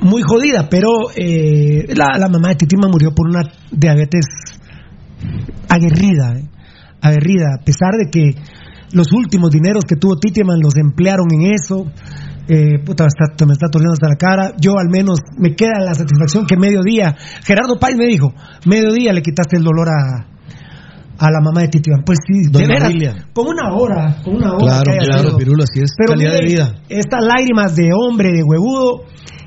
[0.00, 4.26] Muy jodida, pero eh, la, la mamá de Titima murió por una diabetes
[5.68, 6.48] aguerrida, ¿eh?
[7.00, 8.34] aguerrida, a pesar de que
[8.92, 11.86] los últimos dineros que tuvo Titiman los emplearon en eso.
[12.46, 14.52] Eh, puta, está- me está torciendo hasta la cara.
[14.60, 17.14] Yo al menos me queda la satisfacción que mediodía,
[17.44, 18.32] Gerardo Páez me dijo,
[18.66, 20.26] mediodía le quitaste el dolor a,
[21.18, 22.02] a la mamá de Titiman.
[22.04, 23.14] Pues sí, de Doña veras, Lilia.
[23.32, 24.82] con una hora, con una hora.
[24.82, 25.38] Claro, claro, sido.
[25.38, 25.92] Pirulo, así es.
[25.96, 26.74] Pero calidad mire, de vida.
[26.90, 29.04] estas lágrimas de hombre, de huevudo,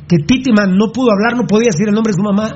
[0.08, 2.56] que Titiman no pudo hablar, no podía decir el nombre de su mamá.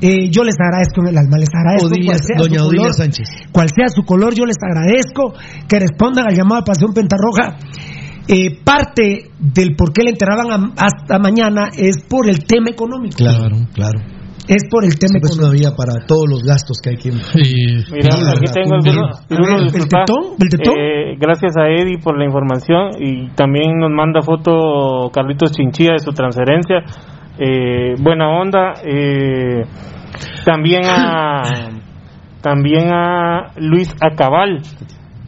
[0.00, 1.90] Eh, yo les agradezco en el alma, les agradezco.
[1.90, 3.28] Cual sea doña su Odilia color, Sánchez.
[3.52, 5.34] Cual sea su color, yo les agradezco
[5.68, 7.56] que respondan al llamado de Pasión Pentarroja.
[8.28, 13.16] Eh, parte del por qué le enterraban a- hasta mañana es por el tema económico.
[13.16, 14.00] Claro, claro.
[14.48, 17.10] Es por el tema Siempre es una vía para todos los gastos que hay que
[17.10, 19.26] Mira, aquí tengo algunos.
[19.28, 20.04] Bruno, disculpa.
[20.78, 25.98] Eh, gracias a Eddie por la información y también nos manda foto Carlitos Chinchilla de
[25.98, 26.76] su transferencia.
[27.38, 28.74] Eh, buena onda.
[28.84, 29.62] eh,
[30.44, 31.42] también a
[32.40, 34.60] también a Luis Acabal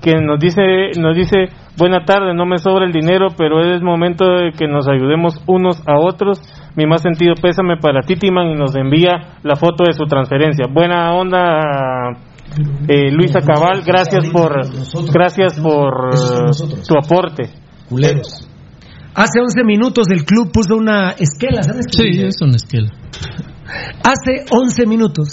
[0.08, 4.24] que nos dice nos dice buena tarde no me sobra el dinero pero es momento
[4.24, 6.40] de que nos ayudemos unos a otros
[6.76, 11.12] mi más sentido pésame para Titiman y nos envía la foto de su transferencia buena
[11.12, 12.16] onda
[12.88, 14.52] eh, Luis Acabal gracias por
[15.12, 16.10] gracias por
[16.86, 17.50] tu aporte
[17.88, 18.48] culeros
[19.14, 21.86] Hace 11 minutos el club puso una esquela, ¿sabes?
[21.86, 22.12] qué?
[22.12, 22.92] Sí, es un esquela.
[24.04, 25.30] Hace 11 minutos.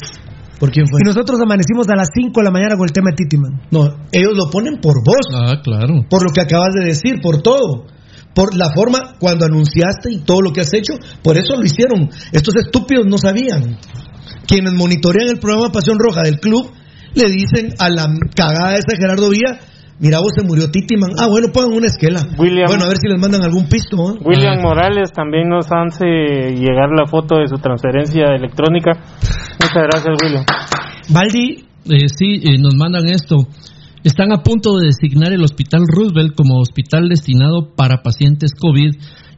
[0.59, 1.01] ¿Por quién fue?
[1.03, 3.61] Y nosotros amanecimos a las 5 de la mañana con el tema de Titiman.
[3.71, 5.25] No, ellos lo ponen por vos.
[5.33, 6.05] Ah, claro.
[6.09, 7.87] Por lo que acabas de decir, por todo.
[8.33, 12.09] Por la forma cuando anunciaste y todo lo que has hecho, por eso lo hicieron.
[12.31, 13.77] Estos estúpidos no sabían.
[14.45, 16.71] Quienes monitorean el programa Pasión Roja del club
[17.13, 19.59] le dicen a la cagada esa de Gerardo Villa,
[19.99, 21.11] mira vos se murió Titiman.
[21.17, 22.21] Ah, bueno, pongan una esquela.
[22.37, 23.97] William- Bueno, a ver si les mandan algún pisto.
[24.11, 24.19] ¿eh?
[24.23, 26.05] William Morales también nos hace
[26.55, 28.91] llegar la foto de su transferencia electrónica
[29.61, 30.45] muchas gracias William
[31.09, 31.65] Valdi.
[31.87, 33.37] Eh, sí, eh, nos mandan esto.
[34.03, 38.91] Están a punto de designar el Hospital Roosevelt como hospital destinado para pacientes COVID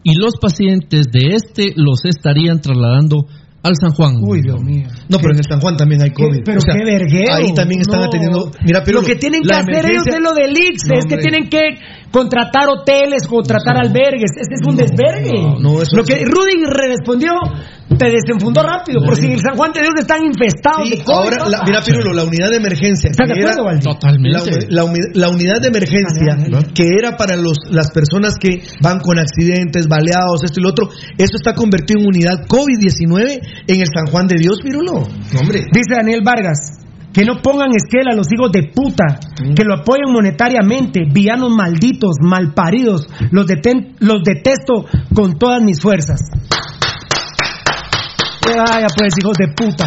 [0.04, 3.26] y los pacientes de este los estarían trasladando
[3.64, 4.16] al San Juan.
[4.22, 4.88] Uy, Dios mío.
[5.10, 6.42] No, pero en el San Juan también hay COVID.
[6.46, 7.34] Pero O sea, qué verguero.
[7.34, 8.06] Ahí también están No.
[8.06, 8.52] atendiendo.
[8.64, 11.18] Mira, pero lo que tienen que hacer ellos es lo del IX, No, es que
[11.18, 11.62] tienen que
[12.12, 14.32] contratar hoteles, contratar albergues.
[14.40, 15.42] Este es un desvergue.
[15.42, 17.32] no, no, eso lo que Rudy respondió,
[17.98, 19.00] te desenfundó rápido.
[19.06, 21.34] Por si en el San Juan de Dios están infestados de COVID.
[21.40, 23.10] Ahora, mira, Pirulo, la unidad de emergencia.
[23.10, 23.80] ¿Estás de acuerdo, era-?
[23.80, 24.30] Totalmente.
[24.70, 26.36] La, la uni- la unidad de emergencia,
[26.74, 30.90] que era para los, las personas que van con accidentes, baleados, esto y lo otro,
[31.18, 35.08] eso está convertido en unidad COVID-19 en el San Juan de Dios, Pirulo.
[35.40, 35.66] Hombre.
[35.72, 36.84] Dice Daniel Vargas.
[37.14, 39.18] Que no pongan esquela a los hijos de puta,
[39.56, 44.86] que lo apoyen monetariamente, villanos malditos, malparidos, los, deten- los detesto
[45.16, 46.20] con todas mis fuerzas.
[48.56, 49.86] Vaya pues, hijos de puta.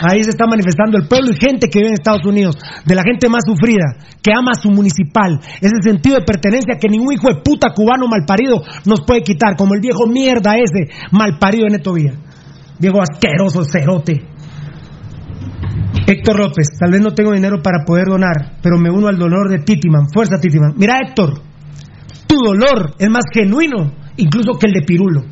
[0.00, 3.02] Ahí se está manifestando el pueblo y gente que vive en Estados Unidos, de la
[3.02, 7.28] gente más sufrida, que ama a su municipal, ese sentido de pertenencia que ningún hijo
[7.28, 11.92] de puta cubano malparido nos puede quitar, como el viejo mierda ese malparido de Neto
[11.92, 12.14] Villa.
[12.78, 14.24] Viejo asqueroso, cerote.
[16.06, 19.50] Héctor López, tal vez no tengo dinero para poder donar, pero me uno al dolor
[19.50, 20.06] de Titiman.
[20.12, 20.74] Fuerza, Titiman.
[20.76, 21.42] Mira, Héctor,
[22.26, 25.22] tu dolor es más genuino incluso que el de Pirulo.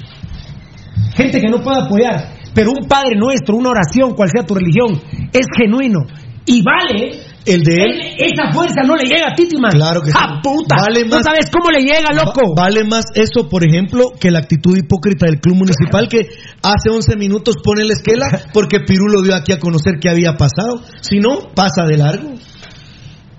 [1.15, 5.01] Gente que no puede apoyar, pero un Padre Nuestro, una oración, cual sea tu religión,
[5.33, 6.01] es genuino
[6.45, 7.21] y vale.
[7.47, 7.91] El de él.
[8.19, 9.71] Esa fuerza no le llega a Titiman.
[9.71, 10.19] Claro que sí.
[10.21, 10.75] ¡Ah, puta!
[10.81, 12.41] Vale no más- sabes cómo le llega, loco.
[12.59, 16.23] Va- vale más eso, por ejemplo, que la actitud hipócrita del club municipal que
[16.65, 20.83] hace 11 minutos pone la esquela porque Pirulo dio aquí a conocer qué había pasado.
[21.03, 22.31] Si no, pasa de largo.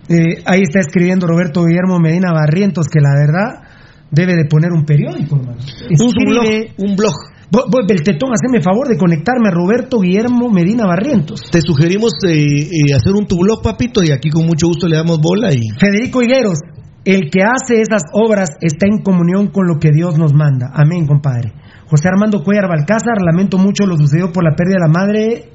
[0.10, 3.68] Eh, ahí está escribiendo Roberto Guillermo Medina Barrientos que la verdad
[4.10, 5.58] debe de poner un periódico, hermano.
[5.60, 7.14] Escribe- Un blog.
[7.18, 11.42] Vos, vos, Beltetón, haceme favor de conectarme a Roberto Guillermo Medina Barrientos.
[11.50, 14.98] Te sugerimos eh, eh, hacer un tu blog, papito, y aquí con mucho gusto le
[14.98, 16.60] damos bola y Federico Higueros,
[17.06, 20.72] el que hace esas obras está en comunión con lo que Dios nos manda.
[20.74, 21.54] Amén, compadre.
[21.90, 25.50] José Armando Cuellar Balcázar, lamento mucho lo sucedido por la pérdida de la madre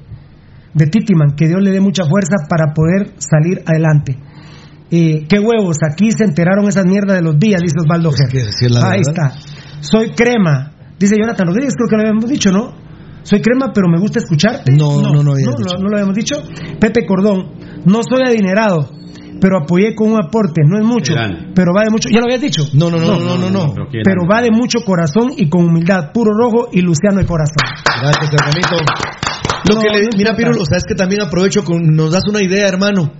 [0.73, 1.35] de Titiman.
[1.35, 4.17] Que Dios le dé mucha fuerza para poder salir adelante.
[4.89, 8.29] Eh, qué huevos, aquí se enteraron esas mierdas de los días, dice Osvaldo Ger.
[8.31, 9.31] decir la Ahí verdad.
[9.37, 9.79] está.
[9.81, 12.73] Soy crema, dice Jonathan Rodríguez, creo que lo habíamos dicho, ¿no?
[13.23, 14.71] Soy crema, pero me gusta escucharte.
[14.73, 15.51] No, no, no no, dicho.
[15.79, 16.35] no lo habíamos dicho.
[16.79, 17.51] Pepe Cordón,
[17.85, 18.89] no soy adinerado,
[19.39, 21.13] pero apoyé con un aporte, no es mucho,
[21.55, 22.09] pero va de mucho.
[22.09, 22.63] ¿Ya lo habías dicho?
[22.73, 23.73] No, no, no, no, no, no.
[24.03, 27.55] Pero va de mucho corazón y con humildad, puro rojo y Luciano de corazón.
[28.01, 28.75] Gracias, hermanito.
[29.69, 30.35] Lo No, que le, no mira.
[30.35, 33.13] Pirulo, sabes que también aprovecho con, nos das una idea, hermano.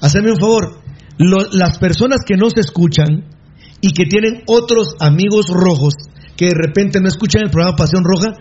[0.00, 0.78] Haceme un favor.
[1.18, 3.24] Lo- las personas que no se escuchan
[3.80, 5.94] y que tienen otros amigos rojos
[6.38, 8.32] que de repente no escuchan el programa Pasión Roja,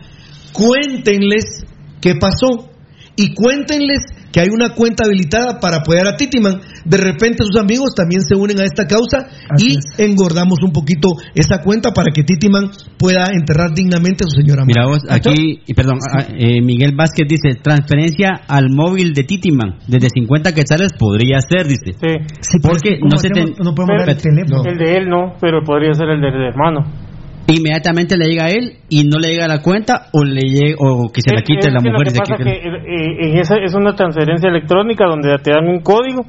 [0.54, 1.66] cuéntenles
[2.00, 2.70] qué pasó
[3.16, 6.62] y cuéntenles que hay una cuenta habilitada para apoyar a Titiman.
[6.86, 9.26] De repente sus amigos también se unen a esta causa
[9.58, 12.70] y engordamos un poquito esa cuenta para que Titiman
[13.00, 14.74] pueda enterrar dignamente a su señora madre.
[14.76, 19.80] Mira vos, aquí, y perdón, ah, eh, Miguel Vázquez dice, transferencia al móvil de Titiman,
[19.88, 21.98] desde 50 quetzales podría ser, dice.
[21.98, 22.60] Sí.
[22.62, 23.58] Porque ¿cómo no se hacemos?
[23.58, 23.64] te...
[23.64, 24.70] No podemos dar el teléfono.
[24.70, 27.07] El de él no, pero podría ser el del hermano.
[27.56, 30.76] Inmediatamente le llega a él y no le llega a la cuenta o le llega,
[30.80, 32.08] o que se la quite es la que mujer.
[32.08, 35.80] Lo que pasa que eh, eh, esa es una transferencia electrónica donde te dan un
[35.80, 36.26] código.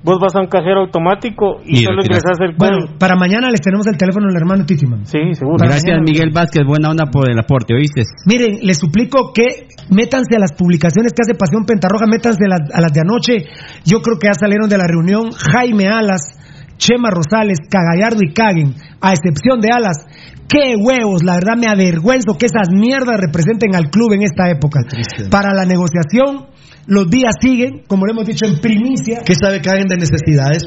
[0.00, 2.86] Vos vas a un cajero automático y, Y solo ingresas el código.
[2.86, 5.04] Bueno, para mañana les tenemos el teléfono del hermano Titiman.
[5.04, 5.58] Sí, seguro.
[5.58, 8.02] Gracias Miguel Vázquez, buena onda por el aporte, ¿oíste?
[8.24, 12.62] Miren, les suplico que métanse a las publicaciones que hace Pasión Pentarroja, métanse a las,
[12.72, 13.50] a las de anoche.
[13.84, 16.38] Yo creo que ya salieron de la reunión Jaime Alas,
[16.78, 20.06] Chema Rosales, Cagallardo y Caguen, a excepción de Alas.
[20.48, 21.22] ¡Qué huevos!
[21.22, 24.80] La verdad me avergüenzo que esas mierdas representen al club en esta época.
[25.30, 26.46] Para la negociación,
[26.86, 29.20] los días siguen, como lo hemos dicho en primicia.
[29.26, 30.64] ¿Qué sabe Caguen de necesidades?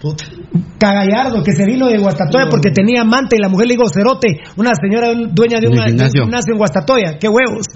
[0.00, 0.24] Puta.
[0.78, 4.28] Cagallardo, que se vino de Guastatoya porque tenía amante y la mujer le dijo Cerote,
[4.56, 6.52] una señora dueña de, De una- de un gimnasio.
[6.52, 7.18] en Guastatoya.
[7.18, 7.66] ¡Qué huevos!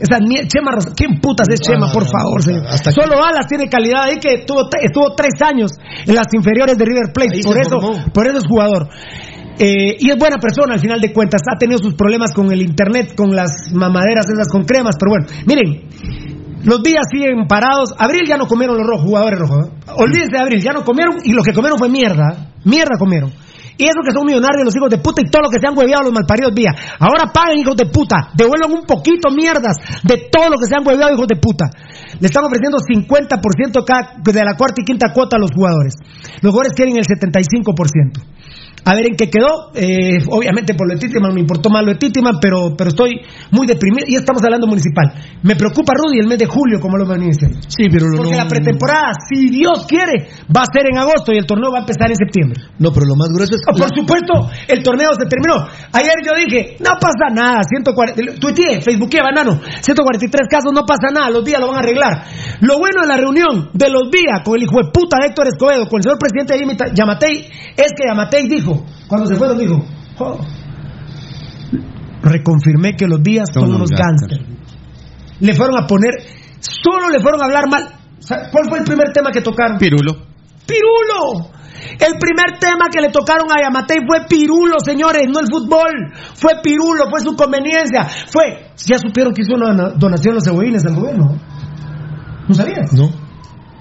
[0.00, 2.42] Esa Chema Ros- ¿Quién putas es Chema, no, por favor?
[2.42, 2.66] señor?
[2.68, 2.90] hasta.
[2.90, 5.70] Solo Alas tiene calidad ahí que estuvo, estuvo tres años
[6.06, 7.36] en las inferiores de River Plate.
[7.36, 8.04] Ahí Por se eso, formó.
[8.12, 8.88] por eso es jugador.
[9.58, 11.40] Eh, y es buena persona al final de cuentas.
[11.50, 14.96] Ha tenido sus problemas con el internet, con las mamaderas esas con cremas.
[15.00, 15.88] Pero bueno, miren,
[16.66, 17.94] los días siguen parados.
[17.96, 19.66] Abril ya no comieron los rojos, jugadores rojos.
[19.66, 19.70] ¿eh?
[19.96, 22.50] Olvídense de Abril, ya no comieron y lo que comieron fue mierda.
[22.64, 23.30] Mierda comieron.
[23.78, 25.76] Y eso que son millonarios los hijos de puta y todo lo que se han
[25.76, 26.72] hueveado los malparidos vía.
[26.98, 28.32] Ahora paguen, hijos de puta.
[28.34, 31.70] Devuelvan un poquito mierdas de todo lo que se han hueveado, hijos de puta.
[32.18, 35.94] Le están ofreciendo 50% cada, de la cuarta y quinta cuota a los jugadores.
[36.40, 38.35] Los jugadores quieren el 75%.
[38.86, 39.70] A ver en qué quedó.
[39.74, 43.20] Eh, obviamente por lo de Titiman me importó más lo de Titiman, pero, pero estoy
[43.50, 44.06] muy deprimido.
[44.06, 45.12] Y estamos hablando municipal.
[45.42, 47.58] Me preocupa Rudy el mes de julio, como lo diciendo.
[47.66, 51.32] Sí, pero lo Porque no, la pretemporada, si Dios quiere, va a ser en agosto
[51.32, 52.62] y el torneo va a empezar en septiembre.
[52.78, 53.60] no, pero lo más grueso es.
[53.66, 55.66] Ah, Por supuesto, el torneo se terminó.
[55.92, 61.30] Ayer yo dije, no pasa nada, 140, tuiteé, facebooké, banano, 143 casos, no pasa nada,
[61.30, 62.24] los días lo van a arreglar.
[62.60, 65.48] Lo bueno de la reunión de los días con el hijo de puta de Héctor
[65.48, 68.75] Escobedo, con el señor presidente de Yamita- Yamatei, es que Yamatei dijo,
[69.08, 69.82] cuando se fueron dijo,
[70.18, 70.38] "Oh,
[72.22, 74.38] reconfirmé que los días son, unos gánster.
[75.40, 76.10] Le fueron a poner,
[76.60, 77.88] solo le fueron a hablar mal.
[78.18, 79.78] ¿Sabe ¿Cuál fue el primer tema que tocaron?
[79.78, 80.12] Pirulo.
[80.66, 81.50] Pirulo.
[82.00, 86.12] El primer tema que le tocaron a Yamatei fue Pirulo, señores, no el fútbol.
[86.34, 88.04] Fue Pirulo, fue su conveniencia.
[88.32, 91.36] Fue, ya supieron que hizo una dona- donación a los cebollines al gobierno.
[92.48, 92.92] ¿No sabías?
[92.94, 93.10] No.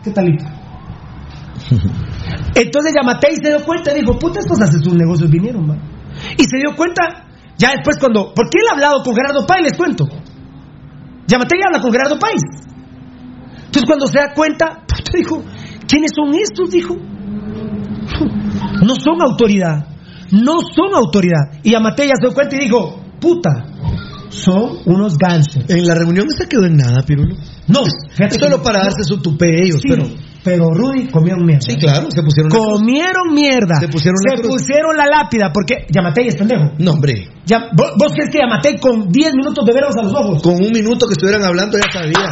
[0.04, 0.44] ¿Qué talito?
[2.56, 5.80] Entonces Yamatei se dio cuenta y dijo, puta, estos hace sus negocios vinieron, man.
[6.38, 7.26] Y se dio cuenta,
[7.58, 10.06] ya después cuando, porque él ha hablado con Gerardo Páez, les cuento.
[11.28, 12.42] Yamatei habla con Gerardo Páez.
[13.66, 15.44] Entonces cuando se da cuenta, puta, dijo,
[15.88, 16.70] ¿quiénes son estos?
[16.72, 16.96] Dijo,
[18.86, 19.88] no son autoridad,
[20.32, 21.60] no son autoridad.
[21.64, 23.50] Y Yamatei ya se dio cuenta y dijo, puta,
[24.30, 25.70] son unos gánsteres.
[25.70, 27.36] En la reunión esta quedó en nada, Pirulo.
[27.68, 30.06] No, fíjate solo que- para darse su tupé ellos, Sí, pero.
[30.46, 31.66] Pero Rudy comieron mierda.
[31.68, 32.52] Sí, claro, se pusieron.
[32.52, 33.80] Comieron mierda.
[33.80, 36.72] Se pusieron Se pusieron la lápida porque Yamatei es pendejo.
[36.78, 37.30] No, hombre.
[37.48, 40.44] Ya- ¿vos, vos crees que Yamatei con 10 minutos de verlos a los ojos?
[40.44, 42.30] Con un minuto que estuvieran hablando ya sabía.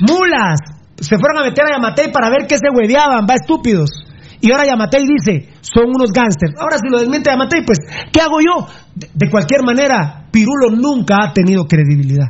[0.00, 0.60] Mulas.
[1.00, 3.88] Se fueron a meter a Yamatei para ver qué se hueveaban, va estúpidos.
[4.42, 6.52] Y ahora Yamatei dice, son unos gángsters.
[6.60, 7.78] Ahora si lo desmiente Yamatei, pues,
[8.12, 8.68] ¿qué hago yo?
[8.94, 12.26] De, de cualquier manera, Pirulo nunca ha tenido credibilidad.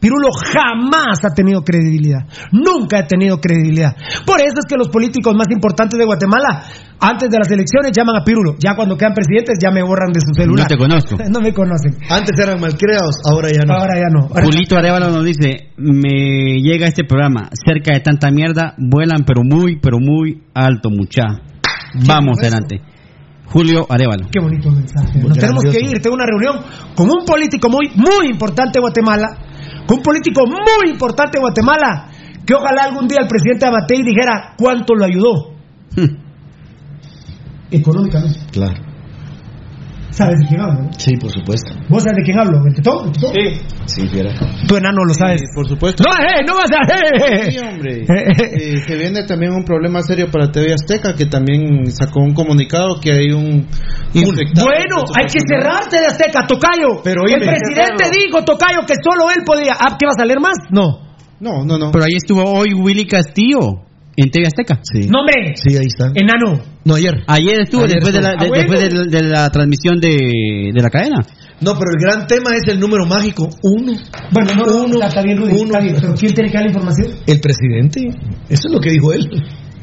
[0.00, 2.20] Pirulo jamás ha tenido credibilidad.
[2.52, 3.94] Nunca ha tenido credibilidad.
[4.24, 6.64] Por eso es que los políticos más importantes de Guatemala,
[6.98, 8.56] antes de las elecciones, llaman a Pirulo.
[8.58, 10.64] Ya cuando quedan presidentes, ya me borran de su celular.
[10.64, 11.16] No te conozco.
[11.30, 11.96] no me conocen.
[12.08, 13.74] Antes eran malcriados, ahora ya no.
[13.74, 14.26] Ahora ya no.
[14.26, 19.42] Ahora- Julito Arevalo nos dice, me llega este programa, cerca de tanta mierda, vuelan pero
[19.44, 21.24] muy, pero muy alto, mucha.
[22.06, 22.80] Vamos adelante.
[23.46, 24.28] Julio Arevalo.
[24.30, 25.18] Qué bonito mensaje.
[25.18, 26.00] Nos tenemos que ir.
[26.00, 26.62] Tengo una reunión
[26.94, 29.26] con un político muy, muy importante de Guatemala.
[29.90, 32.08] Un político muy importante de Guatemala.
[32.46, 35.54] Que ojalá algún día el presidente Amatei dijera cuánto lo ayudó.
[37.70, 38.40] Económicamente.
[38.52, 38.89] Claro.
[40.10, 40.90] ¿Sabes de quién hablo?
[40.98, 41.70] Sí, por supuesto.
[41.88, 42.66] ¿Vos sabes de quién hablo?
[42.66, 43.06] ¿El tetón?
[43.06, 43.32] ¿El tetón?
[43.34, 43.60] Sí.
[43.86, 44.30] Sí, fiera.
[44.66, 45.40] Tu enano lo sabes.
[45.54, 46.02] por supuesto.
[46.04, 46.82] No, eh, no vas a.
[46.92, 47.68] eh, Sí, eh.
[47.68, 48.04] hombre.
[48.04, 53.00] Eh, se viene también un problema serio para TV Azteca, que también sacó un comunicado
[53.00, 53.66] que hay un
[54.12, 54.66] infectado.
[54.66, 57.02] Bueno, hay que cerrarte de Azteca, Tocayo.
[57.04, 59.74] Pero, el presidente dijo, Tocayo, que solo él podía.
[59.78, 60.56] Ah, ¿qué va a salir más?
[60.70, 61.08] No.
[61.40, 61.90] No, no, no.
[61.92, 63.82] Pero ahí estuvo hoy Willy Castillo
[64.16, 64.80] en TV Azteca.
[64.82, 65.08] Sí.
[65.08, 65.54] No, hombre.
[65.56, 66.10] Sí, ahí está.
[66.14, 66.60] Enano.
[66.84, 67.22] No, ayer.
[67.26, 68.54] Ayer estuvo Ayer después, de la, de- Ah, bueno.
[68.72, 71.18] después de, de la transmisión de, de la cadena.
[71.60, 73.48] No, pero el gran tema es el número mágico.
[73.62, 73.92] Uno.
[74.32, 75.64] Bueno, no, no, Uno, está, está bien, Rudy, uno.
[75.66, 77.08] está bien, pero ¿quién tiene que dar la información?
[77.26, 78.00] El presidente.
[78.48, 79.28] Eso es lo que dijo él.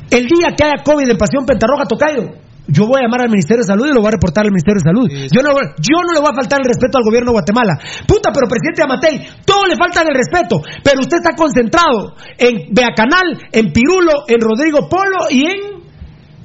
[0.10, 2.32] El día que haya COVID en Pasión Pentarroja, Tocayo,
[2.68, 4.80] yo voy a llamar al Ministerio de Salud y lo voy a reportar al Ministerio
[4.84, 5.08] de Salud.
[5.10, 7.80] Yo no, yo no le voy a faltar el respeto al gobierno de Guatemala.
[8.08, 13.40] Puta, pero presidente Amatei, todo le falta el respeto, pero usted está concentrado en Beacanal,
[13.52, 15.78] en Pirulo, en Rodrigo Polo y en...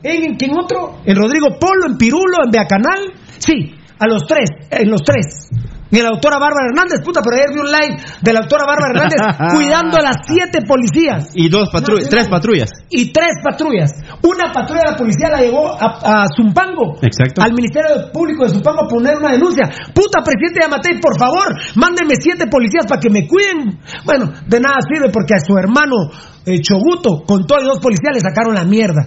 [0.05, 0.99] ¿En, en quién otro?
[1.05, 3.13] En Rodrigo Polo, en Pirulo, en Beacanal.
[3.39, 5.49] Sí, a los tres, en los tres.
[5.93, 8.97] Y la doctora Bárbara Hernández, puta, pero ayer vi un live de la doctora Bárbara
[8.97, 9.21] Hernández
[9.53, 11.29] cuidando a las siete policías.
[11.35, 12.71] Y dos patrullas, tres patrullas.
[12.89, 13.93] Y tres patrullas.
[14.25, 16.97] Una patrulla de la policía la llevó a, a Zumpango.
[17.03, 17.43] Exacto.
[17.43, 19.69] Al Ministerio Público de Zumpango a poner una denuncia.
[19.93, 23.77] Puta, presidente Yamatei, por favor, mándenme siete policías para que me cuiden.
[24.07, 26.09] Bueno, de nada sirve porque a su hermano
[26.47, 29.07] eh, Choguto, con todos los dos policías, le sacaron la mierda.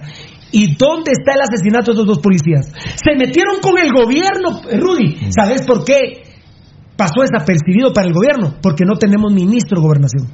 [0.52, 2.70] ¿Y dónde está el asesinato de esos dos policías?
[2.94, 5.32] Se metieron con el gobierno, Rudy.
[5.34, 6.25] ¿Sabes por qué?
[6.96, 10.28] Pasó desapercibido para el gobierno, porque no tenemos ministro de gobernación.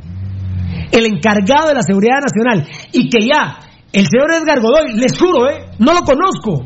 [0.90, 3.58] El encargado de la seguridad nacional, y que ya,
[3.92, 5.66] el señor Edgar Godoy, les juro, ¿eh?
[5.78, 6.64] no lo conozco.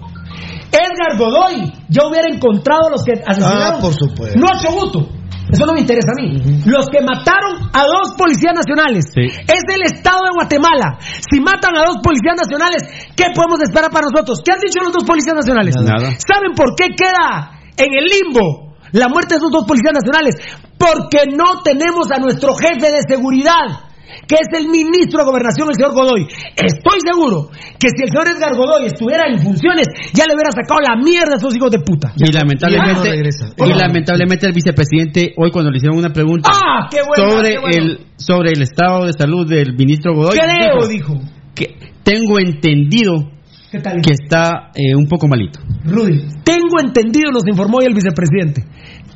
[0.70, 3.76] Edgar Godoy ya hubiera encontrado a los que asesinaron.
[3.76, 4.39] Ah, por supuesto.
[4.39, 5.08] No a Choguto.
[5.50, 6.42] Eso no me interesa a mí.
[6.66, 9.07] Los que mataron a dos policías nacionales.
[9.15, 10.99] Es del Estado de Guatemala.
[10.99, 12.83] Si matan a dos policías nacionales,
[13.15, 14.42] ¿qué podemos esperar para nosotros?
[14.44, 15.76] ¿Qué han dicho los dos policías nacionales?
[15.78, 16.18] Nada.
[16.18, 18.66] ¿Saben por qué queda en el limbo
[19.00, 20.34] la muerte de esos dos policías nacionales?
[20.78, 23.91] Porque no tenemos a nuestro jefe de seguridad,
[24.28, 26.26] que es el ministro de Gobernación, el señor Godoy.
[26.57, 30.81] Estoy seguro que si el señor Edgar Godoy estuviera en funciones, ya le hubiera sacado
[30.81, 32.12] la mierda a esos hijos de puta.
[32.16, 33.47] Y lamentablemente, Ya no regresa.
[33.57, 37.68] y lamentablemente el vicepresidente hoy cuando le hicieron una pregunta ¡Ah, sobre bueno.
[37.73, 41.15] el sobre el estado de salud del ministro Godoy, Creo, dijo.
[41.55, 43.31] que tengo entendido
[43.77, 44.01] ¿Qué tal?
[44.03, 45.61] que está eh, un poco malito.
[45.85, 48.65] Rudy, tengo entendido, nos informó hoy el vicepresidente.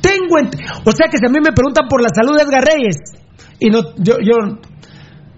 [0.01, 2.65] Tengo ent- o sea que si a mí me preguntan por la salud de Edgar
[2.65, 2.97] Reyes,
[3.59, 4.59] y no, yo, yo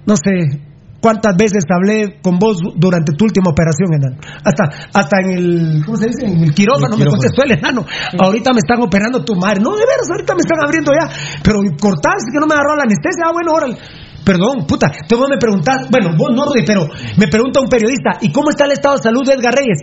[0.06, 0.60] no sé
[1.00, 4.18] cuántas veces hablé con vos durante tu última operación, enano.
[4.44, 6.26] Hasta, hasta en el, ¿cómo se dice?
[6.26, 7.84] En el quirófano el me contestó el enano.
[8.18, 9.58] Ahorita me están operando tu madre.
[9.60, 11.10] No, de veras, ahorita me están abriendo ya.
[11.42, 13.24] Pero cortar, que no me agarró la anestesia.
[13.26, 13.76] Ah, bueno, órale.
[14.24, 14.86] Perdón, puta.
[14.86, 18.50] Entonces vos me preguntás, bueno, vos no, Rudy, pero me pregunta un periodista, ¿y cómo
[18.50, 19.78] está el estado de salud de Edgar Reyes?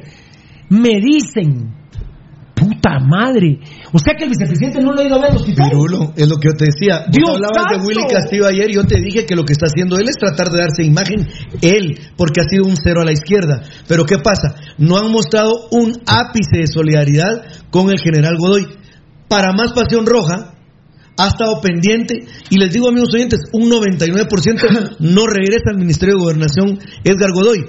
[0.70, 1.74] Me dicen,
[2.60, 3.60] puta madre.
[3.94, 5.70] O sea que el vicepresidente no lo ha ido a ver al hospital.
[5.70, 7.06] Pirulo, es lo que yo te decía.
[7.08, 7.80] Vos Dios hablabas santo.
[7.80, 10.50] de Willy Castillo ayer yo te dije que lo que está haciendo él es tratar
[10.50, 11.28] de darse imagen
[11.62, 13.62] él, porque ha sido un cero a la izquierda.
[13.88, 14.56] Pero ¿qué pasa?
[14.78, 18.68] No han mostrado un ápice de solidaridad con el general Godoy.
[19.28, 20.56] Para más pasión roja,
[21.20, 26.22] ha estado pendiente y les digo amigos oyentes, un 99% no regresa al Ministerio de
[26.22, 27.66] Gobernación Edgar Godoy.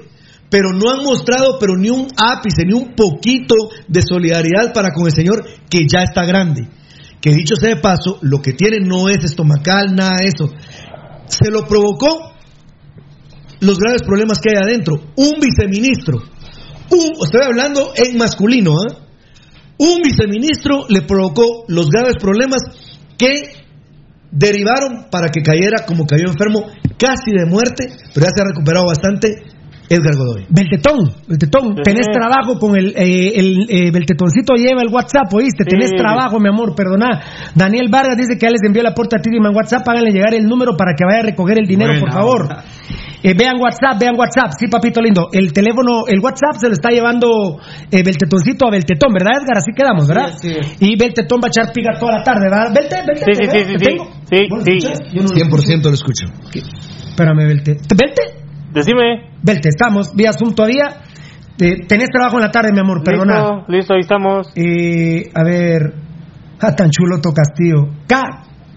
[0.49, 3.55] Pero no han mostrado, pero ni un ápice, ni un poquito
[3.87, 6.69] de solidaridad para con el señor que ya está grande.
[7.20, 10.51] Que dicho sea de paso, lo que tiene no es estomacal, nada de eso.
[11.27, 12.33] Se lo provocó
[13.61, 14.95] los graves problemas que hay adentro.
[15.17, 16.23] Un viceministro,
[16.91, 19.07] un, estoy hablando en masculino, ¿ah?
[19.79, 22.62] un viceministro le provocó los graves problemas
[23.21, 23.53] que
[24.33, 28.87] derivaron para que cayera como cayó enfermo, casi de muerte, pero ya se ha recuperado
[28.87, 29.43] bastante,
[29.91, 30.47] Edgar Godoy.
[30.49, 35.65] Beltetón, Beltetón, tenés trabajo con el, eh, el eh, Beltetoncito lleva el WhatsApp, ¿oíste?
[35.65, 35.97] Tenés Sí.
[35.97, 37.20] trabajo, mi amor, perdona.
[37.57, 40.44] Daniel Vargas dice que ya les envió la puerta a Tidiman WhatsApp, háganle llegar el
[40.47, 42.49] número para que vaya a recoger el dinero, Buena por favor.
[43.23, 45.28] Eh, vean WhatsApp, vean WhatsApp, sí, papito lindo.
[45.33, 47.59] El teléfono, el WhatsApp se lo está llevando
[47.91, 49.59] eh, Beltetoncito a Beltetón, ¿verdad, Edgar?
[49.59, 50.35] Así quedamos, ¿verdad?
[50.41, 52.73] Sí, Y Beltetón va a echar piga toda la tarde, ¿verdad?
[52.73, 54.89] Belte, Belte, Sí, sí, ¿te sí, sí, ¿Te sí.
[55.12, 56.27] Yo no lo 100% lo escucho.
[56.55, 57.77] Espérame, Belte.
[57.94, 58.23] ¿Belte?
[58.73, 59.30] Decime.
[59.43, 61.02] Belte, estamos vía Zoom todavía.
[61.59, 63.35] Eh, tenés trabajo en la tarde, mi amor, perdona.
[63.35, 64.52] Listo, listo, ahí estamos.
[64.55, 65.94] Eh, a ver.
[66.60, 67.89] Ah, tan chulo to Castillo.
[68.07, 68.23] K,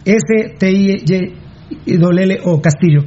[0.06, 1.04] S, T, I,
[1.86, 3.02] Y, L, O, Castillo.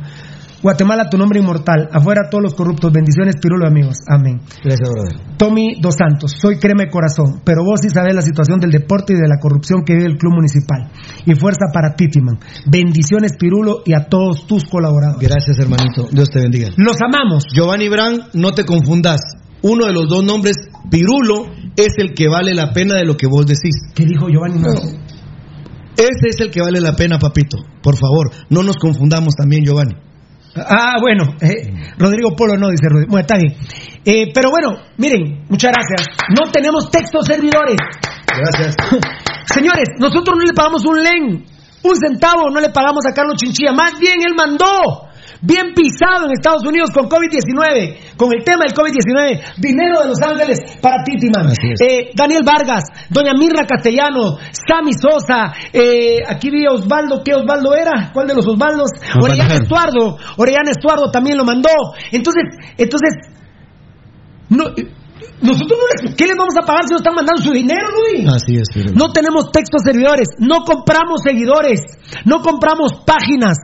[0.63, 1.89] Guatemala, tu nombre inmortal.
[1.93, 2.93] Afuera todos los corruptos.
[2.93, 3.99] Bendiciones, Pirulo, amigos.
[4.09, 4.41] Amén.
[4.65, 5.37] Gracias, brother.
[5.37, 9.13] Tommy Dos Santos, soy crema de corazón, pero vos sí sabés la situación del deporte
[9.13, 10.91] y de la corrupción que vive el club municipal.
[11.27, 12.39] Y fuerza para Titiman.
[12.67, 15.29] Bendiciones, Pirulo, y a todos tus colaboradores.
[15.29, 16.09] Gracias, hermanito.
[16.11, 16.71] Dios te bendiga.
[16.77, 17.45] Los amamos.
[17.55, 19.21] Giovanni Brand, no te confundas.
[19.63, 20.57] Uno de los dos nombres,
[20.91, 23.75] Pirulo, es el que vale la pena de lo que vos decís.
[23.95, 24.61] ¿Qué dijo Giovanni?
[24.61, 24.73] No.
[25.97, 27.59] Ese es el que vale la pena, papito.
[27.83, 30.06] Por favor, no nos confundamos también, Giovanni.
[30.57, 33.11] Ah, bueno, eh, Rodrigo Polo no, dice Rodrigo.
[33.11, 33.55] Bueno, está bien.
[34.05, 36.09] Eh, pero bueno, miren, muchas gracias.
[36.31, 37.77] No tenemos textos servidores.
[38.27, 38.77] Gracias.
[39.47, 41.45] Señores, nosotros no le pagamos un len,
[41.83, 43.73] un centavo, no le pagamos a Carlos Chinchilla.
[43.73, 45.09] Más bien, él mandó.
[45.41, 50.23] Bien pisado en Estados Unidos con COVID-19, con el tema del COVID-19, dinero de Los
[50.23, 51.53] Ángeles para Titiman.
[51.81, 57.75] Eh, Daniel Vargas, Doña Mirra Castellano, Sammy Sosa, eh, aquí vi a Osvaldo, ¿qué Osvaldo
[57.75, 58.11] era?
[58.13, 58.91] ¿Cuál de los Osvaldos?
[58.97, 59.55] Osvaldo Orellana.
[59.55, 61.71] Estuardo, Orellana Estuardo también lo mandó.
[62.11, 62.45] Entonces,
[62.79, 63.11] entonces,
[64.49, 64.89] no, eh,
[65.43, 68.27] nosotros no les, ¿qué les vamos a pagar si nos están mandando su dinero, Luis?
[68.33, 68.97] Así es, Pirulo.
[68.97, 71.81] No tenemos textos servidores, no compramos seguidores,
[72.25, 73.59] no compramos páginas.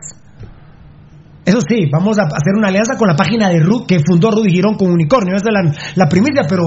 [1.44, 4.50] Eso sí, vamos a hacer una alianza con la página de Ru que fundó Rudy
[4.50, 5.34] Girón con Unicornio.
[5.34, 6.62] Esa es la, la primicia, pero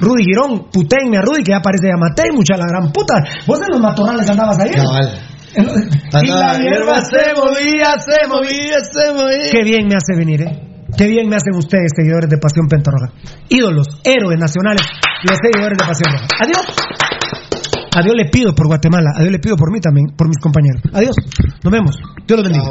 [0.00, 3.14] Rudy Girón, puténme a Rudy, que ya parece Yamatei, mucha la gran puta.
[3.46, 4.70] Vos en los matorrales andabas ahí.
[5.56, 9.50] Y la hierba se movía, se movía, se movía.
[9.50, 10.62] Qué bien me hace venir, ¿eh?
[10.96, 13.12] Qué bien me hacen ustedes, seguidores de Pasión Pentarroja.
[13.48, 14.82] Ídolos, héroes nacionales,
[15.24, 16.26] los seguidores de Pasión Roja.
[16.40, 16.64] Adiós.
[17.96, 20.38] A Dios le pido por Guatemala, a Dios le pido por mí también, por mis
[20.38, 20.82] compañeros.
[20.92, 21.16] Adiós.
[21.62, 21.96] Nos vemos.
[22.26, 22.70] Dios los bendiga.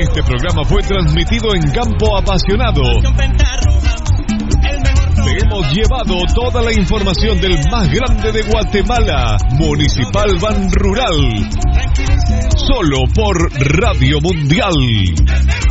[0.00, 2.82] Este programa fue transmitido en campo apasionado.
[5.24, 11.50] Te hemos llevado toda la información del más grande de Guatemala, Municipal Ban Rural.
[12.56, 13.36] Solo por
[13.76, 15.67] Radio Mundial.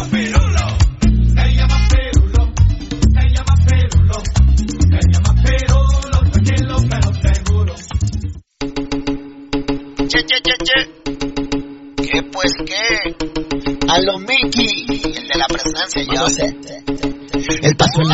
[10.17, 10.79] Che, che, che, che.
[12.09, 12.81] ¿Qué pues qué?
[13.87, 16.57] A lo Mickey, el de la presencia, yo sé.
[17.61, 18.05] El paso en